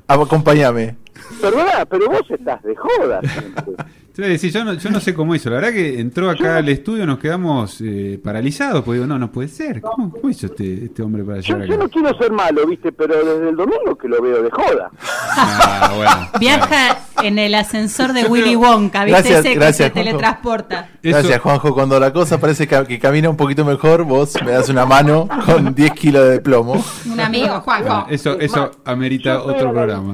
[0.08, 0.96] acompáñame.
[1.40, 3.20] Perdona, pero vos estás de joda.
[3.22, 3.74] siempre.
[4.18, 5.48] Te voy a decir, yo no, yo no sé cómo hizo.
[5.48, 8.82] La verdad que entró acá al estudio, nos quedamos eh, paralizados.
[8.82, 9.80] Porque digo, no, no puede ser.
[9.80, 11.84] ¿Cómo, cómo hizo este, este hombre para Yo, llegar yo acá?
[11.84, 12.90] no quiero ser malo, ¿viste?
[12.90, 14.90] Pero desde el domingo que lo veo de joda.
[15.00, 16.30] Ah, bueno.
[16.40, 19.20] Viaja en el ascensor de Willy Wonka, ¿viste?
[19.22, 20.88] Gracias, Ese gracias, que se teletransporta.
[21.00, 21.72] Eso- Gracias, Juanjo.
[21.72, 25.28] Cuando la cosa parece que, que camina un poquito mejor, vos me das una mano
[25.46, 26.84] con 10 kilos de plomo.
[27.08, 27.84] Un amigo, Juanjo.
[27.88, 30.12] Bueno, eso, eso amerita Yo otro programa.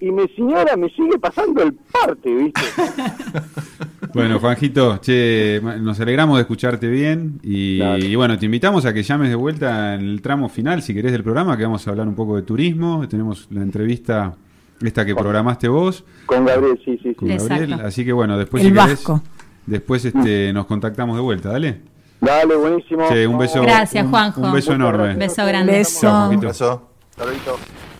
[0.00, 2.60] y mi señora me sigue pasando el parte, ¿viste?
[4.14, 9.28] Bueno, Juanjito, che, nos alegramos de escucharte bien y, bueno, te invitamos a que llames
[9.28, 12.14] de vuelta en el tramo final, si querés, del programa, que vamos a hablar un
[12.14, 13.06] poco de turismo.
[13.08, 14.34] Tenemos la entrevista
[14.80, 17.36] esta que programaste vos Con Gabriel, sí, sí, con sí.
[17.36, 17.86] Gabriel, Exacto.
[17.88, 19.22] así que bueno, después El si querés, Vasco.
[19.66, 21.80] después este, nos contactamos de vuelta, dale.
[22.20, 23.06] Dale, buenísimo.
[23.10, 23.60] Che, un beso.
[23.62, 24.40] Gracias, un- Juanjo.
[24.40, 25.14] Un beso enorme.
[25.14, 25.72] Beso grande.
[25.72, 26.28] Beso.
[26.30, 26.90] ¿Qué pasó?
[27.14, 27.58] Saludito.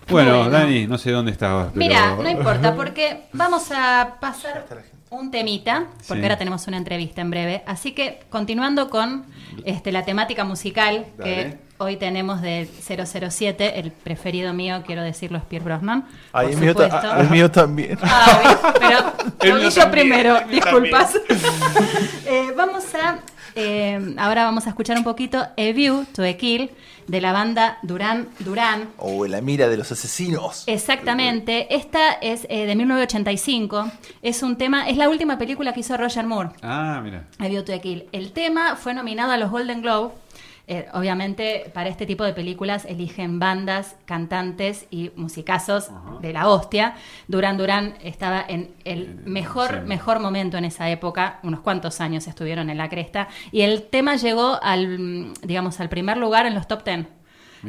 [0.08, 0.50] Bueno, Bueno.
[0.50, 1.72] Dani, no sé dónde estabas.
[1.74, 4.64] pero- Mira, no importa, porque vamos a pasar
[5.10, 6.24] un temita, porque Sí.
[6.26, 7.62] ahora tenemos una entrevista en breve.
[7.66, 9.24] Así que continuando con
[9.64, 11.34] este, la temática musical Dale.
[11.34, 16.06] que hoy tenemos del 007, el preferido mío, quiero decirlo, es Pierre Brosnan.
[16.32, 17.08] Ay, el mío, ta- supuesto.
[17.12, 17.98] ah, el mío también.
[18.02, 21.14] Ah, pero lo yo primero, disculpas.
[22.28, 23.18] Eh, vamos a,
[23.54, 26.70] eh, ahora vamos a escuchar un poquito A View to a Kill
[27.06, 28.88] de la banda Duran Duran.
[28.98, 30.64] O Oh, la mira de los asesinos.
[30.66, 33.90] Exactamente, esta es eh, de 1985,
[34.22, 37.24] es un tema, es la última película que hizo Roger Moore, Ah, mira.
[37.40, 38.04] I View to a Kill.
[38.12, 40.12] El tema fue nominado a los Golden Globe.
[40.68, 45.90] Eh, obviamente, para este tipo de películas eligen bandas, cantantes y musicazos
[46.20, 46.94] de la hostia.
[47.28, 49.86] Duran Duran estaba en el mejor, sí.
[49.86, 54.16] mejor momento en esa época, unos cuantos años estuvieron en la cresta, y el tema
[54.16, 57.08] llegó al, digamos, al primer lugar en los top ten.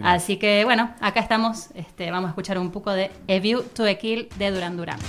[0.04, 3.86] Así que bueno, acá estamos, este, vamos a escuchar un poco de A View to
[3.86, 5.00] a Kill de Duran Duran.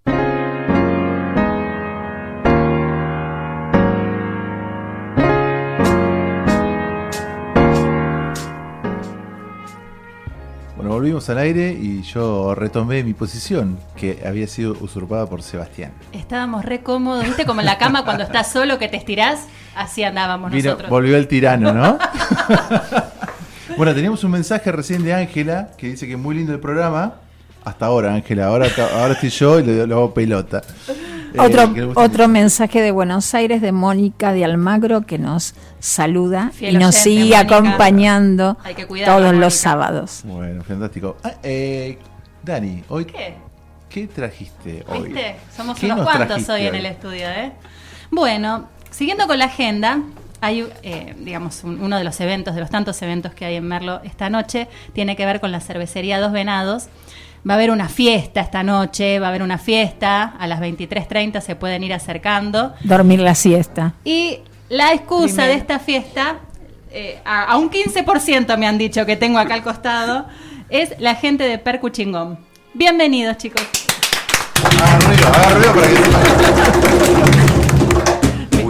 [10.75, 15.93] Bueno, volvimos al aire y yo retomé mi posición, que había sido usurpada por Sebastián.
[16.13, 17.45] Estábamos re cómodos, ¿viste?
[17.45, 19.41] Como en la cama cuando estás solo que te estirás,
[19.77, 20.89] así andábamos Vino- nosotros.
[20.89, 21.97] volvió el tirano, ¿no?
[23.77, 27.15] bueno, teníamos un mensaje recién de Ángela que dice que es muy lindo el programa.
[27.63, 28.47] Hasta ahora, Ángela.
[28.47, 30.61] Ahora, ahora estoy yo y le, le hago pelota.
[31.33, 36.75] Eh, Otro, otro mensaje de Buenos Aires de Mónica de Almagro que nos saluda Fiel
[36.75, 37.57] y nos oyente, sigue Mónica.
[37.57, 38.57] acompañando
[39.05, 39.31] todos Mónica.
[39.33, 40.21] los sábados.
[40.23, 41.17] Bueno, fantástico.
[41.25, 41.97] Ah, eh,
[42.41, 43.35] Dani, hoy ¿Qué?
[43.89, 45.09] ¿qué trajiste hoy?
[45.09, 45.35] ¿Viste?
[45.55, 47.51] Somos ¿Qué unos nos cuantos hoy en el estudio, ¿eh?
[48.09, 49.99] Bueno, siguiendo con la agenda,
[50.41, 53.67] hay, eh, digamos, un- uno de los eventos, de los tantos eventos que hay en
[53.67, 56.87] Merlo esta noche, tiene que ver con la cervecería Dos Venados.
[57.47, 61.39] Va a haber una fiesta esta noche, va a haber una fiesta, a las 23.30
[61.41, 62.73] se pueden ir acercando.
[62.81, 63.93] Dormir la siesta.
[64.03, 64.39] Y
[64.69, 66.37] la excusa de esta fiesta,
[66.91, 70.25] eh, a, a un 15% me han dicho que tengo acá al costado,
[70.69, 72.37] es la gente de Percu Chingón.
[72.73, 73.61] Bienvenidos, chicos.
[74.81, 75.87] Arriba, arriba para
[77.41, 77.46] que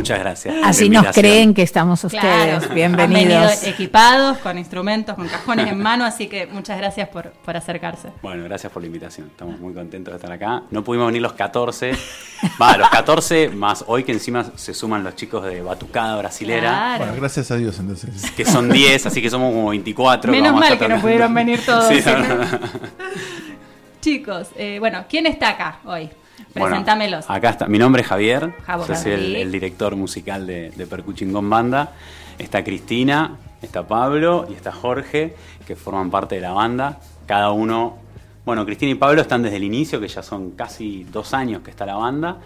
[0.08, 0.56] Muchas gracias.
[0.64, 2.24] Así nos creen que estamos ustedes.
[2.24, 3.28] Claro, Han Bienvenidos.
[3.28, 8.10] venido equipados, con instrumentos, con cajones en mano, así que muchas gracias por, por acercarse.
[8.22, 9.28] Bueno, gracias por la invitación.
[9.28, 10.64] Estamos muy contentos de estar acá.
[10.72, 11.92] No pudimos venir los 14.
[12.62, 16.70] Va, los 14 más hoy que encima se suman los chicos de Batucada Brasilera.
[16.70, 17.06] Claro.
[17.06, 18.32] Bueno, gracias a Dios entonces.
[18.32, 20.32] Que son 10, así que somos como 24.
[20.32, 21.88] Menos vamos mal que no pudieron venir todos.
[21.98, 22.46] Sí, no, no.
[24.02, 26.10] Chicos, eh, bueno, ¿quién está acá hoy?
[26.54, 27.26] Bueno, Presentámelos.
[27.30, 27.68] acá está.
[27.68, 28.54] Mi nombre es Javier.
[28.66, 31.94] Javo, yo soy el, el director musical de, de Percuchingón Banda.
[32.38, 35.36] Está Cristina, está Pablo y está Jorge,
[35.66, 37.00] que forman parte de la banda.
[37.26, 37.98] Cada uno.
[38.46, 41.72] Bueno, Cristina y Pablo están desde el inicio, que ya son casi dos años que
[41.72, 42.38] está la banda.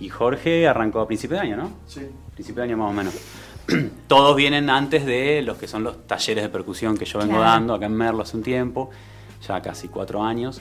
[0.00, 1.70] Y Jorge arrancó a principio de año, ¿no?
[1.86, 2.02] Sí.
[2.34, 3.14] Principio de año más o menos.
[4.08, 7.50] Todos vienen antes de los que son los talleres de percusión que yo vengo Claro.
[7.50, 8.90] dando acá en Merlo hace un tiempo,
[9.46, 10.60] ya casi cuatro años.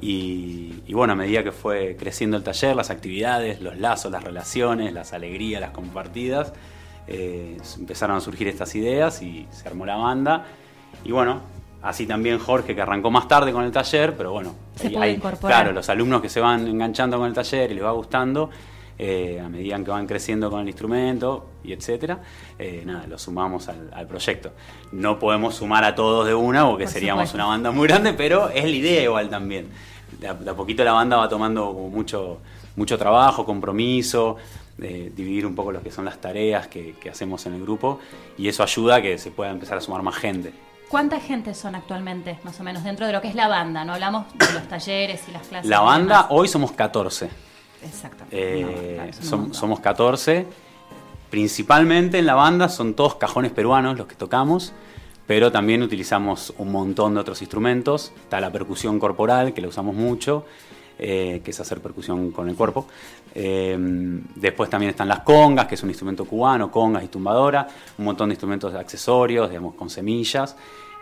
[0.00, 4.24] Y, y bueno, a medida que fue creciendo el taller, las actividades, los lazos, las
[4.24, 6.52] relaciones, las alegrías, las compartidas,
[7.06, 10.46] eh, empezaron a surgir estas ideas y se armó la banda.
[11.04, 11.40] Y bueno,
[11.82, 15.16] así también Jorge, que arrancó más tarde con el taller, pero bueno, Se hay-
[15.48, 18.50] claro, los alumnos que se van enganchando con el taller y les va gustando,
[19.04, 22.20] eh, a medida que van creciendo con el instrumento y etcétera,
[22.56, 24.52] eh, nada, lo sumamos al, al proyecto.
[24.92, 27.36] No podemos sumar a todos de una porque Por seríamos supuesto.
[27.38, 29.66] una banda muy grande, pero es la idea igual también.
[30.20, 32.38] De a, de a poquito la banda va tomando mucho,
[32.76, 34.36] mucho trabajo, compromiso,
[34.80, 37.98] eh, dividir un poco lo que son las tareas que, que hacemos en el grupo
[38.38, 40.52] y eso ayuda a que se pueda empezar a sumar más gente.
[40.88, 43.84] ¿Cuánta gente son actualmente, más o menos, dentro de lo que es la banda?
[43.84, 45.68] No hablamos de los talleres y las clases.
[45.68, 47.30] La banda, hoy somos 14.
[47.82, 48.60] Exactamente.
[48.60, 50.46] Eh, No, claro, somos 14.
[51.30, 54.72] Principalmente en la banda son todos cajones peruanos los que tocamos,
[55.26, 58.12] pero también utilizamos un montón de otros instrumentos.
[58.16, 60.44] Está la percusión corporal, que la usamos mucho,
[60.98, 62.86] eh, que es hacer percusión con el cuerpo.
[63.34, 63.78] Eh,
[64.36, 67.66] después también están las congas, que es un instrumento cubano, congas y tumbadora.
[67.96, 70.54] Un montón de instrumentos de accesorios, digamos, con semillas.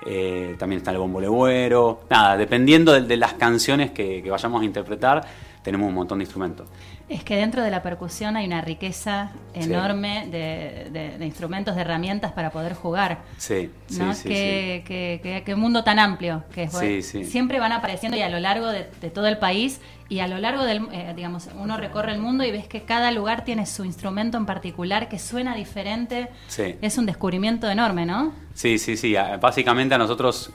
[0.07, 2.03] Eh, también está el bombo legüero.
[2.09, 5.27] Nada, dependiendo de, de las canciones que, que vayamos a interpretar,
[5.63, 6.67] tenemos un montón de instrumentos.
[7.09, 9.61] Es que dentro de la percusión hay una riqueza Sí.
[9.65, 13.19] enorme de, de- de instrumentos, de herramientas para poder jugar.
[13.37, 14.15] Sí, sí, ¿no?
[14.15, 16.73] sí, qué, qué- qué- qué mundo tan amplio que es.
[16.73, 17.25] Sí, sí.
[17.25, 20.39] Siempre van apareciendo y a lo largo de, de todo el país y a lo
[20.39, 23.85] largo del, eh, digamos, uno recorre el mundo y ves que cada lugar tiene su
[23.85, 26.29] instrumento en particular que suena diferente.
[26.49, 26.77] Sí.
[26.81, 28.33] Es un descubrimiento enorme, ¿no?
[28.55, 29.15] Sí, sí, sí.
[29.41, 30.53] Básicamente a nosotros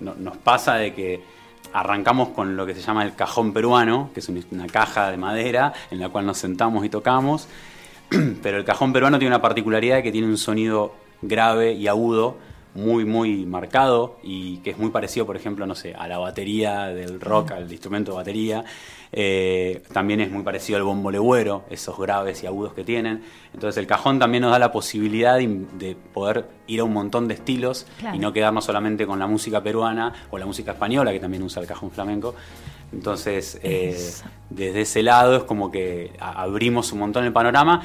[0.00, 1.37] no- nos pasa de que
[1.72, 5.16] arrancamos con lo que se llama el cajón peruano, que es un- una caja de
[5.16, 7.48] madera en la cual nos sentamos y tocamos.
[8.42, 12.36] Pero el cajón peruano tiene una particularidad de que tiene un sonido grave y agudo
[12.74, 16.86] muy, muy marcado y que es muy parecido, por ejemplo, no sé, a la batería
[16.86, 18.64] del rock, al instrumento de batería.
[19.12, 23.22] Eh, también es muy parecido al bombo legüero, esos graves y agudos que tienen.
[23.54, 27.26] Entonces el cajón también nos da la posibilidad de, de poder ir a un montón
[27.28, 28.16] de estilos Claro.
[28.16, 31.62] y no quedarnos solamente con la música peruana o la música española, que también usa
[31.62, 32.34] el cajón flamenco.
[32.92, 33.98] Entonces, eh,
[34.50, 37.82] desde ese lado es como que abrimos un montón el panorama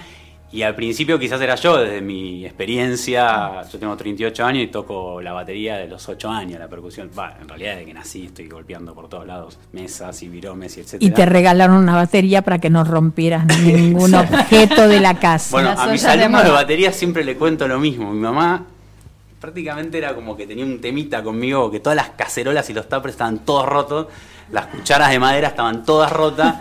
[0.54, 5.20] Y al principio quizás era yo, desde mi experiencia, yo tengo 38 años y toco
[5.20, 7.10] la batería de los 8 años, la percusión.
[7.18, 10.82] Va, en realidad desde que nací estoy golpeando por todos lados, mesas y viromes y
[10.82, 11.10] etcétera.
[11.10, 15.50] Y te regalaron una batería para que no rompieras ningún objeto de la casa.
[15.54, 16.62] Bueno, Las a mis de alumnos de moda.
[16.62, 18.14] batería siempre le cuento lo mismo.
[18.14, 18.64] Mi mamá
[19.40, 23.16] prácticamente era como que tenía un temita conmigo, que todas las cacerolas y los tapers
[23.16, 24.08] estaban todos rotos,
[24.54, 26.56] las cucharas de madera estaban todas rotas.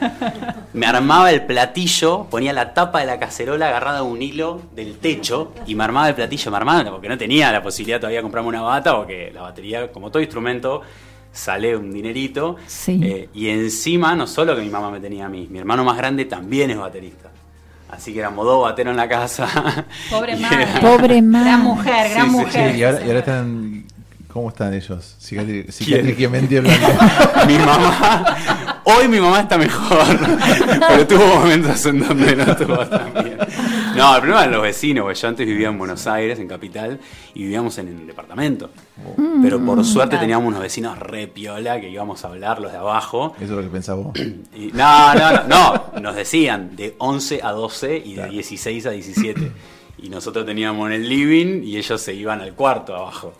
[0.72, 4.96] Me armaba el platillo, ponía la tapa de la cacerola agarrada a un hilo del
[4.98, 8.22] techo y me armaba el platillo, me armaba porque no tenía la posibilidad todavía de
[8.22, 10.80] comprarme una bata, porque la batería, como todo instrumento,
[11.30, 12.56] sale un dinerito.
[12.66, 12.98] Sí.
[13.02, 15.96] Eh, y encima, no solo que mi mamá me tenía a mí, mi hermano más
[15.98, 17.28] grande también es baterista.
[17.90, 19.84] Así que éramos dos bateros en la casa.
[20.10, 20.62] Pobre madre.
[20.62, 21.50] era- Pobre madre.
[21.50, 22.72] Gran mujer, gran Sí, sí, mujer.
[22.72, 23.84] Sí, y, ahora, y ahora están.
[24.32, 25.14] ¿Cómo están ellos?
[25.18, 26.88] Psiquiátricamente hablando.
[27.46, 30.06] mi mamá, hoy mi mamá está mejor,
[30.88, 33.38] pero tuvo momentos en donde no estuvo tan bien.
[33.94, 36.98] No, el problema eran los vecinos, porque yo antes vivía en Buenos Aires, en Capital,
[37.34, 38.70] y vivíamos en el departamento.
[39.42, 40.22] Pero por suerte claro.
[40.22, 43.34] teníamos unos vecinos re piola que íbamos a hablar, los de abajo.
[43.36, 44.12] Eso es lo que pensás vos.
[44.56, 48.90] Y- no, no, no, no, nos decían de 11 a 12 y de 16 a
[48.92, 49.52] 17.
[50.02, 53.34] Y nosotros teníamos en el living y ellos se iban al cuarto abajo.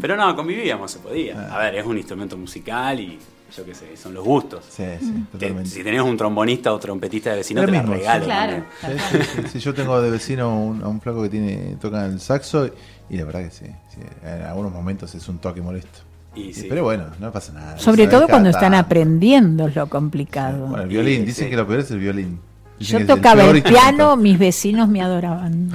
[0.00, 1.54] Pero no, convivíamos, se podía.
[1.54, 3.18] A ver, es un instrumento musical y
[3.56, 4.64] yo qué sé, son los gustos.
[4.68, 5.70] Sí, sí, Te- totalmente.
[5.70, 8.24] si tenés un trombonista o trompetista de vecino, te la mismo, regalo.
[8.24, 8.30] sí.
[8.30, 8.64] Claro.
[8.80, 12.04] Sí, sí, sí, sí, yo tengo de vecino un- a un flaco que tiene toca
[12.06, 12.68] el saxo
[13.08, 16.00] y la verdad que sí, sí, en algunos momentos es un toque molesto.
[16.34, 16.66] Y sí.
[16.68, 17.78] Pero bueno, no pasa nada.
[17.78, 20.66] Sobre todo cuando están aprendiendo es lo complicado.
[20.66, 21.50] Bueno, el violín, Sí, dicen sí.
[21.50, 22.40] que lo peor es el violín.
[22.80, 25.70] Yo el tocaba el piano, mis vecinos me adoraban.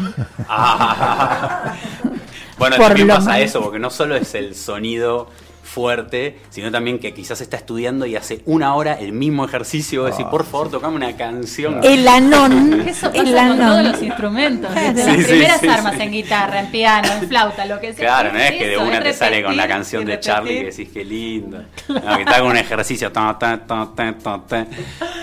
[0.48, 1.76] Ah.
[2.58, 3.50] bueno, Por también lo pasa menos.
[3.50, 5.30] eso, porque no solo es el sonido
[5.64, 10.04] fuerte, sino también que quizás está estudiando y hace una hora el mismo ejercicio.
[10.04, 11.80] y Ah, decir, por favor, tocame una canción.
[11.84, 13.92] El anón, Eso pasa el con todos anón.
[13.92, 16.02] los instrumentos, desde Sí, las sí, primeras sí, armas sí.
[16.04, 18.06] en guitarra, en piano, en flauta, lo que sea.
[18.06, 20.20] Claro, no es que de una te sale con la canción de.
[20.20, 21.64] Charlie que decís que lindo.
[21.88, 23.12] No, que te haga un ejercicio.
[23.12, 24.68] ta, ta, ta, ta, ta, ta.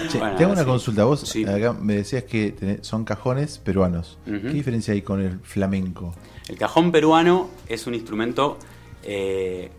[0.09, 0.67] Che, Bueno, te hago una sí.
[0.67, 1.05] consulta.
[1.05, 1.45] Vos Sí.
[1.45, 4.19] acá me decías que tenés- son cajones peruanos.
[4.25, 6.15] ¿Qué diferencia hay con el flamenco?
[6.49, 8.59] El cajón peruano es un instrumento
[9.03, 9.71] eh,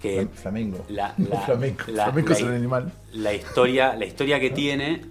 [0.00, 0.84] que Flam- flamenco.
[0.88, 1.84] la- No, la- flamenco.
[1.88, 2.92] la- flamenco la- es un animal.
[3.14, 5.02] la historia, la historia que tiene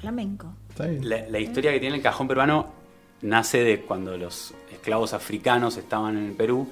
[0.00, 0.54] Flamenco.
[0.70, 1.08] Está bien.
[1.08, 2.72] La, la historia que tiene el cajón peruano
[3.22, 6.68] nace de cuando los esclavos africanos estaban en el Perú,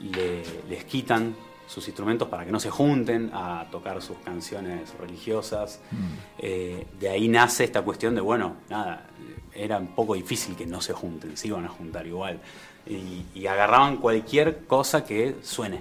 [0.00, 1.34] le- les quitan
[1.66, 5.80] sus instrumentos para que no se junten a tocar sus canciones religiosas.
[6.38, 9.06] Eh, de ahí nace esta cuestión de, bueno, nada,
[9.54, 12.40] era un poco difícil que no se junten, se iban a juntar igual.
[12.86, 15.80] Y, y agarraban cualquier cosa que suene.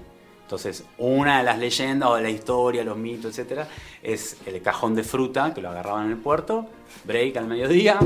[0.50, 3.68] Entonces, una de las leyendas o de la historia, los mitos, etcétera,
[4.02, 6.66] es el cajón de fruta, que lo agarraban en el puerto,
[7.04, 8.00] break al mediodía,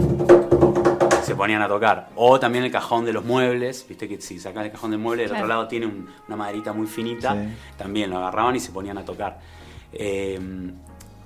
[1.23, 2.09] se ponían a tocar.
[2.17, 5.21] O también el cajón de los muebles, viste que si sacas el cajón del mueble,
[5.23, 5.45] del Claro.
[5.45, 7.53] otro lado tiene un- una maderita muy finita, Sí.
[7.77, 9.39] también lo agarraban y se ponían a tocar.
[9.93, 10.37] Eh,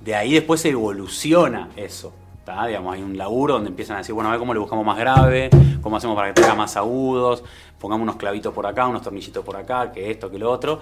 [0.04, 2.12] de ahí después se evoluciona eso.
[2.48, 2.66] ¿Tá?
[2.66, 4.96] Digamos, hay un laburo donde empiezan a decir, bueno, a ver cómo le buscamos más
[4.96, 5.50] grave,
[5.82, 7.44] cómo hacemos para que tenga más agudos,
[7.78, 10.80] pongamos unos clavitos por acá, unos tornillitos por acá, que esto, que lo otro.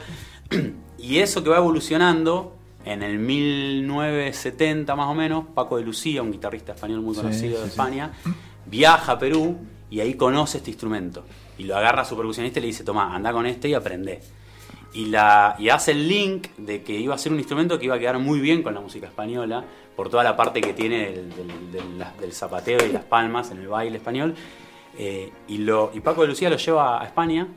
[0.99, 6.31] y eso que va evolucionando, en el 1970 más o menos, Paco de Lucía, un
[6.31, 7.71] guitarrista español muy conocido sí, de sí.
[7.71, 8.13] España,
[8.67, 9.59] viaja a Perú
[9.91, 11.25] y ahí conoce este instrumento.
[11.59, 14.21] Y lo agarra a su percusionista y le dice, toma, anda con este y aprende.
[14.95, 17.97] Y, la, y hace el link de que iba a ser un instrumento que iba
[17.97, 19.65] a quedar muy bien con la música española,
[19.97, 23.51] por toda la parte que tiene del, del- del- la- del zapateo y las palmas
[23.51, 24.35] en el baile español.
[24.99, 27.49] Eh, y, lo, y Paco de Lucía lo lleva a España,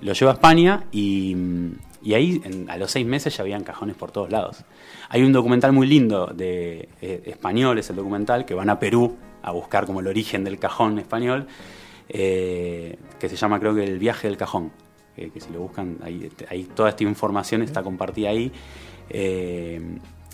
[0.00, 1.36] lo lleva a España y,
[2.02, 4.64] y ahí en- a los seis meses ya habían cajones por todos lados.
[5.08, 9.16] Hay un documental muy lindo de eh, español, es el documental, que van a Perú
[9.42, 11.46] a buscar como el origen del cajón español,
[12.08, 14.72] eh, que se llama creo que El viaje del cajón,
[15.16, 18.50] que, que si lo buscan, ahí, ahí toda esta información está compartida ahí.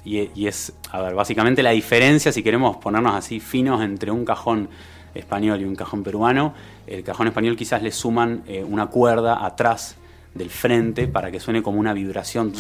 [0.05, 4.25] Y, y es, a ver, básicamente la diferencia, si queremos ponernos así finos entre un
[4.25, 4.69] cajón
[5.15, 6.55] español y un cajón peruano,
[6.87, 9.97] el cajón español quizás le suman eh, una cuerda atrás
[10.35, 12.53] del frente para que suene como una vibración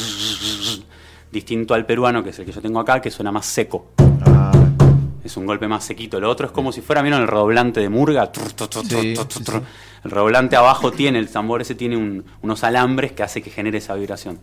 [1.30, 3.86] distinto al peruano, que es el que yo tengo acá, que suena más seco.
[4.26, 4.50] Ah,
[5.24, 6.18] Es un golpe más sequito.
[6.18, 8.32] Lo otro es como si fuera, ¿vieron el redoblante de Murga?
[8.82, 9.66] Sí, sí, sí.
[10.04, 13.78] El redoblante abajo tiene, el tambor ese tiene un- unos alambres que hace que genere
[13.78, 14.40] esa vibración.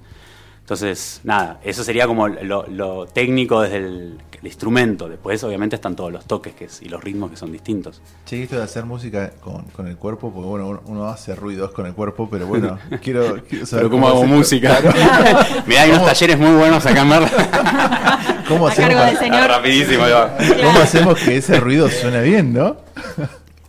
[0.68, 5.08] Entonces, nada, eso sería como lo, lo técnico desde el, el instrumento.
[5.08, 8.02] Después, obviamente, están todos los toques que es- y los ritmos que son distintos.
[8.26, 11.72] che, esto de hacer música con, con el cuerpo, porque bueno, uno, uno hace ruidos
[11.72, 14.78] con el cuerpo, pero bueno, quiero, quiero saber Pero ¿cómo hago hacer- música?
[14.82, 15.40] Claro.
[15.68, 18.44] Mirá, hay unos ¿Cómo- talleres muy buenos acá en Merla.
[18.50, 19.48] ¿Cómo A hacemos, cargo del.
[19.48, 20.38] Rapidísimo, ahí va.
[20.66, 22.76] ¿Cómo hacemos que ese ruido suene bien, no?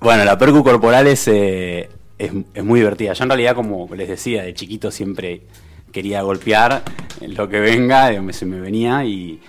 [0.01, 1.89] Bueno, la percu corporal es, eh,
[2.19, 3.13] es, es muy divertida.
[3.13, 5.43] Yo en realidad, como les decía, de chiquito siempre
[5.99, 6.83] quería golpear
[7.21, 9.41] en lo que venga, de donde se me venía, y,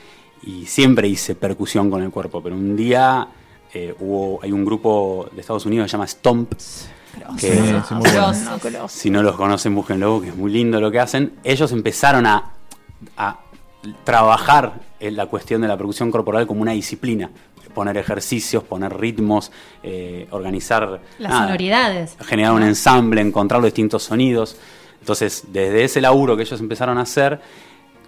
[0.42, 2.42] y siempre hice percusión con el cuerpo.
[2.42, 3.28] Pero un día
[3.72, 6.50] eh, hubo, hay un grupo de Estados Unidos que se llama Stomp.
[6.54, 6.58] Que,
[7.38, 7.50] Sí,
[7.88, 8.88] sí, muy bueno.
[8.88, 11.34] si no los conocen, búsquenlo, que es muy lindo lo que hacen.
[11.44, 12.54] Ellos empezaron a,
[13.16, 13.40] a
[14.04, 17.30] trabajar en la cuestión de la percusión corporal como una disciplina.
[17.74, 19.52] Poner ejercicios, poner ritmos,
[19.84, 22.18] eh, organizar Las nada, sonoridades.
[22.26, 24.58] generar un ensamble, encontrar los distintos sonidos.
[25.00, 27.40] Entonces, desde ese laburo que ellos empezaron a hacer,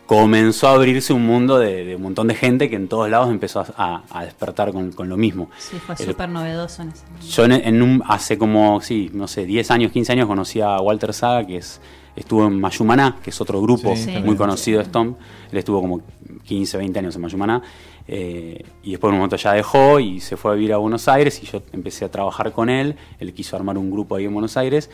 [0.05, 3.29] comenzó a abrirse un mundo de, de un montón de gente que en todos lados
[3.29, 5.49] empezó a, a- a despertar con, con lo mismo.
[5.57, 7.27] Sí, fue El- súper novedoso en ese momento.
[7.27, 10.77] yo en, en un, hace como, sí, no sé, 10 años, 15 años conocí a
[10.81, 11.79] Walter Saga, que es,
[12.15, 14.17] estuvo en Mayumaná, que es otro grupo Sí, Sí.
[14.23, 15.17] muy conocido de Stomp.
[15.51, 16.01] Él estuvo como
[16.43, 17.61] 15, 20 años en Mayumaná.
[18.07, 21.07] eh, y después en un momento ya dejó y se fue a vivir a Buenos
[21.07, 22.95] Aires y yo empecé a trabajar con él.
[23.19, 24.89] Él quiso armar un grupo ahí en Buenos Aires.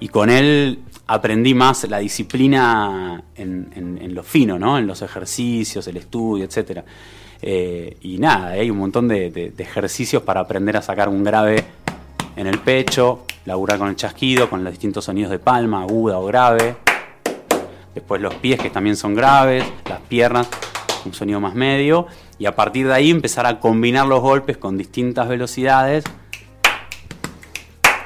[0.00, 4.78] Y con él aprendí más la disciplina en, lo fino, ¿no?
[4.78, 6.84] En los ejercicios, el estudio, etcétera.
[7.40, 11.64] Eh, y nada, hay un montón de- de ejercicios para aprender a sacar un grave
[12.36, 16.26] en el pecho, laburar con el chasquido, con los distintos sonidos de palma, aguda o
[16.26, 16.76] grave.
[17.94, 20.48] Después los pies que también son graves, las piernas,
[21.04, 22.06] un sonido más medio.
[22.38, 26.04] Y a partir de ahí empezar a combinar los golpes con distintas velocidades.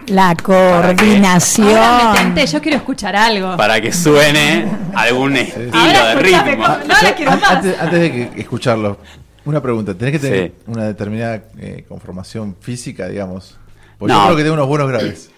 [0.06, 2.12] La Ahora coordinación.
[2.12, 3.56] me tenté, yo quiero escuchar algo.
[3.56, 6.66] Para que suene algún estilo Ahora de ritmo.
[6.68, 7.50] no la quiero An- más.
[7.52, 8.98] Antes, antes de que escucharlo,
[9.44, 9.94] una pregunta.
[9.94, 10.52] ¿Tenés que tener Sí.
[10.66, 13.56] una determinada eh, conformación física, digamos?
[13.98, 14.20] Porque No.
[14.20, 15.30] yo creo que tengo unos buenos graves.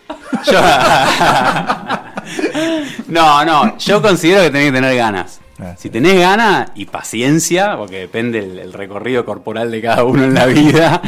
[0.46, 0.60] Yo-
[3.08, 5.40] no, no, yo considero que tenés que tener ganas.
[5.60, 10.24] Ah, Si tenés ganas y paciencia, porque depende el, el recorrido corporal de cada uno
[10.24, 11.00] en la vida,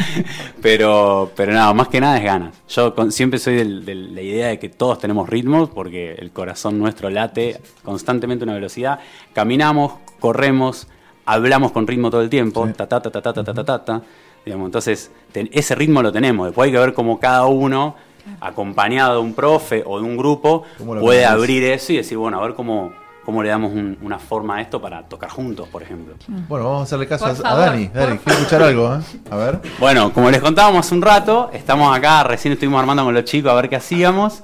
[0.63, 2.55] pero, pero nada, más que nada es ganas.
[2.69, 6.79] Yo con- siempre soy de la idea de que todos tenemos ritmos, porque el corazón
[6.79, 9.01] nuestro late constantemente a una velocidad.
[9.33, 10.87] Caminamos, corremos,
[11.25, 12.73] hablamos con ritmo todo el tiempo, Sí.
[12.75, 14.03] ta ta ta ta ta ta ta ta, ta, ta.
[14.45, 16.47] Digamos, entonces, ten- ese ritmo lo tenemos.
[16.47, 17.97] Después hay que ver cómo cada uno,
[18.41, 22.17] acompañado de un profe o de un grupo, ¿Cómo lo puede abrir eso y decir,
[22.19, 22.93] bueno, a ver cómo,
[23.27, 26.15] cómo le damos un- una forma a esto para tocar juntos, por ejemplo.
[26.49, 27.89] Bueno, vamos a hacerle caso a, a Dani.
[27.89, 28.99] Dani, quiero escuchar algo, ¿eh?
[29.31, 29.61] A ver.
[29.79, 33.51] Bueno, como les contábamos hace un rato, estamos acá, recién estuvimos armando con los chicos
[33.53, 34.43] a ver qué hacíamos.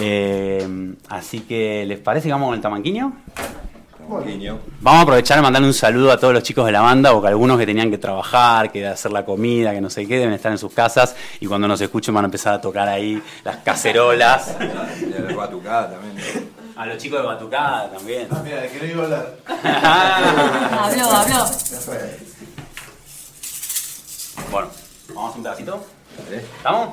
[0.00, 3.12] Eh, así que, ¿les parece que vamos con el tamanquiño?
[4.82, 7.28] Vamos a aprovechar y mandarle un saludo a todos los chicos de la banda, porque
[7.28, 10.52] algunos que tenían que trabajar, que hacer la comida, que no sé qué, deben estar
[10.52, 14.56] en sus casas y cuando nos escuchen van a empezar a tocar ahí las cacerolas.
[15.88, 18.28] A los chicos de Batucada también.
[18.42, 19.36] mira, de que no iba a hablar.
[20.80, 21.44] Habló, habló.
[24.50, 24.68] Bueno,
[25.14, 25.86] vamos a hacer un pedacito.
[26.30, 26.88] ¿Estamos?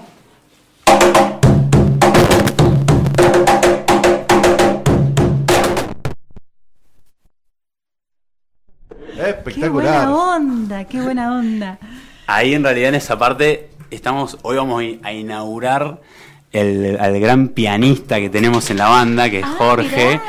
[9.13, 9.69] Qué Espectacular.
[10.07, 11.79] buena onda, qué buena onda.
[12.27, 15.99] Ahí en realidad en esa parte estamos, hoy vamos a inaugurar
[16.51, 20.19] el, al gran pianista que tenemos en la banda, que es Ah, Jorge,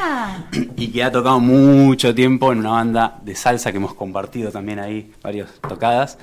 [0.52, 0.68] mirá.
[0.76, 4.78] y que ha tocado mucho tiempo en una banda de salsa que hemos compartido también
[4.78, 6.18] ahí, varias tocadas.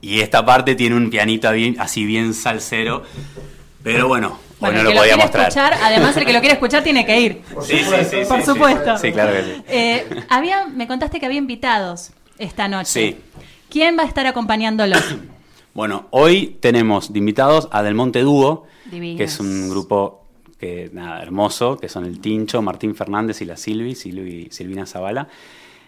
[0.00, 3.02] Y esta parte tiene un pianito bien- así bien salsero,
[3.82, 5.48] pero bueno, hoy Bueno, no el lo que traer.
[5.48, 7.42] escuchar, además el que lo quiere escuchar tiene que ir.
[7.62, 8.98] Sí, sí, sí, Por sí, supuesto.
[8.98, 9.62] Sí, Sí, claro que sí.
[9.68, 12.90] Eh, había, me contaste que había invitados esta noche.
[12.90, 13.16] Sí.
[13.70, 15.02] ¿Quién va a estar acompañándolos?
[15.74, 20.24] Bueno, hoy tenemos de invitados a Del Monte Dúo, que es un grupo
[20.58, 25.26] que nada, hermoso, que son el Tincho, Martín Fernández y la Silvi, Silvi Silvina Zavala,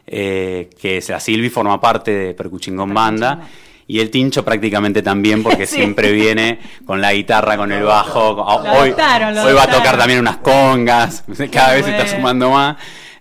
[0.06, 3.48] eh, que la Silvi forma parte de Percuchingón Banda.
[3.88, 5.76] Y el Tincho prácticamente también, porque Sí.
[5.76, 8.34] siempre viene con la guitarra, con el bajo.
[8.34, 11.22] Lo hoy adoptaron, hoy va a tocar también unas congas.
[11.52, 12.76] Cada vez se está sumando más.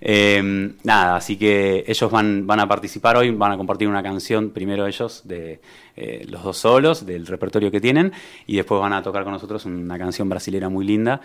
[0.07, 4.51] Eh, nada, así que ellos van, van a participar hoy, van a compartir una canción,
[4.51, 5.59] primero ellos, de
[5.97, 8.13] eh, los dos solos, del repertorio que tienen,
[8.45, 11.21] y después van a tocar con nosotros una canción brasilera muy linda.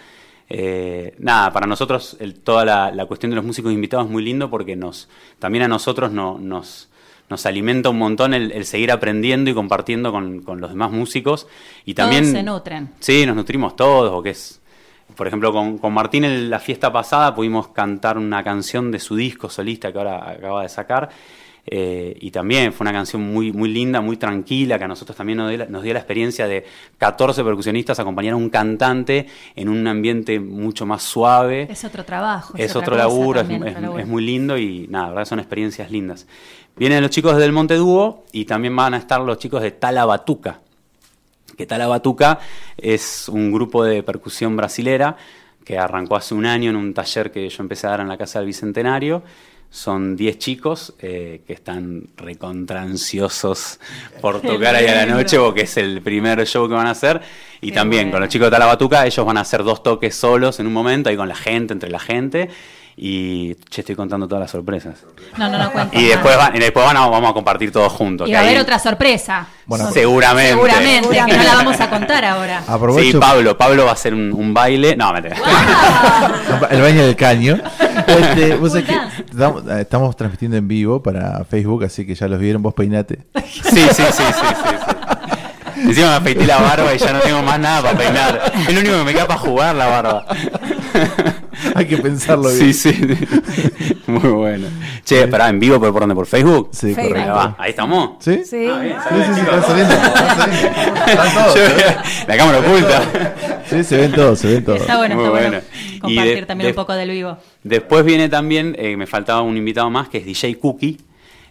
[0.49, 4.25] Eh, nada, para nosotros el- toda la, la cuestión de los músicos invitados es muy
[4.25, 5.09] lindo porque nos
[5.39, 6.89] también a nosotros no- nos,
[7.29, 11.47] nos alimenta un montón el, el seguir aprendiendo y compartiendo con, con los demás músicos.
[11.85, 12.91] Y también, Todos se nutren.
[12.99, 14.60] Sí, nos nutrimos todos, o que es.
[15.21, 19.17] Por ejemplo, con, con Martín en la fiesta pasada pudimos cantar una canción de su
[19.17, 21.11] disco solista que ahora acaba de sacar.
[21.67, 25.37] eh, y también fue una canción muy, muy linda, muy tranquila, que a nosotros también
[25.37, 26.65] nos dio, la, nos dio la experiencia de
[26.97, 31.69] 14 percusionistas acompañar a un cantante en un ambiente mucho más suave.
[31.71, 32.55] Es otro trabajo.
[32.57, 34.03] Es otro laburo, es, también, es- otro laburo.
[34.03, 36.27] es muy lindo y nada, la verdad son experiencias lindas.
[36.77, 40.61] Vienen los chicos del Monte Dúo y también van a estar los chicos de Talabatuca,
[41.61, 42.39] que Talabatuca
[42.79, 45.15] es un grupo de percusión brasilera
[45.63, 48.17] que arrancó hace un año en un taller que yo empecé a dar en la
[48.17, 49.23] Casa del Bicentenario.
[49.69, 53.79] Son 10 chicos eh, que están recontranciosos
[54.23, 57.21] por tocar ahí a la noche porque es el primer show que van a hacer.
[57.61, 58.13] Y Qué también bueno.
[58.13, 61.11] con los chicos de Talabatuca, ellos van a hacer dos toques solos en un momento,
[61.11, 62.49] ahí con la gente, entre la gente.
[63.03, 64.97] Y che, estoy contando todas las sorpresas.
[65.39, 65.99] No, no, no cuento.
[65.99, 68.29] Y después, van, y después van a- vamos a compartir todos juntos.
[68.29, 69.47] Y va a haber ahí- otra sorpresa.
[69.65, 70.51] Bueno, seguramente.
[70.53, 72.63] Seguramente, que no la vamos a contar ahora.
[72.69, 73.57] Aprovecho- Sí, Pablo.
[73.57, 74.97] Pablo va a hacer un, un baile.
[74.97, 75.37] No, mentira.
[76.71, 77.59] El baño del caño.
[78.07, 82.39] Este, vos sabés que eh, estamos transmitiendo en vivo para Facebook, así que ya los
[82.41, 83.21] vieron, vos peinate.
[83.47, 84.25] Sí, sí, sí, sí, sí,
[84.65, 85.81] sí.
[85.89, 88.53] Encima me afeité la barba y ya no tengo más nada para peinar.
[88.69, 90.27] Es lo único que me queda para jugar la barba.
[91.75, 92.75] Hay que pensarlo Sí, bien.
[92.75, 93.95] sí.
[94.07, 94.67] Muy bueno.
[95.05, 96.15] Che, pará, en vivo, pero por dónde?
[96.15, 96.71] ¿Por Facebook?
[96.73, 97.33] Sí, Ahí correcto.
[97.33, 97.57] va.
[97.59, 98.11] Ahí estamos.
[98.21, 98.43] ¿Sí?
[98.45, 98.67] Sí.
[98.71, 100.69] Ah, bien, Sí, sí, sí, están saliendo, están saliendo.
[101.07, 101.97] Están todos, Yo- ¿eh?
[102.29, 103.63] la cámara oculta.
[103.69, 104.81] Sí, se ven todos, se ven todos.
[104.81, 105.49] Está bueno, Muy está bueno.
[105.51, 105.65] bueno.
[105.95, 107.39] Y Compartir de- también de- un poco del vivo.
[107.63, 110.99] Después viene también, eh, me faltaba un invitado más, que es DJ Cookie.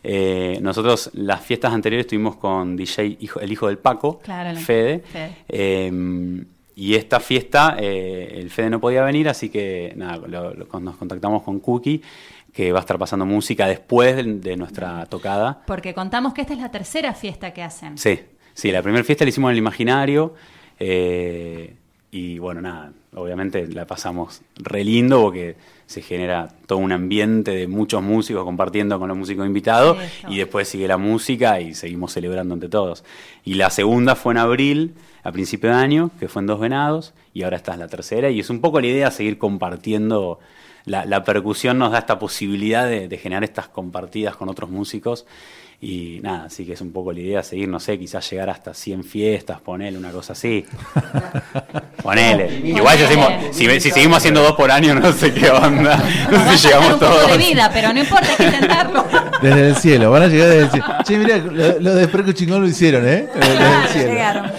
[0.01, 4.57] Eh, nosotros las fiestas anteriores estuvimos con DJ, hijo- el hijo del Paco, Claro, el-
[4.57, 5.03] Fede.
[5.11, 5.35] Fede.
[5.49, 5.91] Eh,
[6.79, 10.95] y esta fiesta, eh, el Fede no podía venir, así que nada, lo- lo- nos
[10.97, 12.01] contactamos con Cookie,
[12.53, 15.61] que va a estar pasando música después de, de nuestra tocada.
[15.67, 17.97] Porque contamos que esta es la tercera fiesta que hacen.
[17.97, 18.19] Sí,
[18.53, 20.33] sí, la primera fiesta la hicimos en el imaginario.
[20.79, 21.75] eh,
[22.11, 25.55] y bueno, nada, obviamente la pasamos re lindo porque
[25.85, 29.97] se genera todo un ambiente de muchos músicos compartiendo con los músicos invitados.
[30.27, 33.03] Y después sigue la música y seguimos celebrando entre todos.
[33.43, 37.13] Y la segunda fue en abril, a principio de año, que fue en Dos Venados.
[37.33, 38.29] Y ahora esta es la tercera.
[38.29, 40.39] Y es un poco la idea seguir compartiendo.
[40.85, 45.25] La, la percusión nos da esta posibilidad de, de generar estas compartidas con otros músicos.
[45.81, 48.73] Y nada, así que es un poco la idea seguir, no sé, quizás llegar hasta
[48.73, 50.65] 100 fiestas, ponele una cosa así.
[52.03, 52.59] Ponele.
[52.67, 55.97] Igual si, hacemos- si, si seguimos haciendo dos por año, no sé qué onda.
[56.31, 57.31] No Va a sé si llegamos un poco todos.
[57.31, 59.05] de vida, pero no importa, hay que intentarlo.
[59.41, 60.85] Desde el cielo, van a llegar desde el cielo.
[61.03, 63.27] Che, mirá, lo, lo de Perco Chingón lo hicieron, ¿eh?
[63.33, 64.09] Desde el cielo.
[64.11, 64.51] Llegaron.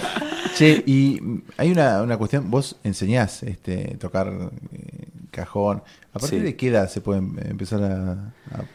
[0.55, 1.21] Che, y
[1.57, 4.27] hay una, una cuestión, vos enseñás este, tocar
[4.73, 5.83] eh, cajón.
[6.13, 6.45] ¿A partir Sí.
[6.45, 8.11] de qué edad se puede em- empezar a,
[8.57, 8.65] a-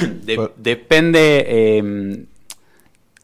[0.24, 2.24] De- depende, eh,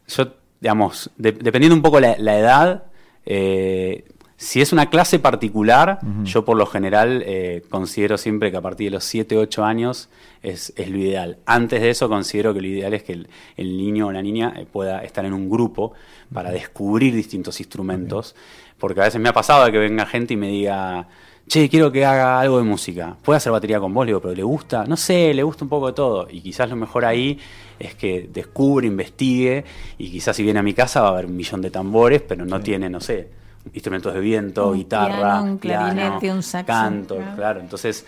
[0.07, 2.83] yo, digamos, de- dependiendo un poco la, la edad,
[3.25, 4.05] eh,
[4.37, 8.87] si es una clase particular, yo por lo general eh, considero siempre que a partir
[8.87, 10.09] de los 7, 8 años
[10.41, 11.37] es, es lo ideal.
[11.45, 14.51] Antes de eso considero que lo ideal es que el, el niño o la niña
[14.57, 15.93] eh, pueda estar en un grupo
[16.33, 18.35] para descubrir distintos instrumentos,
[18.79, 21.07] porque a veces me ha pasado de que venga gente y me diga,
[21.47, 23.15] che, quiero que haga algo de música.
[23.21, 24.05] ¿Puede hacer batería con vos?
[24.05, 24.85] Le digo, pero ¿le gusta?
[24.85, 26.27] No sé, le gusta un poco de todo.
[26.29, 27.37] Y quizás lo mejor ahí
[27.79, 29.63] es que descubre, investigue,
[29.97, 32.45] y quizás si viene a mi casa va a haber un millón de tambores, pero
[32.45, 33.29] no tiene, no sé,
[33.73, 37.35] instrumentos de viento, Un guitarra, piano, un piano, clarinete, un saxo, canto, claro.
[37.35, 37.59] claro.
[37.59, 38.05] Entonces,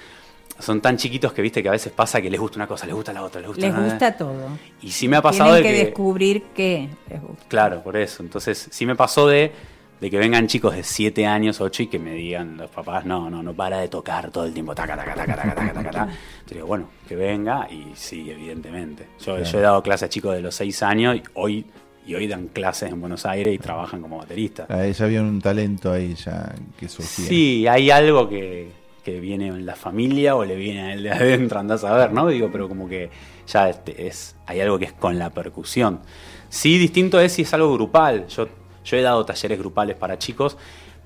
[0.59, 2.95] son tan chiquitos que viste que a veces pasa que les gusta una cosa, les
[2.95, 4.47] gusta la otra, les gusta Les gusta todo.
[4.81, 5.85] Y sí me ha pasado Tienen de que, que...
[5.85, 7.45] descubrir qué les gusta.
[7.47, 8.23] Claro, por eso.
[8.23, 9.51] Entonces, sí me pasó de,
[10.03, 13.29] de que vengan chicos de 7 años, 8 y que me digan los papás, no,
[13.29, 16.03] no, no para de tocar todo el tiempo, taca, taca, taca, taca, taca, taca, taca.
[16.33, 19.07] Entonces digo, bueno, que venga y sí, evidentemente.
[19.19, 19.43] Yo, Claro.
[19.45, 21.65] yo he dado clases a chicos de los 6 años y hoy,
[22.05, 24.65] y hoy dan clases en Buenos Aires y trabajan como bateristas.
[24.69, 27.25] ah, ya había un talento ahí ya que surgía?
[27.25, 28.71] Sí, hay algo que,
[29.05, 32.11] que viene en la familia o le viene a él de adentro, andás a ver,
[32.11, 32.27] ¿no?
[32.27, 33.09] Digo, pero como que
[33.47, 36.01] ya este, es, hay algo que es con la percusión.
[36.49, 38.27] Sí, distinto es si es algo grupal.
[38.27, 38.49] Yo,
[38.83, 40.57] yo he dado talleres grupales para chicos,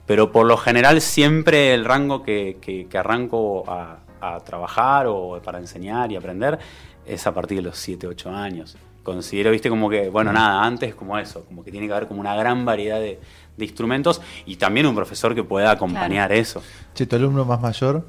[0.06, 5.40] pero por lo general siempre el rango que, que- que arranco a, a trabajar o
[5.44, 6.58] para enseñar y aprender
[7.06, 8.78] es a partir de los 7, 8 años.
[9.04, 12.20] Considero, viste, como que, bueno, nada, antes como eso, como que tiene que haber como
[12.20, 13.20] una gran variedad de,
[13.56, 16.62] de instrumentos y también un profesor que pueda acompañar eso.
[16.94, 18.06] Che, tu alumno más mayor,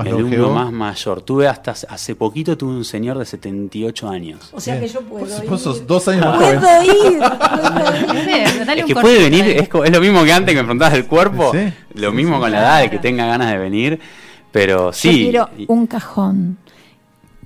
[0.00, 0.54] más El alumno longevo.
[0.54, 1.22] más mayor.
[1.22, 4.50] Tuve hasta hace poquito tuve un señor de 78 años.
[4.52, 5.48] O sea que yo puedo ir.
[5.48, 6.60] vos sos dos años más joven.
[6.60, 8.30] Puedo ir, puedo
[8.72, 8.78] ir.
[8.78, 11.72] Es que puede venir, es, lo mismo que antes que me preguntabas del cuerpo, Sí.
[11.94, 14.00] lo mismo con la edad, de que tenga ganas de venir,
[14.52, 15.30] pero sí.
[15.32, 16.58] Yo quiero un cajón.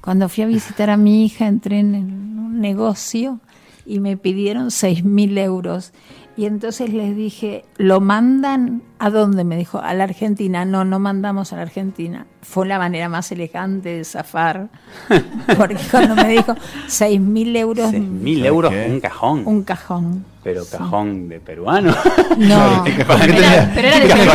[0.00, 3.40] Cuando fui a visitar a mi hija, entré en un negocio
[3.86, 5.92] y me pidieron seis mil euros.
[6.36, 9.44] Y entonces les dije, ¿lo mandan a dónde?
[9.44, 10.64] Me dijo, a la Argentina.
[10.64, 12.26] No, no mandamos a la Argentina.
[12.42, 14.66] Fue la manera más elegante de zafar.
[15.56, 16.56] Porque cuando me dijo,
[16.88, 18.86] seis mil euros, seis mil euros ¿Qué?
[18.90, 20.24] un cajón, un cajón.
[20.42, 21.94] pero cajón de peruano.
[22.36, 24.26] No, Pero era, pero era de ¿Cajón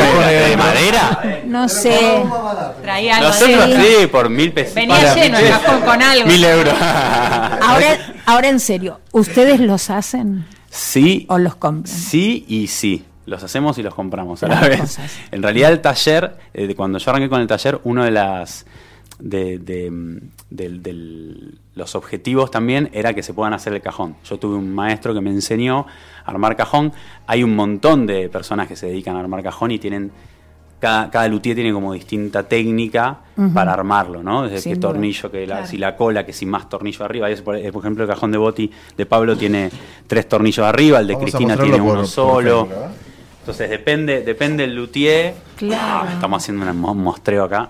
[0.50, 1.42] de madera?
[1.48, 2.24] no sé.
[2.82, 3.76] Traía algo Nosotros de...
[3.84, 4.74] sí, por mil pesos.
[4.76, 6.28] Venía lleno el cajón con algo.
[6.28, 6.74] Mil euros.
[6.82, 10.46] Ahora, ahora en serio, ¿ustedes los hacen?
[10.70, 11.26] Sí.
[11.30, 11.88] ¿O los compran?
[11.88, 13.06] Sí y sí.
[13.26, 14.80] Los hacemos y los compramos a la vez.
[14.82, 15.18] cosas.
[15.32, 18.66] En realidad el taller, eh, de cuando yo arranqué con el taller, uno de las
[19.20, 20.18] de, de, mm,
[20.50, 24.16] del- los objetivos también era que se puedan hacer el cajón.
[24.26, 25.86] Yo tuve un maestro que me enseñó
[26.26, 26.92] a armar cajón.
[27.28, 30.12] Hay un montón de personas que se dedican a armar cajón y tienen
[30.80, 33.20] cada, cada luthier tiene como distinta técnica
[33.54, 34.44] para armarlo, ¿no?
[34.44, 34.90] Desde Sin que duda.
[34.90, 35.68] tornillo, que la, Claro.
[35.70, 37.28] si la cola, que si más tornillo arriba.
[37.44, 39.70] Por, por ejemplo, el cajón de Boti de Pablo tiene
[40.08, 42.68] tres tornillos arriba, el de Vamos Cristina tiene por- uno solo.
[42.72, 42.76] ¿eh?
[43.42, 45.34] Entonces depende, depende del luthier.
[45.58, 46.08] Claro.
[46.10, 47.70] Ah, estamos haciendo un mo- mostreo acá.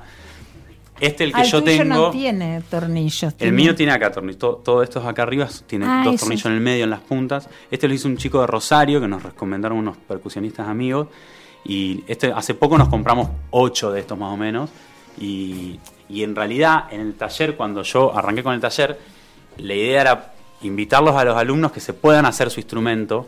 [0.99, 1.95] Este el que Ah, el yo tuyo tengo.
[1.95, 3.33] no tiene tornillos.
[3.39, 6.51] El mío tiene acá tornillos, todo, todo esto acá arriba tiene Ah, dos tornillos en
[6.53, 7.47] el medio, en las puntas.
[7.71, 11.07] Este lo hizo un chico de Rosario que nos recomendaron unos percusionistas amigos.
[11.65, 14.69] Y este hace poco nos compramos ocho de estos más o menos.
[15.19, 18.97] Y, y en realidad en el taller, cuando yo arranqué con el taller,
[19.57, 23.27] la idea era invitarlos a los alumnos que se puedan hacer su instrumento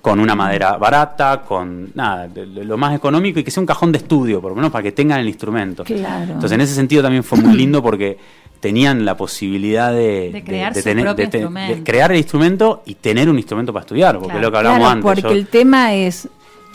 [0.00, 3.98] con una madera barata, con nada, lo más económico y que sea un cajón de
[3.98, 5.84] estudio, por lo menos para que tengan el instrumento.
[5.84, 6.24] Claro.
[6.32, 8.18] Entonces, en ese sentido también fue muy lindo porque
[8.58, 13.82] tenían la posibilidad de, De crear de crear el instrumento y tener un instrumento para
[13.82, 14.38] estudiar, porque Claro.
[14.40, 15.04] es lo que hablamos Claro, antes.
[15.04, 16.28] porque yo- el tema es,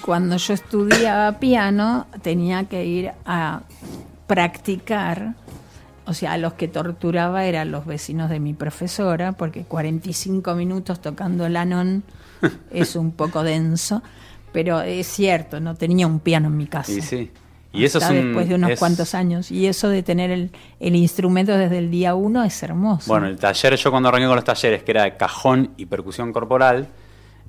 [0.03, 3.61] cuando yo estudiaba piano, tenía que ir a
[4.27, 5.33] practicar,
[6.05, 11.01] o sea, a los que torturaba eran los vecinos de mi profesora, porque 45 minutos
[11.01, 12.03] tocando Lanon
[12.71, 14.03] es un poco denso,
[14.51, 16.91] pero es cierto, no tenía un piano en mi casa.
[16.91, 17.31] y sí.
[17.73, 19.51] Y eso es un- después de unos es- cuantos años.
[19.51, 23.05] Y eso de tener el, el instrumento desde el día uno es hermoso.
[23.11, 26.33] Bueno, el taller, yo cuando arranqué con los talleres, que era de cajón y percusión
[26.33, 26.87] corporal,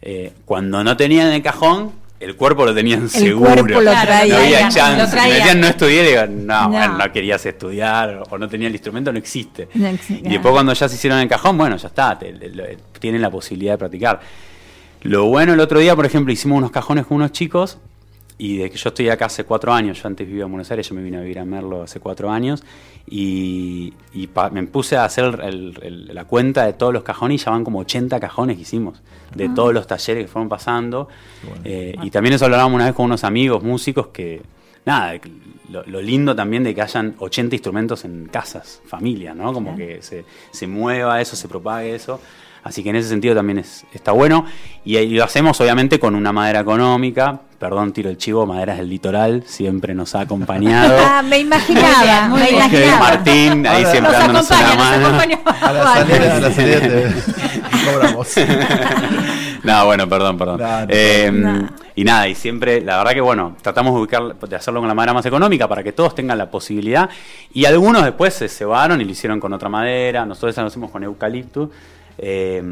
[0.02, 3.54] eh, cuando no tenían el cajón, el cuerpo lo tenían seguro.
[3.54, 4.34] cuerpo lo Claro, traía.
[4.34, 5.06] No había lo chance.
[5.06, 6.68] Si me decían no estudié, digo, no, No.
[6.70, 9.68] bueno, no querías estudiar o no tenía el instrumento, no existe.
[9.74, 12.78] No exi- Y después cuando ya se hicieron el cajón, bueno, ya está, te- le-
[12.98, 14.20] tienen la posibilidad de practicar.
[15.02, 17.78] Lo bueno, el otro día, por ejemplo, hicimos unos cajones con unos chicos
[18.38, 20.88] y de que yo estoy acá hace cuatro años, yo antes vivía en Buenos Aires,
[20.88, 22.62] yo me vine a vivir a Merlo hace cuatro años
[23.06, 27.40] y, y pa- me puse a hacer el- el- la cuenta de todos los cajones
[27.40, 29.02] y ya van como 80 cajones que hicimos,
[29.34, 31.08] de todos los talleres que fueron pasando.
[31.64, 34.42] Eh, y también eso hablábamos una vez con unos amigos músicos que,
[34.84, 35.14] nada,
[35.70, 39.52] lo, lo lindo también de que hayan 80 instrumentos en casas, familias, ¿no?
[39.52, 42.20] Como que se, se mueva eso, se propague eso.
[42.64, 44.44] Así que en ese sentido también es, está bueno.
[44.84, 47.40] Y, ahí lo hacemos obviamente con una madera económica.
[47.58, 50.94] Perdón, tiro el chivo, Maderas del Litoral, siempre nos ha acompañado.
[51.04, 52.56] Ah, me imaginaba, Muy me bien.
[52.60, 52.98] imaginaba.
[53.00, 55.38] Martín, ahí Ahora- siempre Nos dándonos una acompaña, nos mano.
[55.60, 57.12] A la salida, a la salida te
[57.92, 58.28] cobramos.
[59.64, 60.60] No, bueno, perdón, perdón.
[60.60, 61.68] No, no, Eh, no.
[61.96, 64.94] Y nada, y siempre, la verdad que bueno, tratamos de ubicar, de hacerlo con la
[64.94, 67.10] madera más económica para que todos tengan la posibilidad.
[67.52, 70.24] Y algunos después se cebaron y lo hicieron con otra madera.
[70.24, 71.72] Nosotros lo hacemos con eucalipto,
[72.18, 72.62] eh,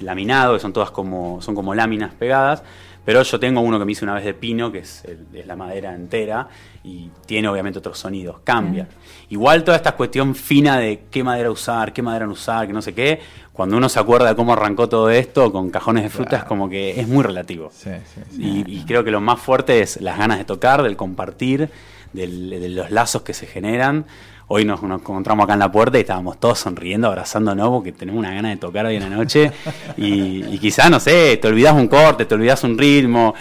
[0.00, 2.62] laminado, que son todas como, son como láminas pegadas.
[3.04, 5.46] Pero yo tengo uno que me hice una vez de pino, que es, el- es
[5.46, 6.48] la madera entera,
[6.82, 8.88] y tiene obviamente otros sonidos, cambia.
[9.28, 12.82] Igual toda esta cuestión fina de qué madera usar, qué madera no usar, que no
[12.82, 13.20] sé qué,
[13.52, 17.00] cuando uno se acuerda de cómo arrancó todo esto con cajones de frutas, como que
[17.00, 17.70] es muy relativo.
[17.72, 18.64] Sí, sí, sí.
[18.66, 21.70] Y, y creo que lo más fuerte es las ganas de tocar, del compartir,
[22.12, 24.04] del- de los lazos que se generan.
[24.48, 28.20] Hoy nos, nos encontramos acá en la puerta y estábamos todos sonriendo, abrazándonos porque tenemos
[28.20, 29.50] una gana de tocar hoy en la noche.
[29.96, 33.34] Y, y quizás, no sé, te olvidas un corte, te olvidas un ritmo,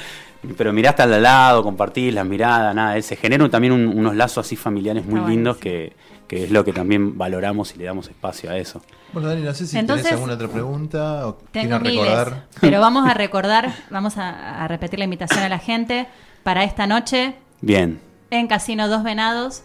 [0.57, 2.99] pero miraste al lado, compartís las miradas, nada.
[3.01, 5.93] Se generan también un- unos lazos así familiares muy Está lindos que,
[6.27, 8.81] que es lo que también valoramos y le damos espacio a eso.
[9.13, 12.45] Bueno, Dani, no sé si Entonces, tenés alguna otra pregunta o Tengo miles, recordar.
[12.61, 16.07] pero vamos a recordar, vamos a, a repetir la invitación a la gente
[16.43, 17.99] para esta noche Bien.
[18.31, 19.63] en Casino Dos Venados.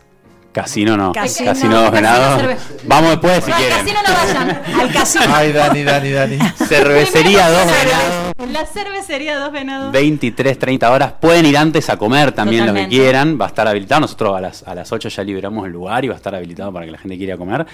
[0.53, 1.13] Casino no.
[1.13, 2.43] Casino, Casino, dos venados.
[2.85, 3.79] Vamos después si No, al quieren.
[3.79, 4.81] casino no vayan.
[4.81, 5.25] Al casino.
[5.33, 6.39] Ay, Dani, Dani, Dani.
[6.67, 8.35] Cervecería dos venados.
[8.39, 9.93] En la cervecería Dos Venados.
[9.93, 11.13] 23, 30 horas.
[11.21, 13.39] Pueden ir antes a comer también lo que quieran.
[13.41, 14.01] Va a estar habilitado.
[14.01, 16.73] Nosotros a las, a las 8 ya liberamos el lugar y va a estar habilitado
[16.73, 17.67] para que la gente quiera comer.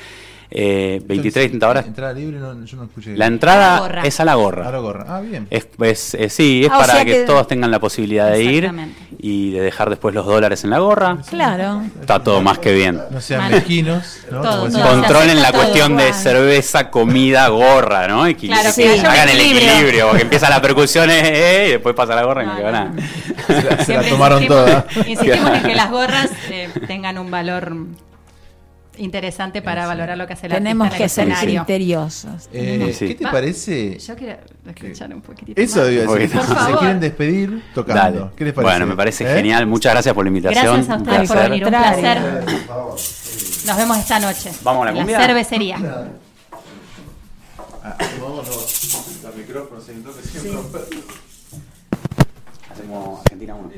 [0.50, 1.86] Eh, 23, 30 horas.
[1.86, 3.16] Entrada libre, no, yo no escuché.
[3.16, 4.68] La entrada es a la gorra.
[4.68, 5.04] A la gorra.
[5.08, 5.46] Ah, bien.
[5.50, 8.30] Es, es- eh, sí, es Ah, o para sea que, que- todos tengan la posibilidad
[8.30, 8.70] de ir
[9.18, 11.18] y de dejar después los dólares en la gorra.
[11.28, 11.82] Claro.
[12.00, 13.00] Está todo más que bien.
[13.10, 14.40] No sean mezquinos, ¿no?
[14.42, 14.66] Todo, Como todo.
[14.78, 15.62] decía- Controlen la todo.
[15.62, 18.22] cuestión de cerveza, comida, gorra, ¿no?
[18.22, 18.36] Claro, que
[18.82, 20.08] que haya un hagan el equilibrio.
[20.08, 22.54] porque empieza la percusión eh, eh, y después pasa la gorra y no.
[23.84, 24.86] Se la tomaron insistimos- toda.
[25.06, 27.72] Insistimos en que las gorras eh, tengan un valor
[28.98, 29.88] interesante para sí.
[29.88, 32.48] valorar lo que hace la Tenemos que ser criteriosos.
[32.52, 33.08] Eh, sí.
[33.08, 33.98] ¿Qué te parece?
[33.98, 35.60] Yo quiero escuchar un poquitito.
[35.60, 35.88] Eso más.
[35.88, 36.36] Debe decir.
[36.36, 36.72] Por favor.
[36.72, 38.20] Se quieren despedir tocando.
[38.20, 38.30] Dale.
[38.36, 38.72] ¿Qué les parece?
[38.72, 39.36] Bueno, me parece ¿Eh?
[39.36, 39.66] genial.
[39.66, 40.64] Muchas gracias por la invitación.
[40.64, 41.64] Gracias a ustedes por venir.
[41.64, 42.18] Un placer.
[43.66, 44.50] Nos vemos esta noche.
[44.62, 45.78] Vamos a la, la cervecería.
[47.82, 50.12] Ah, tomamos los, micrófonos, siempre.
[52.70, 53.70] Hacemos Argentina 1.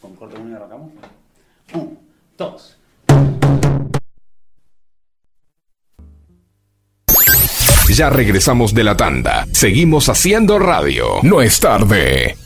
[0.00, 0.92] ¿Con corte 1 y arrancamos?
[1.74, 1.98] Un,
[2.38, 2.76] dos.
[7.90, 9.46] Ya regresamos de la tanda.
[9.52, 11.20] Seguimos haciendo radio.
[11.22, 12.36] No es tarde.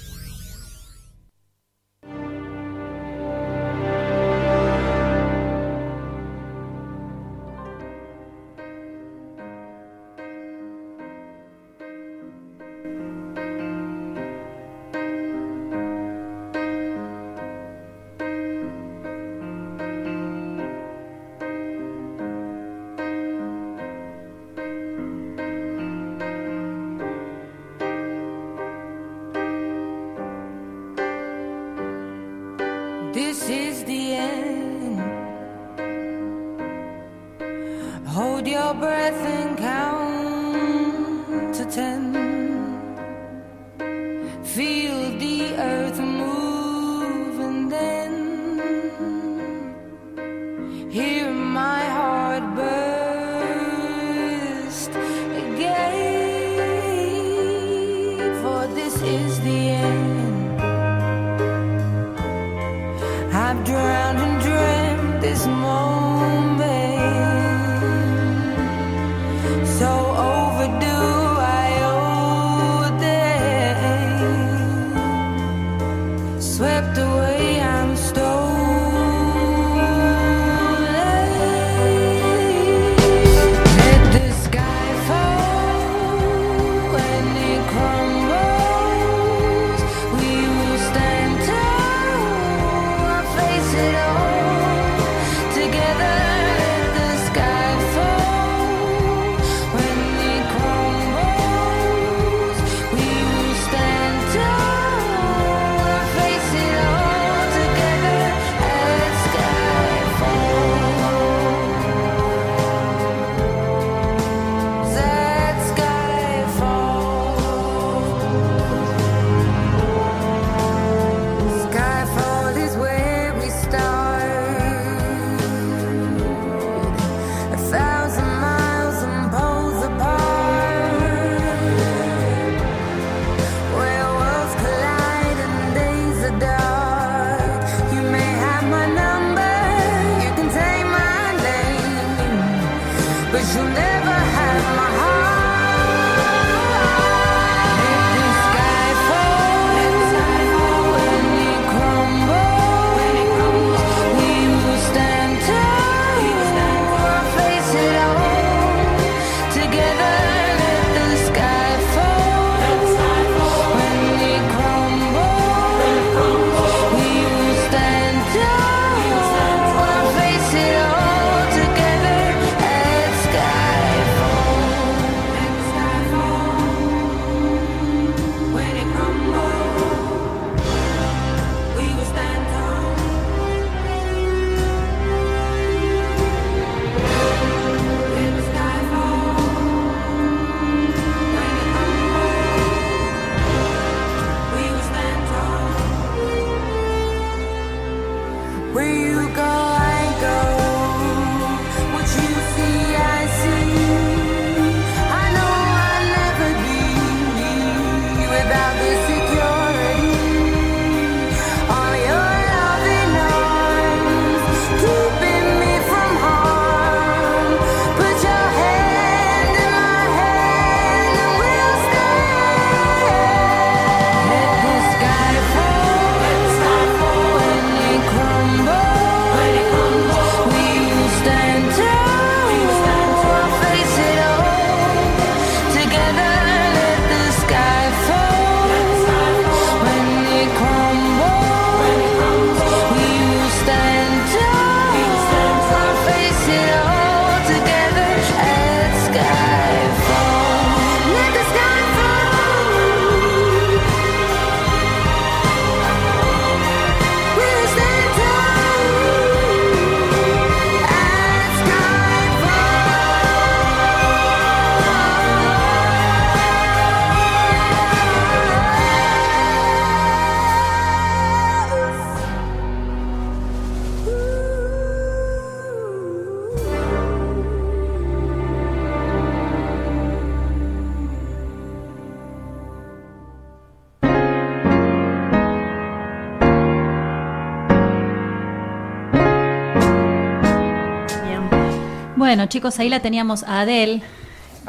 [292.38, 294.00] Bueno, chicos, ahí la teníamos a Adele.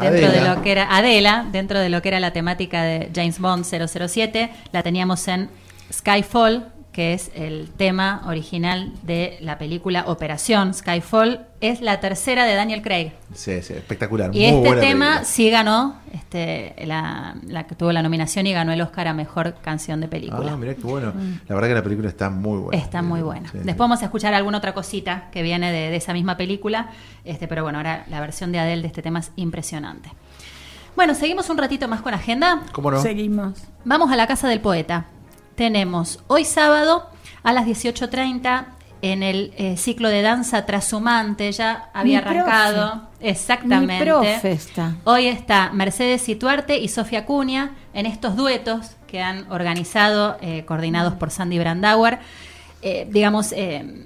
[0.02, 0.32] Dentro Adela.
[0.32, 3.64] de lo que era Adela, dentro de lo que era la temática de James Bond
[3.64, 5.52] 007, la teníamos en
[5.94, 11.46] Skyfall, que es el tema original de la película Operación Skyfall.
[11.62, 13.12] Es la tercera de Daniel Craig.
[13.36, 14.32] Sí, sí, espectacular.
[14.34, 15.26] Y Muy este buena tema película.
[15.26, 16.00] sí ganó,
[16.30, 20.08] este, la, la que tuvo la nominación y ganó el Oscar a Mejor Canción de
[20.08, 20.52] Película.
[20.54, 21.12] Ah, mirá qué bueno.
[21.48, 22.82] La verdad que la película está muy buena.
[22.82, 23.50] Está muy buena.
[23.50, 26.92] Sí, Después vamos a escuchar alguna otra cosita que viene de, de esa misma película.
[27.26, 30.12] Este, pero bueno, ahora la versión de Adele de este tema es impresionante.
[30.96, 32.62] Bueno, seguimos un ratito más con agenda.
[32.74, 33.02] ¿Cómo no?
[33.02, 33.64] Seguimos.
[33.84, 35.08] Vamos a la casa del poeta.
[35.56, 37.10] Tenemos hoy sábado
[37.42, 38.66] a las 18.30
[39.02, 42.40] en el eh, ciclo de danza trashumante, ya había Mi profe.
[42.40, 43.10] arrancado.
[43.22, 44.00] Exactamente.
[44.00, 44.96] Mi profe está.
[45.06, 51.14] Hoy está Mercedes Situarte y Sofía Cuña en estos duetos que han organizado, eh, coordinados
[51.16, 52.20] por Sandy Brandauer.
[52.82, 53.54] Eh, digamos,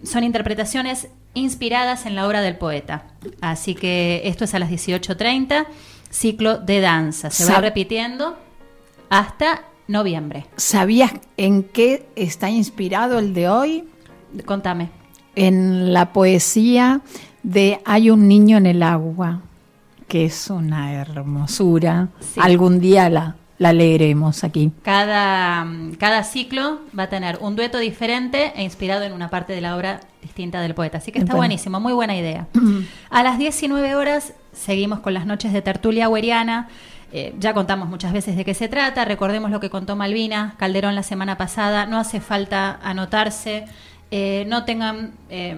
[0.04, 3.06] son interpretaciones inspiradas en la obra del poeta.
[3.42, 5.66] Así que esto es a las 18.30,
[6.10, 7.30] ciclo de danza.
[7.30, 8.38] Se va repitiendo
[9.10, 10.46] hasta noviembre.
[10.58, 13.88] ¿Sabías en qué está inspirado el de hoy?
[14.46, 14.90] Contame.
[15.36, 17.02] En la poesía
[17.44, 19.42] de Hay un niño en el agua,
[20.08, 22.10] que es una hermosura.
[22.20, 22.40] Sí.
[22.42, 24.72] Algún día la, la leeremos aquí.
[24.84, 25.66] Cada,
[26.00, 29.76] cada ciclo va a tener un dueto diferente e inspirado en una parte de la
[29.76, 31.00] obra distinta del poeta.
[31.00, 31.40] Así que está Bueno.
[31.42, 32.48] buenísimo, muy buena idea.
[33.10, 36.68] A las 19 horas seguimos con las noches de tertulia gueriana.
[37.12, 39.06] Eh, ya contamos muchas veces de qué se trata.
[39.06, 41.86] Recordemos lo que contó Malvina Calderón la semana pasada.
[41.86, 43.66] No hace falta anotarse.
[44.16, 45.58] Eh, no tengan eh,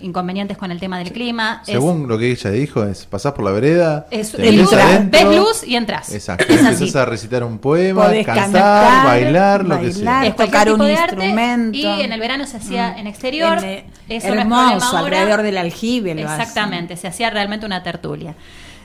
[0.00, 1.60] inconvenientes con el tema del clima.
[1.66, 5.28] Es- Según lo que ella dijo, es pasás por la vereda, es, te luz, adentro,
[5.28, 6.14] ves luz y entras.
[6.14, 6.46] Exacto.
[6.48, 10.24] Empezás a recitar un poema, Podés cantar, cantar, bailar, lo que sea.
[10.24, 11.76] Es tocar un instrumento.
[11.76, 12.98] y en el verano se hacía Mm.
[13.00, 13.58] en exterior.
[13.62, 14.98] En, Eso no es hermoso, ahora.
[15.18, 16.40] alrededor del aljibe lo hacen.
[16.40, 18.34] Exactamente, se hacía realmente una tertulia.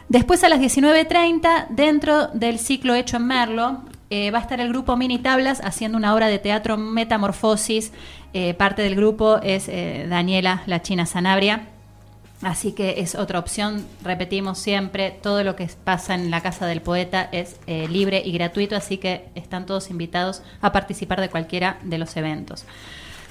[0.10, 4.68] Después a las 19.30, dentro del ciclo hecho en Merlo, eh, va a estar el
[4.70, 7.92] grupo Mini Tablas haciendo una obra de teatro Metamorfosis.
[8.34, 11.68] Eh, parte del grupo es eh, Daniela La China Sanabria.
[12.42, 16.82] Así que es otra opción, repetimos siempre, todo lo que pasa en la Casa del
[16.82, 21.78] Poeta es eh, libre y gratuito, así que están todos invitados a participar de cualquiera
[21.84, 22.66] de los eventos.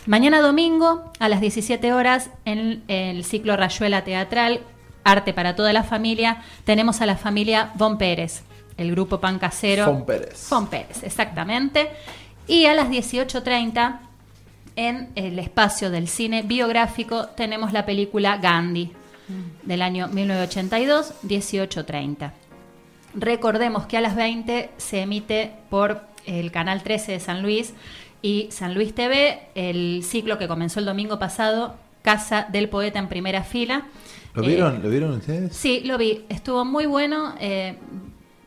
[0.07, 4.61] Mañana domingo a las 17 horas en el ciclo Rayuela Teatral,
[5.05, 8.45] Arte para toda la familia, tenemos a la familia Von Pérez,
[8.79, 9.85] el grupo Pan Casero.
[9.85, 10.49] Fon Pérez.
[10.49, 11.91] Von Pérez, exactamente.
[12.47, 13.99] Y a las 18.30
[14.77, 18.91] en el espacio del cine biográfico tenemos la película Gandhi
[19.63, 22.33] del año 1982, 1830.
[23.15, 27.75] Recordemos que a las 20 se emite por el canal 13 de San Luis
[28.23, 33.09] y San Luis TV el ciclo que comenzó el domingo pasado, Casa del Poeta en
[33.09, 33.85] primera fila.
[34.35, 35.55] ¿Lo Eh, vieron, ¿Lo vieron ustedes?
[35.55, 36.25] Sí, lo vi.
[36.29, 37.35] Estuvo muy bueno.
[37.41, 37.77] eh,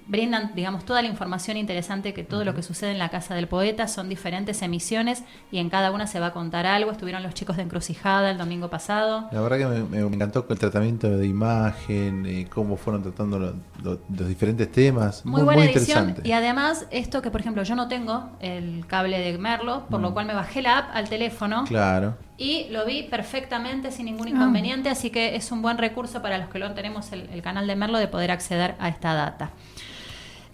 [0.07, 3.47] brindan, digamos, toda la información interesante que todo lo que sucede en la casa del
[3.47, 3.87] poeta.
[3.87, 6.91] Son diferentes emisiones y en cada una se va a contar algo.
[6.91, 9.27] Estuvieron los chicos de Encrucijada el domingo pasado.
[9.31, 13.53] La verdad que me, me- encantó el tratamiento de imagen, eh, cómo fueron tratando lo-
[13.83, 15.25] lo- los diferentes temas.
[15.25, 16.15] Muy, Muy, buena muy edición.
[16.23, 20.11] Y además, esto que, por ejemplo, yo no tengo el cable de Merlo, por lo
[20.11, 20.13] Mm.
[20.13, 21.63] cual me bajé la app al teléfono.
[21.65, 22.15] Claro.
[22.37, 24.31] Y lo vi perfectamente sin ningún Ah.
[24.31, 27.65] inconveniente, así que es un buen recurso para los que no tenemos el, el canal
[27.65, 29.51] de Merlo de poder acceder a esta data.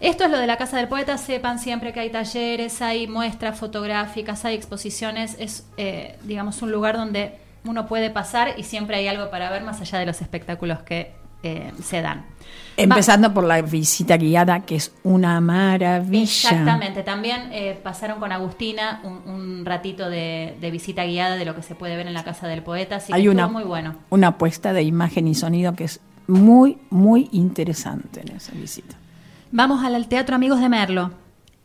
[0.02, 3.56] Esto es lo de la Casa del Poeta, sepan siempre que hay talleres, hay muestras
[3.56, 9.06] fotográficas, hay exposiciones, es, eh, digamos, un lugar donde uno puede pasar y siempre hay
[9.06, 11.12] algo para ver más allá de los espectáculos que
[11.44, 12.26] eh, se dan.
[12.76, 16.24] Empezando por la visita guiada, que es una maravilla.
[16.24, 21.54] Exactamente, también eh, pasaron con Agustina un, un ratito de, de visita guiada de lo
[21.54, 23.68] que se puede ver en la Casa del Poeta, así que Hay una, estuvo muy
[23.68, 23.94] bueno.
[24.10, 28.96] una puesta de imagen y sonido que es muy, muy interesante en esa visita.
[29.54, 31.10] Vamos al Teatro Amigos de Merlo.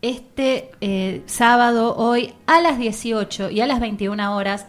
[0.02, 4.66] Este eh, sábado, hoy, a las 18 y a las 21 horas,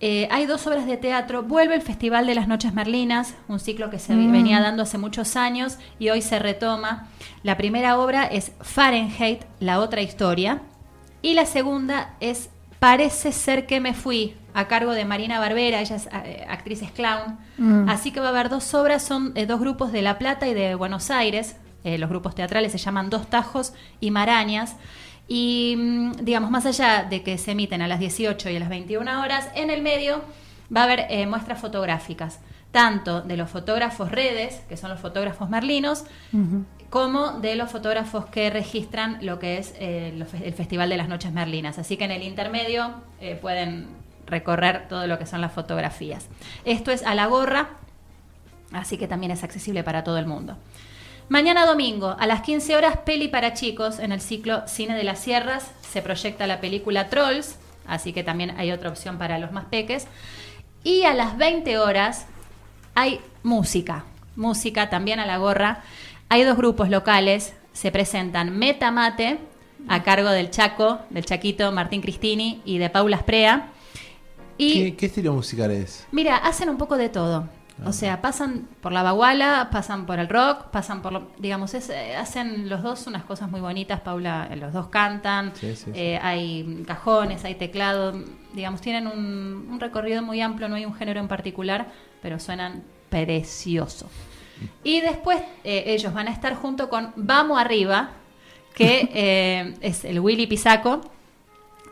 [0.00, 1.42] eh, hay dos obras de teatro.
[1.44, 4.32] Vuelve el Festival de las Noches Merlinas, un ciclo que se Mm.
[4.32, 7.08] venía dando hace muchos años y hoy se retoma.
[7.42, 10.60] La primera obra es Fahrenheit, la otra historia.
[11.22, 15.94] Y la segunda es Parece ser que me fui, a cargo de Marina Barbera, ella
[15.94, 17.38] es eh, actriz es clown.
[17.56, 17.88] Mm.
[17.88, 20.52] Así que va a haber dos obras, son eh, dos grupos de La Plata y
[20.54, 21.54] de Buenos Aires.
[21.84, 24.76] Eh, los grupos teatrales se llaman Dos Tajos y Marañas.
[25.28, 28.68] Y mm, digamos, más allá de que se emiten a las 18 y a las
[28.68, 30.22] 21 horas, en el medio
[30.74, 32.40] va a haber eh, muestras fotográficas,
[32.70, 36.04] tanto de los fotógrafos redes, que son los fotógrafos merlinos,
[36.88, 41.08] como de los fotógrafos que registran lo que es eh, lo el Festival de las
[41.08, 41.78] Noches Merlinas.
[41.78, 43.86] Así que en el intermedio eh, pueden
[44.26, 46.28] recorrer todo lo que son las fotografías.
[46.64, 47.70] Esto es a la gorra,
[48.72, 50.56] Así que también es accesible para todo el mundo.
[51.32, 55.18] Mañana domingo, a las 15 horas, peli para chicos en el ciclo Cine de las
[55.18, 55.70] Sierras.
[55.80, 57.56] Se proyecta la película Trolls,
[57.86, 60.06] así que también hay otra opción para los más peques.
[60.84, 62.26] Y a las 20 horas
[62.94, 64.04] hay música,
[64.36, 65.84] música también a la gorra.
[66.28, 69.38] Hay dos grupos locales, se presentan Metamate,
[69.88, 73.70] a cargo del Chaco, del Chaquito Martín Cristini y de Paula Sprea.
[74.58, 76.06] Y ¿Qué, qué estilo musical es?
[76.12, 77.48] Mira, hacen un poco de todo.
[77.86, 81.90] O sea, pasan por la baguala, pasan por el rock, pasan por, lo- digamos, es,
[81.90, 84.00] eh, hacen los dos unas cosas muy bonitas.
[84.00, 85.90] Paula, eh, los dos cantan, Sí, sí, sí.
[85.94, 88.12] eh, hay cajones, hay teclado,
[88.52, 91.88] digamos, tienen un, un recorrido muy amplio, no hay un género en particular,
[92.20, 94.08] pero suenan precioso.
[94.84, 98.10] Y después eh, ellos van a estar junto con Vamos Arriba,
[98.74, 101.00] que eh, es el Willy Pisaco,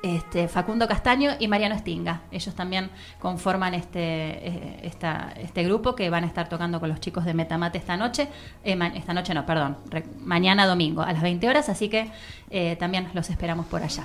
[0.03, 2.23] este, Facundo Castaño y Mariano Stinga.
[2.31, 7.01] Ellos también conforman este, eh, esta- este grupo que van a estar tocando con los
[7.01, 8.29] chicos de Metamate esta noche.
[8.65, 9.77] Eh, esta noche no, perdón.
[9.91, 12.11] re- mañana domingo a las 20 horas, así que
[12.51, 14.05] eh, también los esperamos por allá.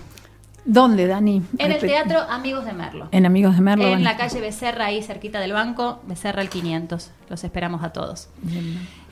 [0.68, 1.44] ¿Dónde, Dani?
[1.60, 3.08] En el Teatro Amigos de Merlo.
[3.12, 3.86] En Amigos de Merlo.
[3.88, 7.12] En la calle Becerra, ahí cerquita del banco, Becerra el 500.
[7.30, 8.30] Los esperamos a todos.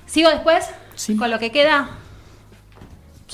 [0.08, 0.68] ¿Sigo después?
[1.18, 1.90] ¿Con lo que queda?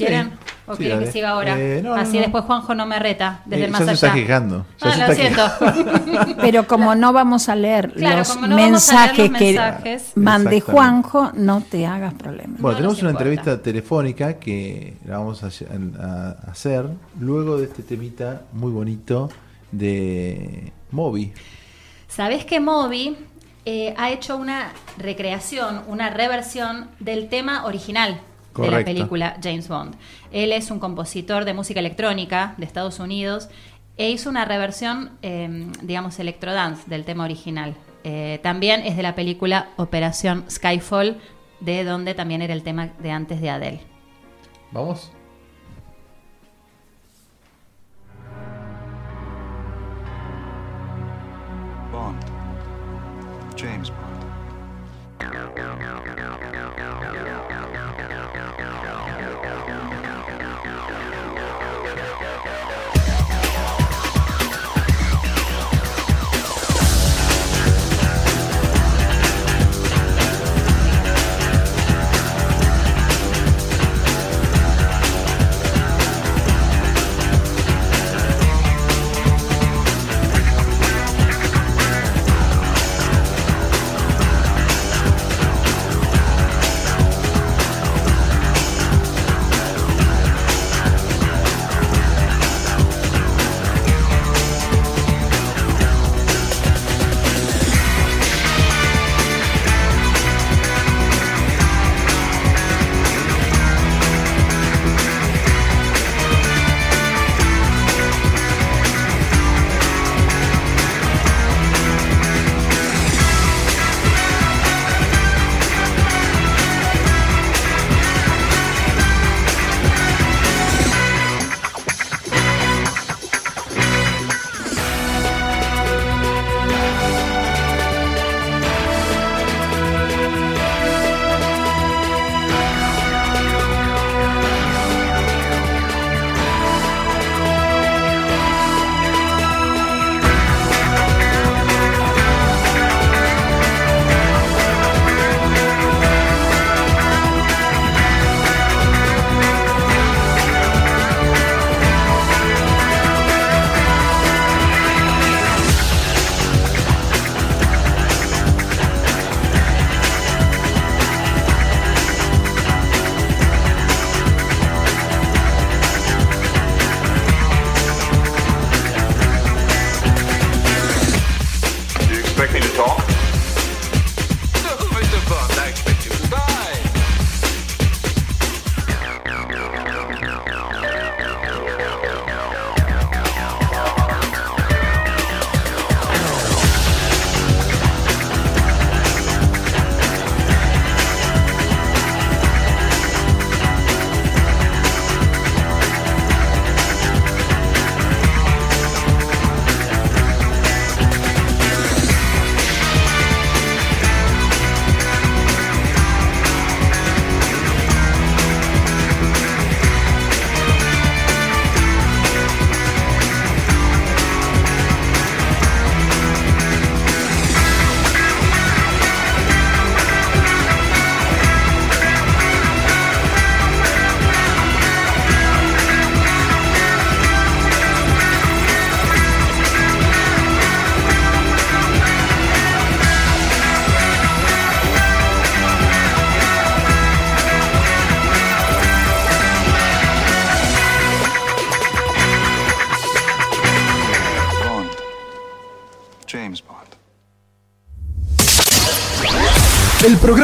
[0.08, 0.32] ¿Quieren?
[0.68, 1.56] ¿O Sí, quieren que siga ahora?
[1.60, 2.22] Eh, no, Así no.
[2.22, 3.94] después Juanjo no me reta desde Eh, el ya más se allá.
[3.94, 6.36] está quejando, ya Ah, se lo siento.
[6.42, 9.38] Pero como no vamos a leer Claro, los como no vamos a leer mensajes los
[9.40, 10.12] que mensajes.
[10.16, 10.62] mande Exactamente.
[10.72, 12.56] Juanjo, no te hagas problema.
[12.60, 13.30] Bueno, tenemos una importa.
[13.30, 16.86] entrevista telefónica que la vamos a, a- a hacer
[17.20, 19.30] luego de este temita muy bonito
[19.72, 21.34] de Moby.
[22.08, 23.18] ¿Sabés que Moby
[23.66, 28.20] eh, ha hecho una recreación, una reversión del tema original
[28.60, 29.96] de la película James Bond?
[30.32, 33.50] Él es un compositor de música electrónica de Estados Unidos
[33.98, 37.76] e hizo una reversión, eh, digamos, electrodance del tema original.
[38.04, 41.18] Eh, también es de la película Operación Skyfall,
[41.60, 43.82] de donde también era el tema de antes de Adele.
[44.72, 45.12] ¿Vamos?
[51.92, 52.24] Bond.
[53.58, 54.20] James Bond.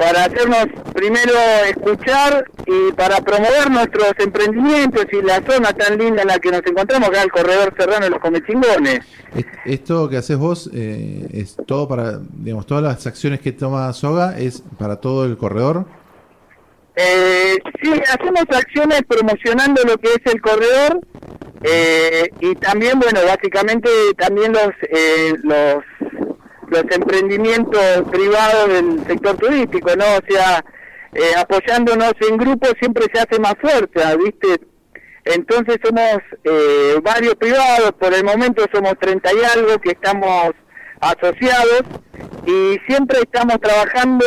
[0.00, 1.32] para hacernos primero
[1.68, 6.62] escuchar y para promover nuestros emprendimientos y la zona tan linda en la que nos
[6.66, 9.00] encontramos, acá el corredor serrano de los Comechingones.
[9.36, 13.92] Es- Esto que haces vos eh, es todo para, digamos, todas las acciones que toma
[13.92, 15.84] Soga es para todo el corredor.
[16.96, 21.00] Eh, sí, hacemos acciones promocionando lo que es el corredor
[21.62, 25.84] eh, y también, bueno, básicamente también los eh, los
[26.70, 30.04] los emprendimientos privados del sector turístico, ¿no?
[30.04, 30.64] O sea,
[31.12, 34.60] eh, apoyándonos en grupos siempre se hace más fuerza, ¿viste?
[35.24, 40.52] Entonces somos eh, varios privados, por el momento somos 30 y algo que estamos
[41.00, 41.82] asociados
[42.46, 44.24] y siempre estamos trabajando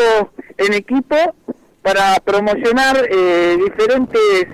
[0.58, 1.16] en equipo
[1.82, 4.48] para promocionar eh, diferentes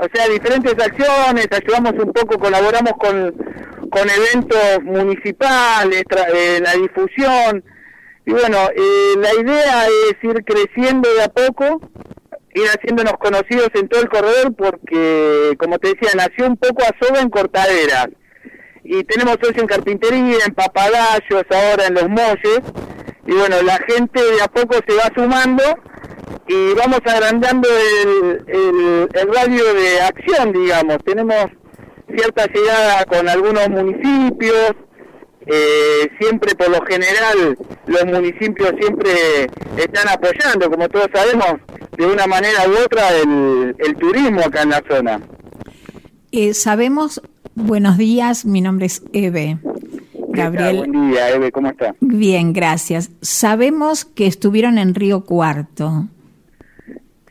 [0.00, 3.34] o sea diferentes acciones ayudamos un poco colaboramos con
[3.98, 6.04] con eventos municipales
[6.34, 7.64] eh, la difusión.
[8.26, 11.80] Y bueno eh, la idea es ir creciendo de a poco
[12.54, 17.04] ir haciéndonos conocidos en todo el corredor porque como te decía nació un poco a
[17.04, 18.08] soga en cortaderas
[18.84, 22.60] y tenemos socio en carpintería, en papagayos, ahora en los molles,
[23.26, 25.62] y bueno, la gente de a poco se va sumando
[26.46, 31.48] y vamos agrandando el, el radio de acción, digamos, tenemos
[32.14, 34.72] cierta llegada con algunos municipios,
[35.46, 37.56] eh, siempre por lo general
[37.86, 41.60] los municipios siempre están apoyando, como todos sabemos,
[41.96, 45.20] de una manera u otra el, el turismo acá en la zona.
[46.32, 47.22] Eh, sabemos,
[47.54, 49.58] buenos días, mi nombre es Eve.
[50.28, 50.76] Gabriel.
[50.76, 51.94] Buen día, Eve, ¿cómo está?
[52.00, 53.10] Bien, gracias.
[53.22, 56.06] Sabemos que estuvieron en Río Cuarto.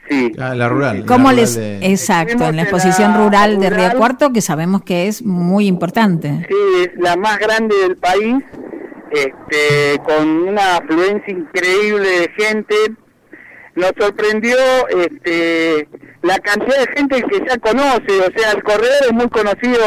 [0.09, 0.31] Sí.
[0.39, 1.05] Ah, la rural.
[1.05, 1.55] ¿Cómo la rural les.?
[1.55, 3.91] de- Exacto, en la exposición la rural de Río.
[3.97, 6.47] Cuarto, que sabemos que es muy importante.
[6.49, 8.35] Sí, es la más grande del país,
[9.11, 12.75] este, con una afluencia increíble de gente.
[13.75, 14.55] Nos sorprendió
[14.89, 15.87] este,
[16.23, 19.83] la cantidad de gente que ya conoce, o sea, el corredor es muy conocido,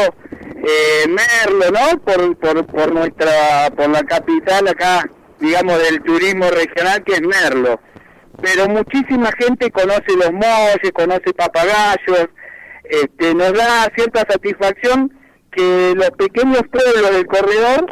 [0.63, 1.99] eh, Merlo, ¿no?
[1.99, 7.81] Por, por, por nuestra, por la capital acá, digamos, del turismo regional que es Merlo.
[8.41, 12.27] Pero muchísima gente conoce los molles, conoce papagayos,
[12.83, 15.13] este, nos da cierta satisfacción
[15.51, 17.85] que los pequeños pueblos del corredor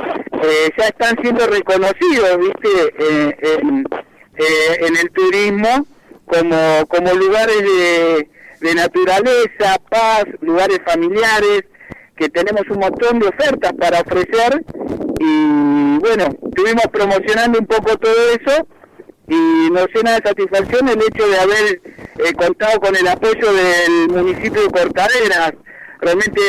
[0.43, 3.85] eh, ya están siendo reconocidos, viste, Eh, en,
[4.37, 5.85] eh, en el turismo
[6.25, 8.29] como, como lugares de,
[8.61, 11.63] de naturaleza, paz, lugares familiares,
[12.15, 14.63] que tenemos un montón de ofertas para ofrecer
[15.19, 18.67] y bueno, estuvimos promocionando un poco todo eso
[19.29, 21.81] y nos llena de satisfacción el hecho de haber
[22.17, 25.53] eh, contado con el apoyo del municipio de Cortaderas.
[26.01, 26.41] Realmente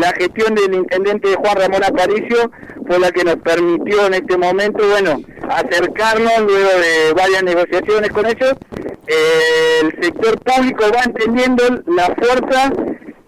[0.00, 2.50] la gestión del intendente Juan Ramón Aparicio
[2.86, 8.26] fue la que nos permitió en este momento, bueno, acercarnos luego de varias negociaciones con
[8.26, 8.54] ellos.
[9.06, 12.72] Eh, el sector público va entendiendo la fuerza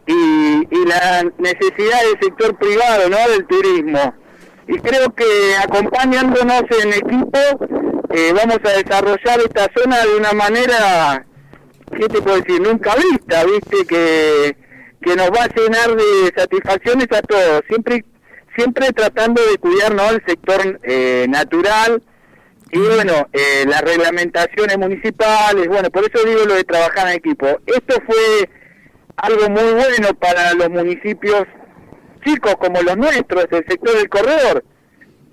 [0.06, 3.16] y, y la necesidad del sector privado, ¿no?
[3.30, 4.14] Del turismo.
[4.66, 5.24] Y creo que
[5.62, 7.38] acompañándonos en equipo
[8.10, 11.26] eh, vamos a desarrollar esta zona de una manera,
[11.96, 12.60] ¿qué te puedo decir?
[12.60, 13.86] Nunca vista, ¿viste?
[13.86, 14.56] Que,
[15.00, 17.62] que nos va a llenar de satisfacciones a todos.
[17.68, 18.04] Siempre
[18.58, 20.10] siempre tratando de cuidar ¿no?
[20.10, 22.02] el sector eh, natural
[22.70, 27.46] y bueno, eh, las reglamentaciones municipales, bueno, por eso digo lo de trabajar en equipo.
[27.64, 28.50] Esto fue
[29.16, 31.44] algo muy bueno para los municipios
[32.26, 34.64] chicos como los nuestros, el sector del corredor,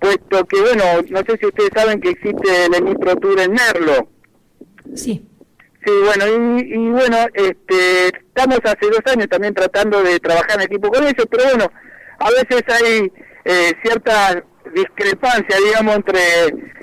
[0.00, 4.08] puesto que, bueno, no sé si ustedes saben que existe el Emipro Tour en Merlo.
[4.94, 5.26] Sí.
[5.84, 10.62] Sí, bueno, y, y bueno, este, estamos hace dos años también tratando de trabajar en
[10.62, 11.70] equipo con ellos, pero bueno,
[12.18, 13.12] a veces hay
[13.44, 14.42] eh, cierta
[14.74, 16.20] discrepancia, digamos, entre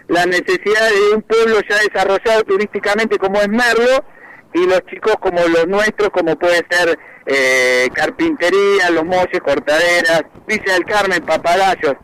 [0.08, 4.06] la necesidad de un pueblo ya desarrollado turísticamente como es Merlo
[4.54, 10.74] y los chicos como los nuestros, como puede ser eh, carpintería, los molles, cortaderas, Villa
[10.74, 11.96] del Carmen, papagayos.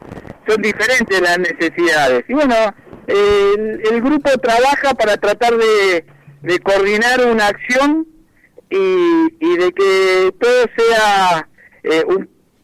[0.50, 2.26] Son diferentes las necesidades.
[2.28, 2.56] Y bueno,
[3.06, 6.06] el, el grupo trabaja para tratar de,
[6.42, 8.08] de coordinar una acción
[8.70, 8.76] y,
[9.40, 11.48] y de que todo sea
[11.84, 12.04] eh,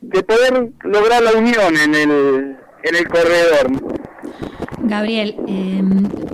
[0.02, 3.72] de poder lograr la unión en el en el corredor.
[4.80, 5.82] Gabriel, eh,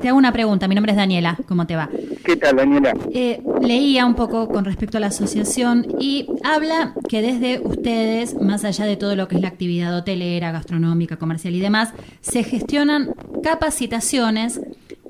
[0.01, 0.67] te hago una pregunta.
[0.67, 1.37] Mi nombre es Daniela.
[1.47, 1.89] ¿Cómo te va?
[2.31, 2.93] ¿Qué tal, Daniela?
[3.13, 8.63] Eh, leía un poco con respecto a la asociación y habla que desde ustedes, más
[8.63, 13.13] allá de todo lo que es la actividad hotelera, gastronómica, comercial y demás, se gestionan
[13.43, 14.61] capacitaciones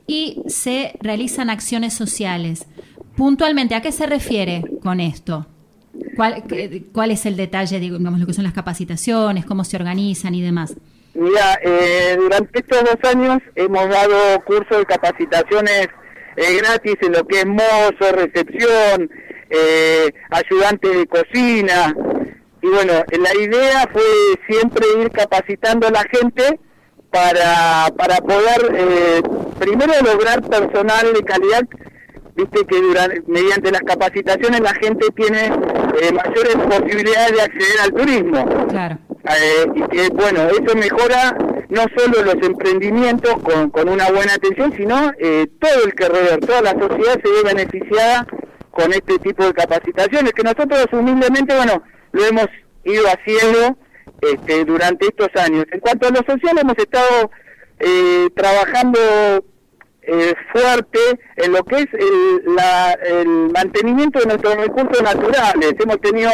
[0.07, 2.65] y se realizan acciones sociales.
[3.15, 5.45] Puntualmente, ¿a qué se refiere con esto?
[6.15, 6.43] ¿Cuál,
[6.91, 10.75] cuál es el detalle, digamos, lo que son las capacitaciones, cómo se organizan y demás?
[11.13, 15.89] Mira, eh, durante estos dos años hemos dado cursos de capacitaciones
[16.35, 19.09] eh, gratis en lo que es mozo, recepción,
[19.49, 21.95] eh, ayudante de cocina.
[22.61, 24.03] Y bueno, la idea fue
[24.47, 26.59] siempre ir capacitando a la gente
[27.09, 29.21] para, para poder eh,
[29.59, 31.63] primero lograr personal de calidad
[32.35, 37.93] viste que durante, mediante las capacitaciones la gente tiene eh, mayores posibilidades de acceder al
[37.93, 38.67] turismo.
[38.69, 38.97] Claro.
[39.23, 41.35] Eh, y que bueno, eso mejora
[41.71, 46.61] no solo los emprendimientos con, con una buena atención, sino eh, todo el corredor, toda
[46.61, 48.27] la sociedad se ve beneficiada
[48.71, 51.81] con este tipo de capacitaciones, que nosotros humildemente, bueno,
[52.11, 52.47] lo hemos
[52.83, 53.77] ido haciendo
[54.21, 55.65] este, durante estos años.
[55.71, 57.31] En cuanto a lo social, hemos estado
[57.79, 58.99] eh, trabajando
[60.03, 60.99] eh, fuerte
[61.37, 65.73] en lo que es el, la- el mantenimiento de nuestros recursos naturales.
[65.79, 66.31] Hemos tenido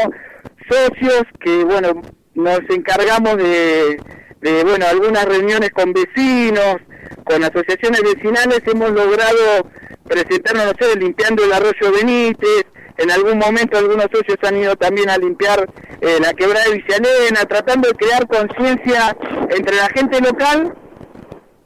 [0.69, 2.01] socios que, bueno,
[2.35, 3.97] nos encargamos de,
[4.41, 6.77] de, bueno, algunas reuniones con vecinos,
[7.23, 9.69] con asociaciones vecinales, hemos logrado
[10.07, 12.65] presentarnos, no sé, limpiando el arroyo Benítez,
[12.97, 15.69] en algún momento algunos socios han ido también a limpiar
[16.01, 19.15] eh, la quebrada de Villalena, tratando de crear conciencia
[19.49, 20.73] entre la gente local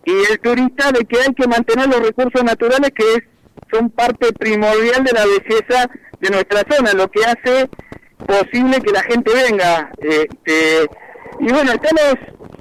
[0.03, 3.22] y el turista de que hay que mantener los recursos naturales que es,
[3.72, 5.89] son parte primordial de la belleza
[6.19, 7.69] de nuestra zona, lo que hace
[8.26, 9.91] posible que la gente venga.
[9.99, 10.88] Este,
[11.40, 12.16] y bueno, estamos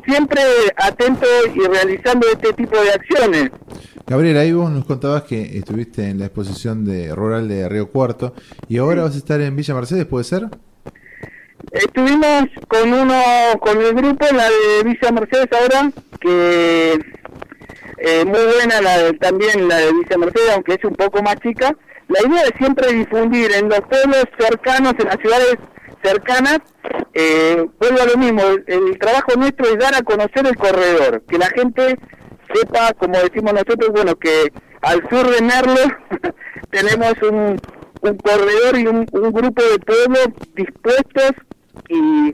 [0.07, 0.41] siempre
[0.77, 3.51] atentos y realizando este tipo de acciones.
[4.07, 8.35] Gabriel, ahí vos nos contabas que estuviste en la exposición de rural de Río Cuarto
[8.69, 10.49] y ahora vas a estar en Villa Mercedes, ¿puede ser?
[11.73, 13.23] Estuvimos con uno,
[13.61, 16.93] con el grupo, la de Villa Mercedes ahora, que
[17.99, 21.37] eh, muy buena la de- también la de Villa Mercedes, aunque es un poco más
[21.37, 21.77] chica.
[22.09, 25.55] La idea es siempre difundir en los pueblos cercanos, en las ciudades
[26.03, 26.59] cercanas,
[27.15, 31.23] eh, vuelvo a lo mismo, el, el trabajo nuestro es dar a conocer el corredor,
[31.29, 31.99] que la gente
[32.55, 34.53] sepa, como decimos nosotros, bueno, que
[34.83, 35.81] al sur de Merlo
[36.71, 37.61] tenemos un,
[38.03, 41.33] un corredor y un, un grupo de pueblos dispuestos
[41.89, 42.33] y,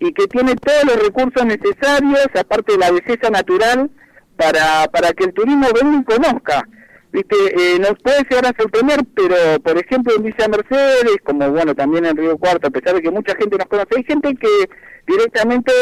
[0.00, 3.90] y que tiene todos los recursos necesarios, aparte de la belleza natural,
[4.36, 6.68] para, para que el turismo venga y conozca.
[7.14, 11.72] Viste, eh, nos puede llegar a sorprender, pero por ejemplo en Villa Mercedes, como bueno
[11.72, 14.48] también en Río Cuarto, a pesar de que mucha gente nos conoce, hay gente que
[15.06, 15.72] directamente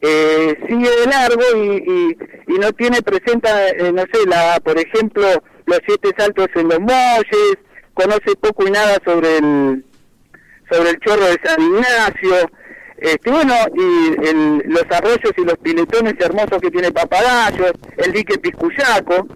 [0.00, 2.16] eh, sigue de largo y, y,
[2.54, 5.26] y no tiene presenta, eh, no sé, la por ejemplo
[5.66, 7.58] los siete saltos en los molles,
[7.92, 9.84] conoce poco y nada sobre el
[10.72, 12.50] sobre el chorro de San Ignacio,
[12.96, 18.38] este, bueno, y el- los arroyos y los piletones hermosos que tiene Papagayos, el dique
[18.38, 19.26] Piscuyaco.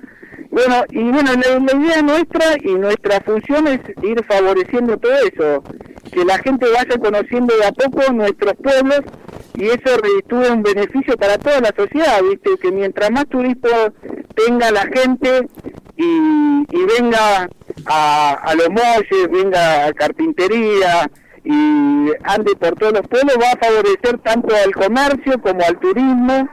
[0.54, 5.64] Bueno, y bueno, la, la idea nuestra y nuestra función es ir favoreciendo todo eso,
[6.12, 9.00] que la gente vaya conociendo de a poco nuestros pueblos
[9.54, 12.50] y eso reditúe un beneficio para toda la sociedad, ¿viste?
[12.62, 13.68] Que mientras más turismo
[14.36, 15.48] tenga la gente
[15.96, 16.04] y,
[16.70, 17.48] y venga
[17.86, 21.10] a, a los molles, venga a carpintería
[21.42, 26.48] y ande por todos los pueblos, va a favorecer tanto al comercio como al turismo,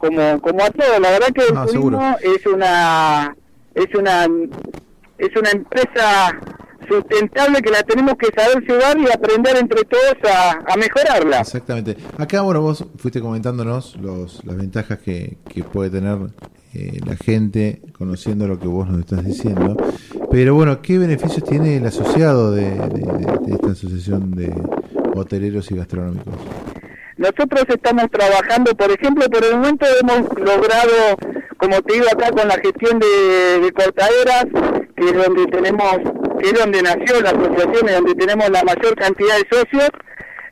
[0.00, 0.98] como, como a todo.
[1.00, 3.36] La verdad que el turismo es una
[3.74, 4.28] es una
[5.18, 6.38] es una empresa
[6.88, 11.40] sustentable que la tenemos que saber llevar y aprender entre todos a, a mejorarla.
[11.40, 11.96] Exactamente.
[12.18, 16.18] Acá, bueno, vos fuiste comentándonos los, las ventajas que, que puede tener
[16.74, 19.76] eh, la gente conociendo lo que vos nos estás diciendo.
[20.32, 24.52] Pero bueno, ¿qué beneficios tiene el asociado de, de- de- de esta asociación de
[25.14, 26.34] hoteleros y gastronómicos?
[27.20, 31.18] Nosotros estamos trabajando, por ejemplo, por el momento hemos logrado,
[31.58, 34.46] como te digo acá, con la gestión de, de cortaderas,
[34.96, 35.96] que es donde tenemos,
[36.40, 39.90] que es donde nació la asociación y donde tenemos la mayor cantidad de socios,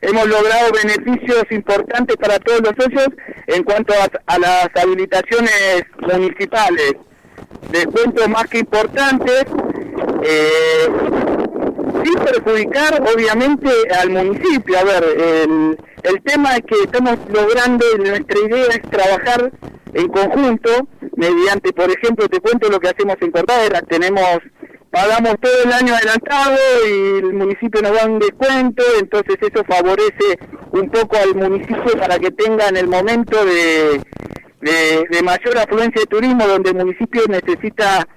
[0.01, 3.07] hemos logrado beneficios importantes para todos los socios
[3.47, 6.93] en cuanto a, a las habilitaciones municipales.
[7.71, 9.45] Descuentos más que importantes,
[10.23, 10.87] eh,
[12.03, 13.69] perjudicar obviamente
[13.99, 14.79] al municipio.
[14.79, 19.51] A ver, el, el tema es que estamos logrando, nuestra idea es trabajar
[19.93, 24.39] en conjunto, mediante, por ejemplo, te cuento lo que hacemos en Cortadera, tenemos,
[24.91, 26.57] pagamos todo el año adelantado
[26.87, 30.37] y el municipio nos da un descuento, entonces eso favorece
[30.71, 34.01] un poco al municipio para que tenga en el momento de,
[34.61, 38.07] de, de mayor afluencia de turismo, donde el municipio necesita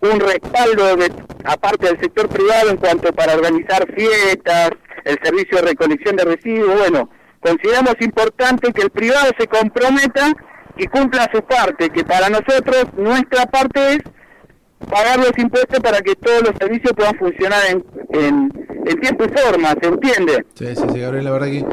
[0.00, 1.12] un respaldo de,
[1.44, 4.70] aparte del sector privado en cuanto para organizar fiestas,
[5.04, 7.10] el servicio de recolección de residuos, bueno,
[7.40, 10.32] consideramos importante que el privado se comprometa
[10.76, 13.98] y cumpla su parte, que para nosotros nuestra parte es
[14.88, 18.52] pagar los impuestos para que todos los servicios puedan funcionar en, en,
[18.86, 20.46] en tiempo y forma, ¿se entiende?
[20.54, 21.66] Sí, sí, sí, Gabriel, la verdad que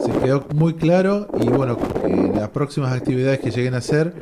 [0.00, 4.12] se quedó muy claro y bueno, eh, las próximas actividades que lleguen a hacer,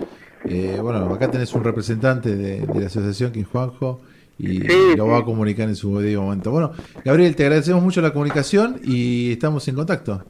[0.48, 4.00] eh, bueno, acá tenés un representante de, de la asociación que es Juanjo
[4.38, 4.58] y
[4.96, 6.50] lo va a comunicar en su debido momento.
[6.50, 6.72] Bueno,
[7.04, 10.22] Gabriel, te agradecemos mucho la comunicación y estamos en contacto.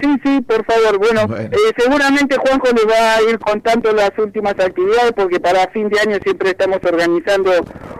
[0.00, 0.98] Sí, sí, por favor.
[0.98, 5.88] Bueno, eh, seguramente Juanjo le va a ir contando las últimas actividades porque para fin
[5.90, 7.52] de año siempre estamos organizando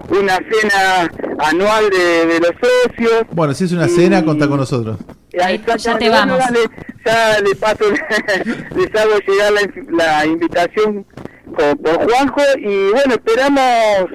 [0.09, 3.23] una cena anual de, de los socios.
[3.33, 4.99] Bueno, si es una cena, contá con nosotros.
[5.33, 6.39] Ya, ya te vamos.
[6.39, 6.59] dale,
[7.05, 7.85] ya le paso,
[8.75, 11.07] les hago llegar la, inf- la invitación
[11.53, 14.11] con, por Juanjo y bueno, esperamos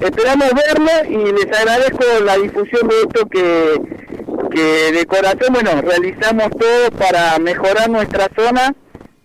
[0.00, 3.80] esperamos verlo y les agradezco la difusión de esto que,
[4.50, 8.74] que de corazón, bueno, realizamos todo para mejorar nuestra zona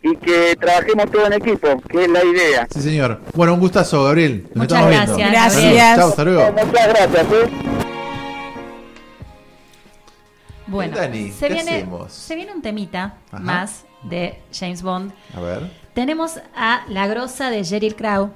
[0.03, 2.67] y que trabajemos todo en equipo, que es la idea.
[2.69, 3.19] Sí, señor.
[3.33, 4.43] Bueno, un gustazo, Gabriel.
[4.53, 5.33] Nos Muchas estamos gracias, viendo.
[5.33, 5.63] Gracias.
[5.63, 5.97] Saludos.
[5.97, 6.51] Chao, hasta luego.
[6.51, 7.25] Muchas gracias.
[7.33, 7.49] ¿eh?
[10.67, 12.13] Bueno, Dani, se ¿qué viene, hacemos?
[12.13, 13.39] se viene un temita Ajá.
[13.43, 15.11] más de James Bond.
[15.35, 15.86] A ver.
[15.97, 18.29] Tenemos a La Grosa de Sheryl Crow.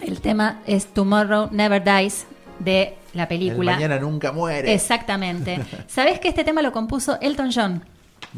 [0.00, 2.24] El tema es Tomorrow Never Dies
[2.60, 3.72] de la película.
[3.72, 4.72] El mañana nunca muere.
[4.72, 5.60] Exactamente.
[5.86, 7.84] ¿Sabés que este tema lo compuso Elton John?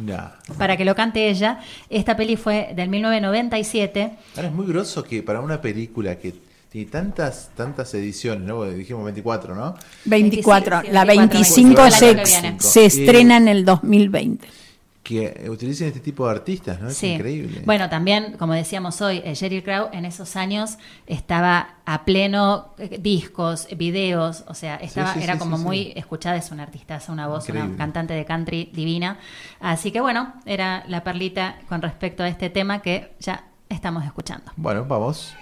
[0.04, 0.36] Ya.
[0.58, 1.60] Para que lo cante ella.
[1.88, 4.10] Esta peli fue del 1997.
[4.34, 6.34] Ahora es muy groso que para una película que
[6.70, 8.64] tiene tantas tantas ediciones, ¿no?
[8.64, 9.76] Dijimos 24, ¿no?
[10.06, 14.63] 24, Sí, sí, la 25 25 el se, estrena en el 2020.
[15.04, 16.88] Que utilicen este tipo de artistas, ¿no?
[16.88, 17.12] Es Sí.
[17.12, 17.60] increíble.
[17.66, 22.96] Bueno, también, como decíamos hoy, eh, Sheryl Crow en esos años estaba a pleno eh,
[22.98, 27.26] discos, videos, o sea, estaba, sí, era como muy escuchada, es una artista, es una
[27.28, 27.68] voz, Increíble.
[27.68, 29.18] una cantante de country divina.
[29.60, 34.52] Así que bueno, era la perlita con respecto a este tema que ya estamos escuchando.
[34.56, 35.34] Bueno, vamos.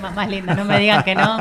[0.00, 1.36] Temas más lindos, no me digan que no.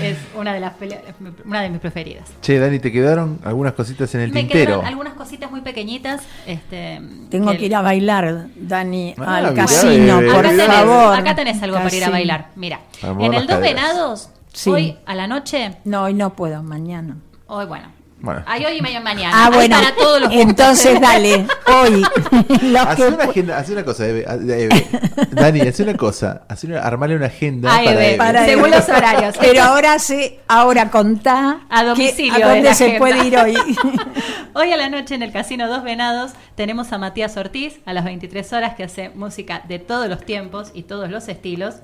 [0.00, 1.00] Es una de las pele-
[1.44, 2.30] una de mis preferidas.
[2.40, 4.66] Che, Dani, te quedaron algunas cositas en el Me tintero.
[4.66, 6.22] quedaron algunas cositas muy pequeñitas.
[6.46, 10.30] Este, Tengo que ir a bailar, Dani, Ah, al mirá, casino, bebé.
[10.32, 11.14] por acá tenés, favor.
[11.18, 12.46] acá tenés algo para ir a bailar.
[12.54, 13.60] Mira, en el Dos.
[13.60, 14.70] Venados, Sí.
[14.70, 17.16] hoy a la noche, No, hoy no puedo, mañana.
[17.48, 17.88] hoy bueno.
[18.22, 18.42] Bueno.
[18.46, 19.30] Hay hoy y mañana.
[19.34, 22.02] Ah, Hay bueno, para todos los entonces dale, hoy.
[22.78, 24.86] Haz que una, agenda, haz una cosa, Eve, Eve.
[25.32, 26.42] Dani, haz una cosa.
[26.48, 28.16] Haz una, armale una agenda Ay, para Eve, Eve.
[28.18, 28.76] para Según Eve.
[28.76, 29.34] los horarios.
[29.40, 32.98] Pero ahora sí, ahora contá A que- domicilio a de dónde se agenda.
[33.00, 33.54] puede ir hoy.
[34.54, 38.04] Hoy a la noche en el Casino Dos Venados tenemos a Matías Ortiz a las
[38.04, 41.76] 23 horas que hace música de todos los tiempos y todos los estilos.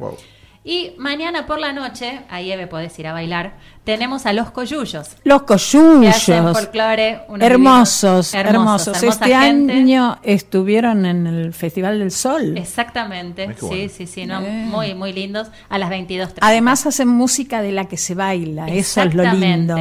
[0.69, 5.17] Y mañana por la noche, ahí Eve podés ir a bailar, tenemos a Los Coyullos.
[5.25, 6.53] Los Que hacen coyullos.
[6.53, 9.03] folclore, Hermosos, hermosos.
[9.03, 9.73] Este gente.
[9.73, 12.59] año estuvieron en el Festival del Sol.
[12.59, 13.91] Exactamente, Ay, sí, bueno.
[13.97, 16.35] sí, sí, no, muy, muy lindos, a las 22.30.
[16.43, 19.75] Además hacen música de la que se baila, eso es lo lindo.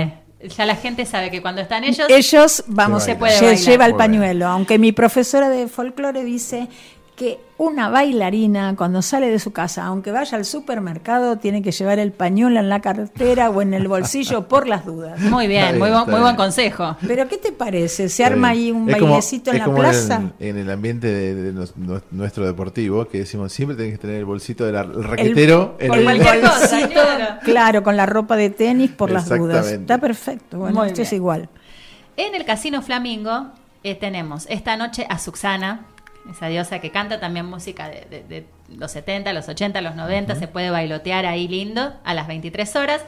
[0.56, 3.57] Ya la gente sabe que cuando están ellos, Ellos, vamos, se se, puede bailar.
[3.57, 4.48] lleva el pañuelo.
[4.48, 6.69] Aunque mi profesora de folclore dice
[7.17, 11.97] que una bailarina cuando sale de su casa, aunque vaya al supermercado, tiene que llevar
[11.97, 15.19] el pañuelo en la cartera o en el bolsillo por las dudas.
[15.21, 16.95] Muy bien, muy, buen- consejo.
[17.07, 18.07] Pero ¿qué te parece?
[18.09, 18.61] ¿Se Está arma bien.
[18.65, 20.15] ahí un Es como- bailecito en es la como plaza?
[20.17, 23.97] En, en el ambiente de, de nos- nu- nuestro deportivo, que decimos siempre tenés que
[23.97, 25.75] tener el bolsito del ar- el raquetero.
[25.79, 26.87] en el- cualquier cosa,
[27.43, 27.81] claro.
[27.83, 29.65] con la ropa de tenis por las dudas.
[29.71, 30.59] Está perfecto.
[30.59, 31.49] Bueno, Muy esto es igual.
[32.15, 33.47] En el Casino Flamingo
[33.83, 35.87] eh, tenemos esta noche a Suxana,
[36.30, 40.35] esa diosa que canta también música de, de- de los 70, los 80, los 90,
[40.35, 43.01] se puede bailotear ahí lindo a las 23 horas.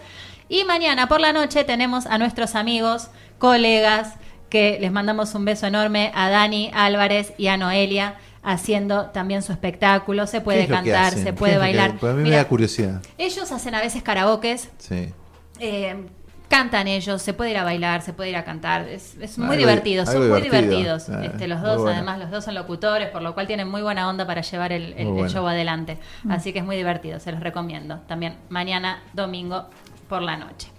[0.48, 4.15] Y mañana por la noche tenemos a nuestros amigos, colegas,
[4.49, 9.51] que les mandamos un beso enorme a Dani Álvarez y a Noelia haciendo también su
[9.51, 11.98] espectáculo, se ¿Qué puede cantar, se ¿Qué puede que- bailar.
[11.99, 13.01] pues a mí Mira, me da curiosidad.
[13.17, 15.14] ellos hacen a veces karaokes, Sí.
[15.59, 16.06] eh,
[16.50, 19.48] cantan ellos, se puede ir a bailar, se puede ir a cantar, es, es muy
[19.56, 20.61] Algo- divertido, son muy divertido.
[20.61, 21.92] divertidos Ah, este, los dos, bueno.
[21.95, 24.94] además los dos son locutores, por lo cual tienen muy buena onda para llevar el,
[25.30, 26.32] show adelante, Mm.
[26.32, 29.66] así que es muy divertido, se los recomiendo, también mañana domingo
[30.10, 30.69] por la noche.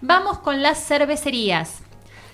[0.00, 1.82] Vamos con las cervecerías.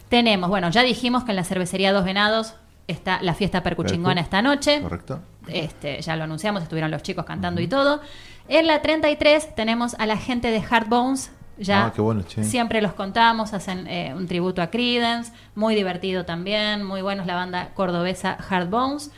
[0.09, 2.55] Tenemos, bueno, ya dijimos que en la cervecería Dos Venados
[2.87, 4.81] está la fiesta percuchingona esta noche.
[4.81, 5.21] Correcto.
[5.49, 8.01] Este, ya lo anunciamos, estuvieron los chicos cantando y todo.
[8.49, 11.31] En la 33 tenemos a la gente de Hard Bones.
[11.59, 12.45] Ya Ah, qué bueno, che.
[12.45, 17.27] siempre los contamos, hacen eh, un tributo a Creedence, muy divertido también, muy bueno es
[17.27, 19.11] la banda cordobesa Hard Bones.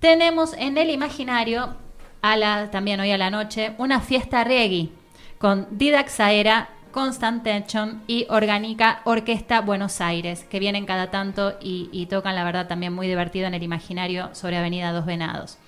[0.00, 1.76] Tenemos en el imaginario,
[2.22, 4.90] a la, también hoy a la noche, una fiesta reggae
[5.38, 11.88] con Didac Saera, Constant Tension y Orgánica Orquesta Buenos Aires, que vienen cada tanto y,
[11.92, 15.58] y tocan, la verdad, también muy divertido en el imaginario sobre Avenida Dos Venados.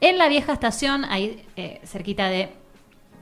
[0.00, 2.52] En la vieja estación, ahí eh, cerquita de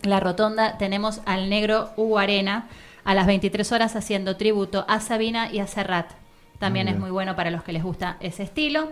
[0.09, 2.69] la rotonda, tenemos al negro Hugo Arena
[3.05, 6.11] a las 23 horas haciendo tributo a Sabina y a Serrat.
[6.59, 8.91] También es muy bueno para los que les gusta ese estilo.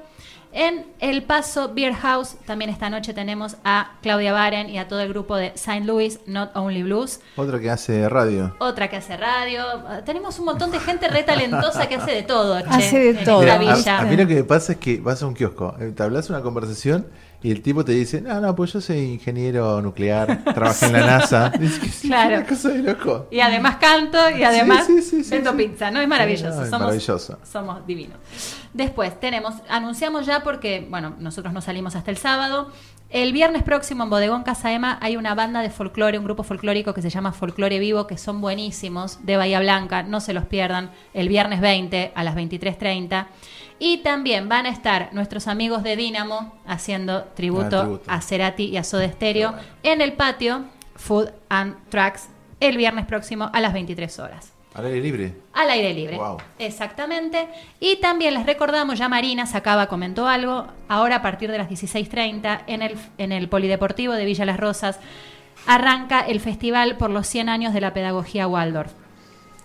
[0.53, 5.01] En El Paso Beer House, también esta noche tenemos a Claudia Baren y a todo
[5.01, 7.19] el grupo de Saint Louis Not Only Blues.
[7.35, 8.55] Otra que hace radio.
[8.61, 9.65] Otra que hace radio.
[10.07, 12.61] Tenemos un montón de gente re talentosa que hace de todo.
[12.61, 13.43] che, Hace de en todo.
[13.43, 13.99] esta Mira, villa.
[13.99, 16.31] a, a mí lo que pasa es que vas a un kiosco, eh, te hablas
[16.31, 17.09] una conversación
[17.45, 21.07] y el tipo te dice, no, no, pues yo soy ingeniero nuclear, trabajé en la
[21.07, 21.53] NASA.
[21.61, 22.37] Que Claro.
[22.39, 23.29] una cosa de loco.
[23.31, 26.01] Y además canto y además Sí, sí, sí, vendo pizza, ¿no?
[26.01, 26.57] Es maravilloso.
[26.57, 27.39] No, es somos, maravilloso.
[27.51, 28.17] somos divinos.
[28.73, 32.73] Después tenemos, anunciamos ya porque, bueno, nosotros no salimos hasta el sábado.
[33.15, 36.95] El viernes próximo en Bodegón Casa Ema hay una banda de folclore, un grupo folclórico
[36.95, 40.91] que se llama Folclore Vivo, que son buenísimos, de Bahía Blanca, no se los pierdan,
[41.13, 43.29] el viernes 20 a las 23.30.
[43.79, 48.11] Y también van a estar nuestros amigos de Dínamo haciendo tributo, Ah, tributo.
[48.11, 50.65] a Cerati y a Soda Stereo en el patio
[50.97, 52.29] Food and Tracks
[52.59, 54.54] el viernes próximo a las 23 horas.
[54.75, 55.35] Al aire libre.
[55.53, 56.17] Al aire libre.
[56.17, 56.39] Wow.
[56.59, 57.49] Exactamente.
[57.79, 62.63] Y también les recordamos, ya Marina sacaba, comentó algo, ahora a partir de las 16.30
[62.67, 64.99] en el, en el Polideportivo de Villa Las Rosas
[65.67, 68.93] arranca el festival por los 100 años de la pedagogía Waldorf.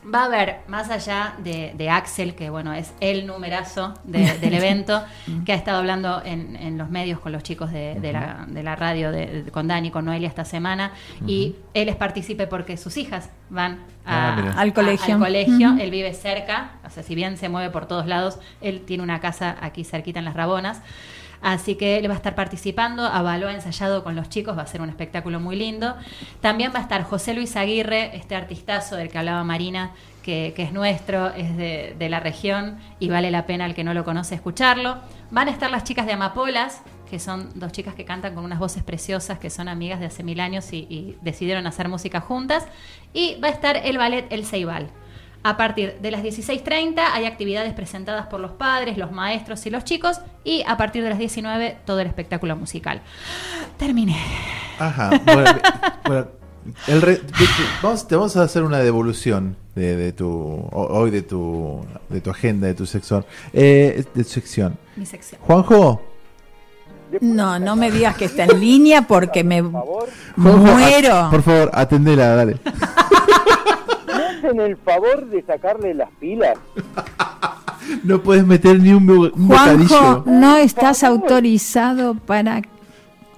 [0.01, 4.53] Va a haber, más allá de, de Axel, que bueno, es el numerazo de- del
[4.53, 5.03] evento,
[5.45, 8.63] que ha estado hablando en, en los medios con los chicos de, de la, de
[8.63, 10.93] la radio, de- de- con Dani, con Noelia esta semana,
[11.27, 13.79] y él es partícipe porque sus hijas van a-
[14.11, 14.53] Ah.
[14.57, 15.13] Al a- colegio.
[15.15, 15.69] al colegio.
[15.71, 15.79] Ujú.
[15.81, 19.19] Él vive cerca, o sea, si bien se mueve por todos lados, él tiene una
[19.19, 20.81] casa aquí cerquita en Las Rabonas.
[21.41, 24.81] Así que él va a estar participando, avaló, ensayado con los chicos, va a ser
[24.81, 25.95] un espectáculo muy lindo.
[26.41, 29.91] También va a estar José Luis Aguirre, este artistazo del que hablaba Marina,
[30.23, 34.03] que, es nuestro, es de, la región y vale la pena el que no lo
[34.03, 34.97] conoce escucharlo.
[35.31, 38.59] Van a estar las chicas de Amapolas, que son dos chicas que cantan con unas
[38.59, 42.67] voces preciosas, que son amigas de hace mil años y, y decidieron hacer música juntas.
[43.13, 44.89] Y va a estar el ballet El Ceibal.
[45.41, 49.85] A partir de las 16.30 hay actividades presentadas por los padres, los maestros y los
[49.85, 50.19] chicos.
[50.43, 53.01] Y a partir de las 19 todo el espectáculo musical.
[53.77, 54.17] Terminé.
[54.79, 55.09] Ajá.
[55.25, 55.51] Bueno,
[56.05, 56.27] bueno,
[56.87, 57.47] el re- de- de-
[57.81, 62.19] vamos, te vamos a hacer una devolución de, de tu ho- hoy de tu de
[62.19, 63.25] tu agenda, de tu sección.
[63.53, 64.77] Eh, de tu sección.
[64.97, 65.39] Mi sección.
[65.41, 66.01] Juanjo,
[67.21, 69.87] No, no me digas que está en línea porque me Juanjo,
[70.35, 71.15] muero.
[71.15, 72.57] a- por favor, atendela, dale.
[74.41, 76.57] ¿Me hacen el favor de sacarle las pilas?
[78.03, 80.23] No puedes meter ni un, bo- un Juanjo, bocadillo.
[80.27, 82.61] no estás autorizado para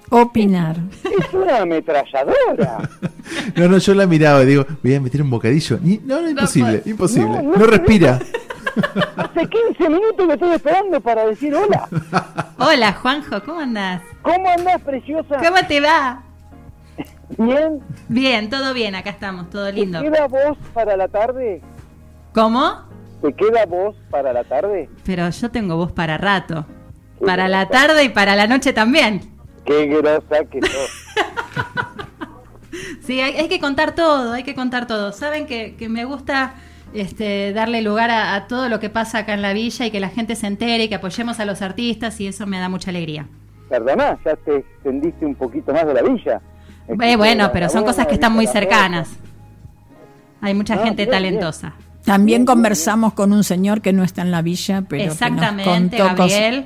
[0.10, 0.76] opinar.
[1.04, 2.90] Es una ametralladora.
[3.56, 5.80] No, no, yo la miraba y digo, voy a meter un bocadillo.
[5.82, 7.30] Ni- no, no, imposible, imposible.
[7.30, 8.20] No, No, no respira.
[9.16, 11.88] Hace 15 minutos que estoy esperando para decir hola.
[12.58, 14.02] Hola, Juanjo, ¿cómo andás?
[14.22, 15.38] ¿Cómo andás, preciosa?
[15.38, 16.24] ¿Cómo te va?
[17.38, 17.80] Bien.
[18.08, 20.00] Bien, todo bien, acá estamos, todo lindo.
[20.00, 21.62] ¿Te queda voz para la tarde?
[22.34, 22.84] ¿Cómo?
[23.22, 24.90] ¿Te queda voz para la tarde?
[25.06, 26.66] Pero yo tengo voz para rato.
[27.26, 29.22] Para la tarde y para la noche también.
[29.66, 30.92] Qué grosa que sos.
[33.02, 35.12] Sí, hay, hay que contar todo, hay que contar todo.
[35.12, 36.54] Saben que, que me gusta
[36.94, 40.00] este, darle lugar a, a todo lo que pasa acá en la villa y que
[40.00, 42.90] la gente se entere y que apoyemos a los artistas y eso me da mucha
[42.92, 43.28] alegría.
[43.70, 46.42] Perdona, ya te extendiste un poquito más de la villa.
[47.00, 49.10] Eh, bueno, pero son cosas que están muy cercanas.
[50.42, 51.74] Hay mucha No, gente bien, talentosa.
[52.04, 55.80] También conversamos con un señor que no está en la villa, pero Exactamente, que nos
[55.80, 56.18] contó cosas.
[56.40, 56.66] Gabriel.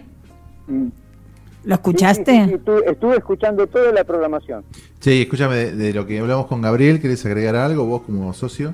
[1.65, 2.31] ¿Lo escuchaste?
[2.31, 4.63] Sí, sí, sí, estuve, estuve escuchando toda la programación.
[4.99, 8.73] Sí, escúchame, de, de lo que hablamos con Gabriel, ¿querés agregar algo vos como socio?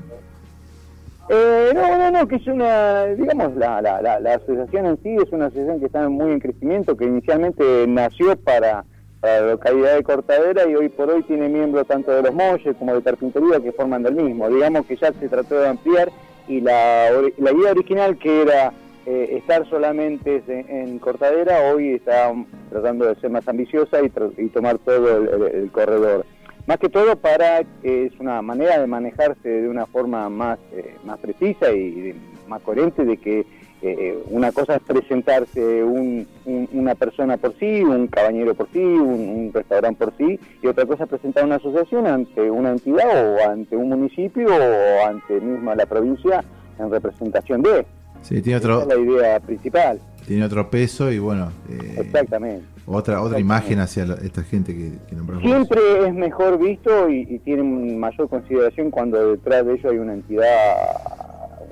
[1.29, 5.15] Eh, no, no, no, que es una, digamos, la, la, la, la asociación en sí
[5.15, 8.83] es una asociación que está muy en crecimiento, que inicialmente nació para,
[9.21, 12.95] la localidad de Cortadera y hoy por hoy tiene miembros tanto de los Molles como
[12.95, 14.49] de Carpintería que forman del mismo.
[14.49, 16.09] Digamos que ya se trató de ampliar
[16.47, 18.73] y la, la idea original que era
[19.05, 22.33] eh, estar solamente en, Cortadera hoy está
[22.69, 24.09] tratando de ser más ambiciosa y,
[24.49, 25.17] tomar todo
[25.47, 26.25] el- corredor.
[26.67, 30.95] Más que todo para, eh, es una manera de manejarse de una forma más, eh,
[31.03, 32.13] más precisa y
[32.47, 33.45] más coherente de que
[33.83, 38.79] eh, una cosa es presentarse un- un- una persona por sí, un cabañero por sí,
[38.79, 43.33] un, un restaurante por sí, y otra cosa es presentar una asociación ante una entidad
[43.35, 46.43] o ante un municipio o ante misma la provincia
[46.79, 47.85] en representación de.
[48.21, 49.99] Sí, tiene Esa otro, es la idea principal.
[50.27, 52.63] tiene otro peso y bueno, eh, Exactamente.
[52.85, 53.41] otra otra Exactamente.
[53.41, 55.43] imagen hacia la- esta gente que, que nombramos.
[55.43, 60.13] Siempre es mejor visto y, y tiene mayor consideración cuando detrás de ello hay una
[60.13, 60.75] entidad,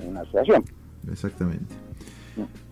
[0.08, 0.64] una asociación.
[1.10, 1.64] Exactamente.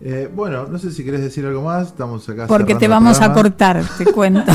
[0.01, 1.87] Eh, bueno, no sé si querés decir algo más.
[1.87, 2.47] Estamos acá.
[2.47, 4.51] Porque te vamos a cortar, te cuento.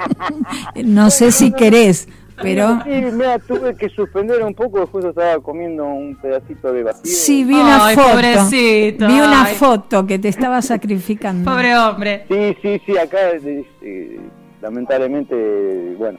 [0.84, 2.08] no sé si querés,
[2.40, 7.12] pero Sí, mira, tuve que suspender un poco, justo estaba comiendo un pedacito de vacío.
[7.12, 8.08] sí vi una Ay, foto.
[8.10, 9.54] pobrecito, vi una ay.
[9.56, 11.50] foto que te estaba sacrificando.
[11.50, 12.24] Pobre hombre.
[12.28, 14.20] Sí, sí, sí, acá eh, eh,
[14.62, 16.18] lamentablemente, bueno,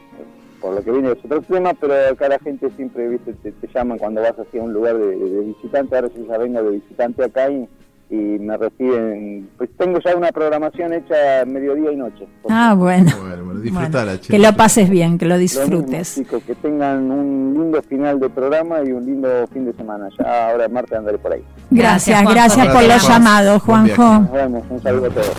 [0.62, 3.68] por lo que viene es otro tema, pero acá la gente siempre viste te, te
[3.74, 7.24] llaman cuando vas hacia un lugar de, de visitante, ahora yo ya vengo de visitante
[7.24, 7.68] acá y,
[8.12, 12.28] y me reciben, pues tengo ya una programación hecha mediodía y noche.
[12.50, 13.12] Ah, bueno.
[13.22, 14.32] Bueno, bueno, disfrutala, Bueno, che.
[14.34, 16.16] que lo pases bien, que lo Lo mismo, disfrutes.
[16.16, 20.08] chicos, que tengan un lindo final de programa y un lindo fin de semana.
[20.18, 21.44] Ya ahora martes andaré por ahí.
[21.70, 23.62] Gracias, gracias por los llamados.
[23.62, 24.04] Juanjo.
[24.22, 25.30] Nos vemos, un saludo a todos.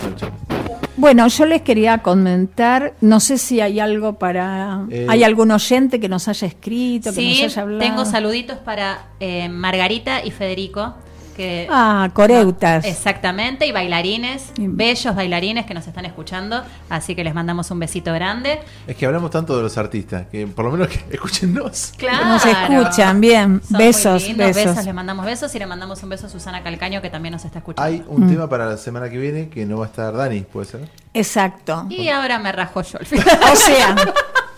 [0.97, 4.85] Bueno, yo les quería comentar, no sé si hay algo para...
[4.89, 7.79] Eh, ¿Hay algún oyente que nos haya escrito, que Sí, nos haya hablado?
[7.81, 10.93] tengo saluditos para eh, Margarita y Federico.
[11.31, 12.85] Que, Ah, coreutas.
[12.85, 18.13] Exactamente, y bailarines, bellos bailarines que nos están escuchando, así que les mandamos un besito
[18.13, 18.59] grande.
[18.87, 21.93] Es que hablamos tanto de los artistas, que por lo menos que escúchennos.
[21.97, 22.25] Claro.
[22.25, 23.61] Nos escuchan, bien.
[23.63, 24.85] Son muy besos, besos.
[24.85, 27.59] Les mandamos besos y le mandamos un beso a Susana Calcaño que también nos está
[27.59, 27.83] escuchando.
[27.87, 28.29] Hay un Mm.
[28.29, 30.89] tema para la semana que viene que no va a estar Dani, ¿puede ser?
[31.13, 31.85] Exacto.
[31.89, 33.05] Y ahora me rajo yo al
[33.51, 33.95] O sea,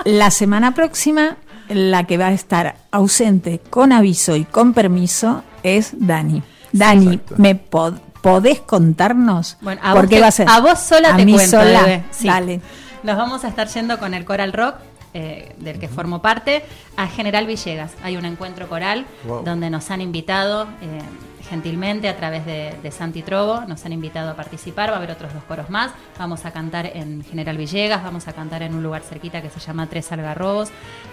[0.06, 1.38] la semana próxima,
[1.70, 6.44] la que va a estar ausente con aviso y con permiso es Dani.
[6.74, 9.58] Dani, ¿me pod- podés contarnos?
[9.62, 10.48] Bueno, a ¿Por qué te- va a ser?
[10.50, 12.04] a vos sola A te mí cuento, sola.
[12.12, 12.28] Sí.
[12.28, 12.62] Dale.
[13.04, 14.76] Nos vamos a estar yendo con el Coral Rock,
[15.14, 16.64] eh, del que formo parte,
[16.98, 17.92] a General Villegas.
[18.04, 19.44] Hay un encuentro coral Wow.
[19.44, 21.00] donde nos han invitado eh,
[21.50, 25.12] gentilmente a través de, de Santi Trovo, nos han invitado a participar, va a haber
[25.12, 25.92] otros dos coros más.
[26.18, 29.60] Vamos a cantar en General Villegas, vamos a cantar en un lugar cerquita que se
[29.60, 30.70] llama Tres Algarrobos.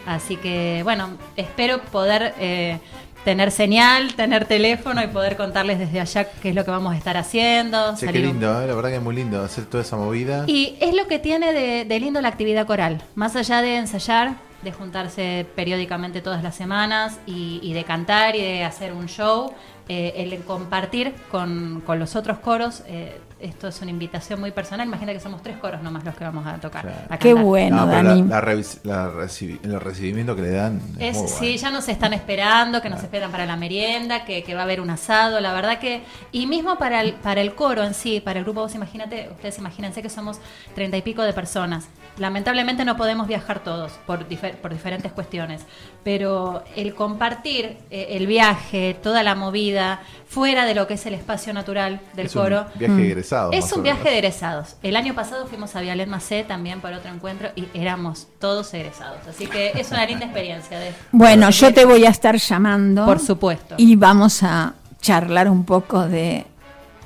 [0.07, 2.35] Así que, bueno, espero poder...
[2.39, 2.79] eh,
[3.25, 6.97] tener señal, tener teléfono y poder contarles desde allá qué es lo que vamos a
[6.97, 7.95] estar haciendo.
[7.97, 8.67] Che, qué lindo, ¿eh?
[8.67, 10.45] la verdad que es muy lindo hacer toda esa movida.
[10.47, 13.03] Y es lo que tiene de, de lindo la actividad coral.
[13.15, 18.43] Más allá de ensayar, de juntarse periódicamente todas las semanas y, y de cantar y
[18.43, 19.53] de hacer un show,
[19.89, 24.87] eh, el compartir con, con los otros coros, eh, esto es una invitación muy personal.
[24.87, 27.07] Imagina que somos tres coros nomás los que vamos a tocar.
[27.09, 28.23] a Qué bueno, No, Dani.
[28.23, 30.81] La, la la recibi- el recibimiento que le dan.
[30.99, 31.57] Es, Es, muy sí, bueno.
[31.57, 34.81] ya nos están esperando, que nos esperan para la merienda, que, que va a haber
[34.81, 36.03] un asado, la verdad que...
[36.33, 39.59] Y mismo para el, para el coro en sí, para el grupo, vos imagínate, ustedes
[39.59, 40.39] imagínense que somos
[40.75, 41.89] treinta y pico de personas.
[42.19, 45.63] Lamentablemente no podemos viajar todos por, difer- por diferentes cuestiones,
[46.05, 51.15] pero el compartir eh, el viaje, toda la movida, fuera de lo que es el
[51.15, 52.67] espacio natural del Es un coro...
[52.77, 54.77] viaje de egresados, Es un viaje de egresados.
[54.83, 59.19] El año pasado fuimos a Vialet Macé también para otro encuentro y éramos todos egresados.
[59.29, 60.79] Así que es una linda experiencia.
[60.79, 63.05] De, Bueno, yo te voy a estar llamando.
[63.07, 63.75] Por supuesto.
[63.79, 66.47] Y vamos a charlar un poco de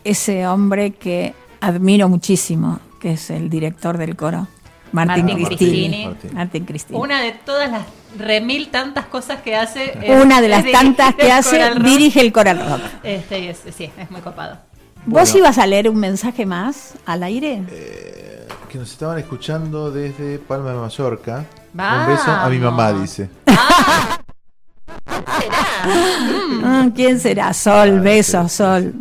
[0.05, 4.49] ese hombre que admiro muchísimo, que es el director del coro,
[4.93, 6.07] Martín, Martín Cristini.
[6.09, 6.35] Cristini.
[6.35, 6.99] Martín Cristini.
[6.99, 7.83] Una de todas las
[8.19, 9.93] remil tantas cosas que hace.
[10.03, 12.81] es- Una de las tantas que hace, dirige el Coral Rock.
[13.03, 14.59] Este, es- sí, es muy copado.
[15.07, 17.63] ¿Vos ibas a leer un mensaje más al aire?
[18.71, 21.45] Que nos estaban escuchando desde Palma de Mallorca.
[21.73, 22.09] Vamos.
[22.09, 23.29] Un beso a mi mamá, dice.
[25.87, 27.53] Mm, ¿Quién será?
[27.53, 28.93] Sol, besos, Sol.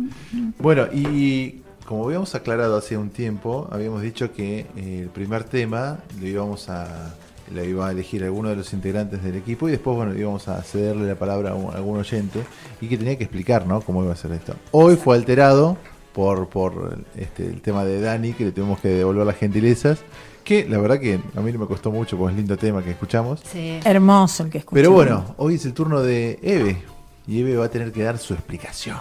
[0.58, 5.98] Bueno, y como habíamos aclarado hace un tiempo, habíamos dicho que eh, el primer tema
[6.20, 7.14] lo íbamos a
[7.54, 10.62] lo iba a elegir alguno de los integrantes del equipo y después bueno íbamos a
[10.62, 12.42] cederle la palabra a, un- a algún oyente
[12.80, 13.80] y que tenía que explicar ¿no?
[13.82, 14.54] cómo iba a ser esto.
[14.70, 15.76] Hoy fue alterado
[16.14, 19.98] por, por este, el tema de Dani, que le tuvimos que devolver las gentilezas,
[20.44, 22.92] que la verdad que a mí no me costó mucho, porque es lindo tema que
[22.92, 23.42] escuchamos.
[23.84, 24.80] Hermoso el que escuché.
[24.80, 26.82] Pero bueno, hoy es el turno de Eve
[27.26, 28.96] y Eve va a tener que dar su explicación.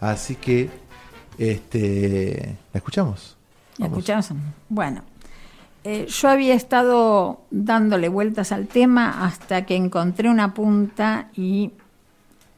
[0.00, 0.68] Así que,
[1.38, 3.36] este, ¿la escuchamos?
[3.78, 4.32] ¿Me escuchás?
[4.68, 5.02] Bueno,
[5.84, 11.72] eh, yo había estado dándole vueltas al tema hasta que encontré una punta y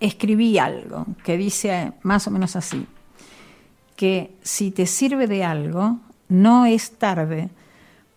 [0.01, 2.87] escribí algo que dice más o menos así,
[3.97, 5.99] que si te sirve de algo,
[6.29, 7.51] no es tarde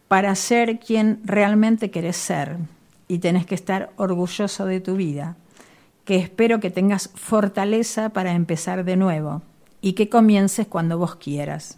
[0.07, 2.57] para ser quien realmente querés ser
[3.07, 5.35] y tenés que estar orgulloso de tu vida,
[6.05, 9.41] que espero que tengas fortaleza para empezar de nuevo
[9.81, 11.77] y que comiences cuando vos quieras.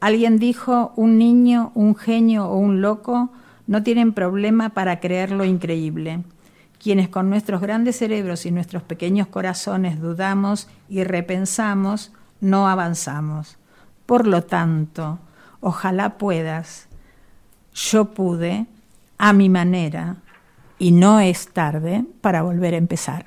[0.00, 3.30] Alguien dijo, un niño, un genio o un loco
[3.66, 6.22] no tienen problema para creer lo increíble.
[6.82, 13.58] Quienes con nuestros grandes cerebros y nuestros pequeños corazones dudamos y repensamos, no avanzamos.
[14.06, 15.18] Por lo tanto,
[15.60, 16.88] ojalá puedas.
[17.74, 18.66] Yo pude,
[19.18, 20.16] a mi manera,
[20.78, 23.26] y no es tarde para volver a empezar.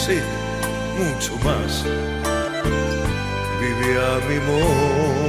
[0.05, 0.19] sí,
[0.99, 1.85] mucho más.
[3.61, 5.23] Viví a mi modo.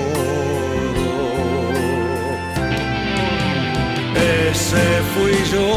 [4.52, 5.70] ese fui yo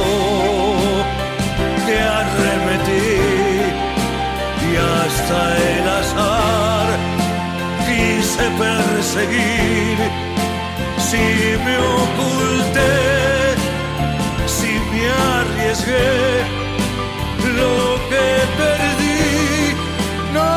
[1.87, 3.17] que arremetí
[4.69, 5.39] y hasta
[5.73, 6.89] el azar
[7.87, 9.99] quise perseguir.
[11.09, 11.25] Si
[11.65, 13.36] me oculté,
[15.77, 16.43] arriesgué,
[17.57, 19.75] lo que perdí
[20.33, 20.51] no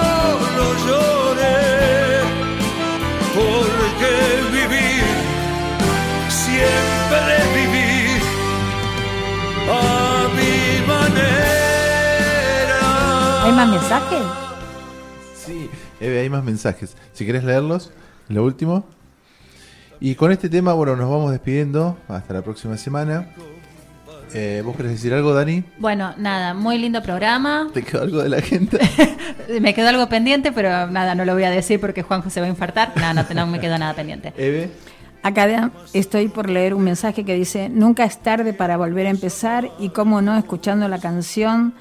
[0.57, 2.21] lo lloré,
[3.35, 4.11] porque
[4.51, 5.09] vivir
[6.29, 8.21] siempre viví
[9.69, 9.73] a
[10.35, 12.81] mi manera.
[13.45, 14.23] ¿Hay más mensajes?
[15.35, 16.95] Sí, Eve, hay más mensajes.
[17.13, 17.91] Si querés leerlos,
[18.29, 18.85] lo último.
[20.01, 21.97] Y con este tema, bueno, nos vamos despidiendo.
[22.07, 23.27] Hasta la próxima semana.
[24.33, 25.63] Eh, ¿Vos querés decir algo, Dani?
[25.77, 27.69] Bueno, nada, muy lindo programa.
[27.73, 28.79] ¿Te quedó algo de la gente?
[29.61, 32.45] Me quedó algo pendiente, pero nada, no lo voy a decir porque Juanjo se va
[32.45, 32.93] a infartar.
[32.95, 34.33] Nada, no, no me quedó nada pendiente.
[34.37, 34.69] Eve.
[35.21, 39.69] Acá estoy por leer un mensaje que dice, nunca es tarde para volver a empezar
[39.77, 41.73] y cómo no, escuchando la canción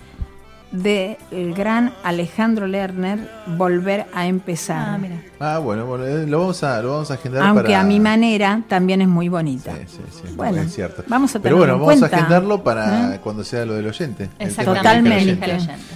[0.70, 3.18] de el gran Alejandro Lerner,
[3.56, 4.88] Volver a empezar.
[4.90, 5.22] Ah, mira.
[5.40, 7.80] Ah, bueno, bueno, eh, lo vamos a, lo vamos a agendar Aunque para...
[7.80, 9.72] a mi manera también es muy bonita.
[9.86, 11.04] Sí, sí, Bueno, es cierto.
[11.08, 12.16] vamos a Pero bueno, en vamos cuenta.
[12.16, 13.20] a agendarlo para ¿Eh?
[13.22, 14.24] cuando sea lo del oyente.
[14.24, 15.10] el tema Exactamente.
[15.10, 15.72] que elija el Totalmente.
[15.72, 15.94] oyente.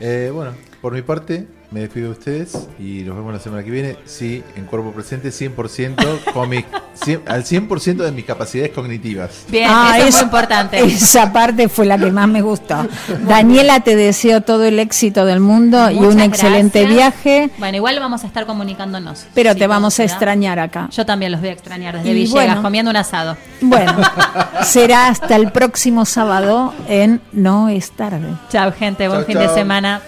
[0.00, 3.70] Eh, bueno, por mi parte, me despido de ustedes y nos vemos la semana que
[3.70, 3.96] viene.
[4.06, 6.64] Sí, en cuerpo presente, 100%, con mis,
[6.98, 9.44] cien- al 100% de mis capacidades cognitivas.
[9.50, 10.80] Bien, Ah, eso es importante.
[10.82, 12.86] Esa parte fue la que más me gustó.
[13.28, 18.24] Daniela, te deseo todo el éxito del mundo y un excelente viaje, Bueno, igual vamos
[18.24, 19.26] a estar comunicándonos.
[19.34, 20.88] pero te vamos a extrañar acá.
[20.92, 22.62] Yo también los voy a extrañar desde Y Villegas, bueno.
[22.62, 23.36] comiendo un asado.
[23.60, 23.92] Bueno,
[24.64, 28.28] será hasta el próximo sábado en No es tarde.
[28.48, 29.08] Chao, gente.
[29.08, 30.00] Buen fin de semana.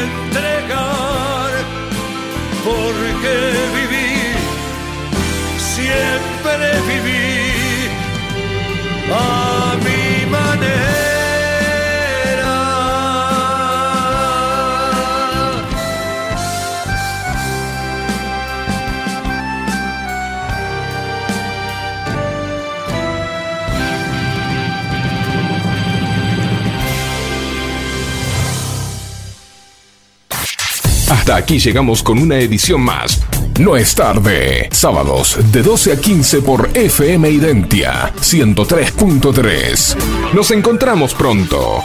[0.00, 1.50] Entregar,
[2.64, 3.34] porque
[3.76, 4.12] viví,
[5.58, 7.42] siempre viví
[31.12, 33.20] Hasta aquí llegamos con una edición más.
[33.60, 34.70] No es tarde.
[34.72, 40.32] Sábados de 12 a 15 por FM Identia 103.3.
[40.32, 41.82] Nos encontramos pronto.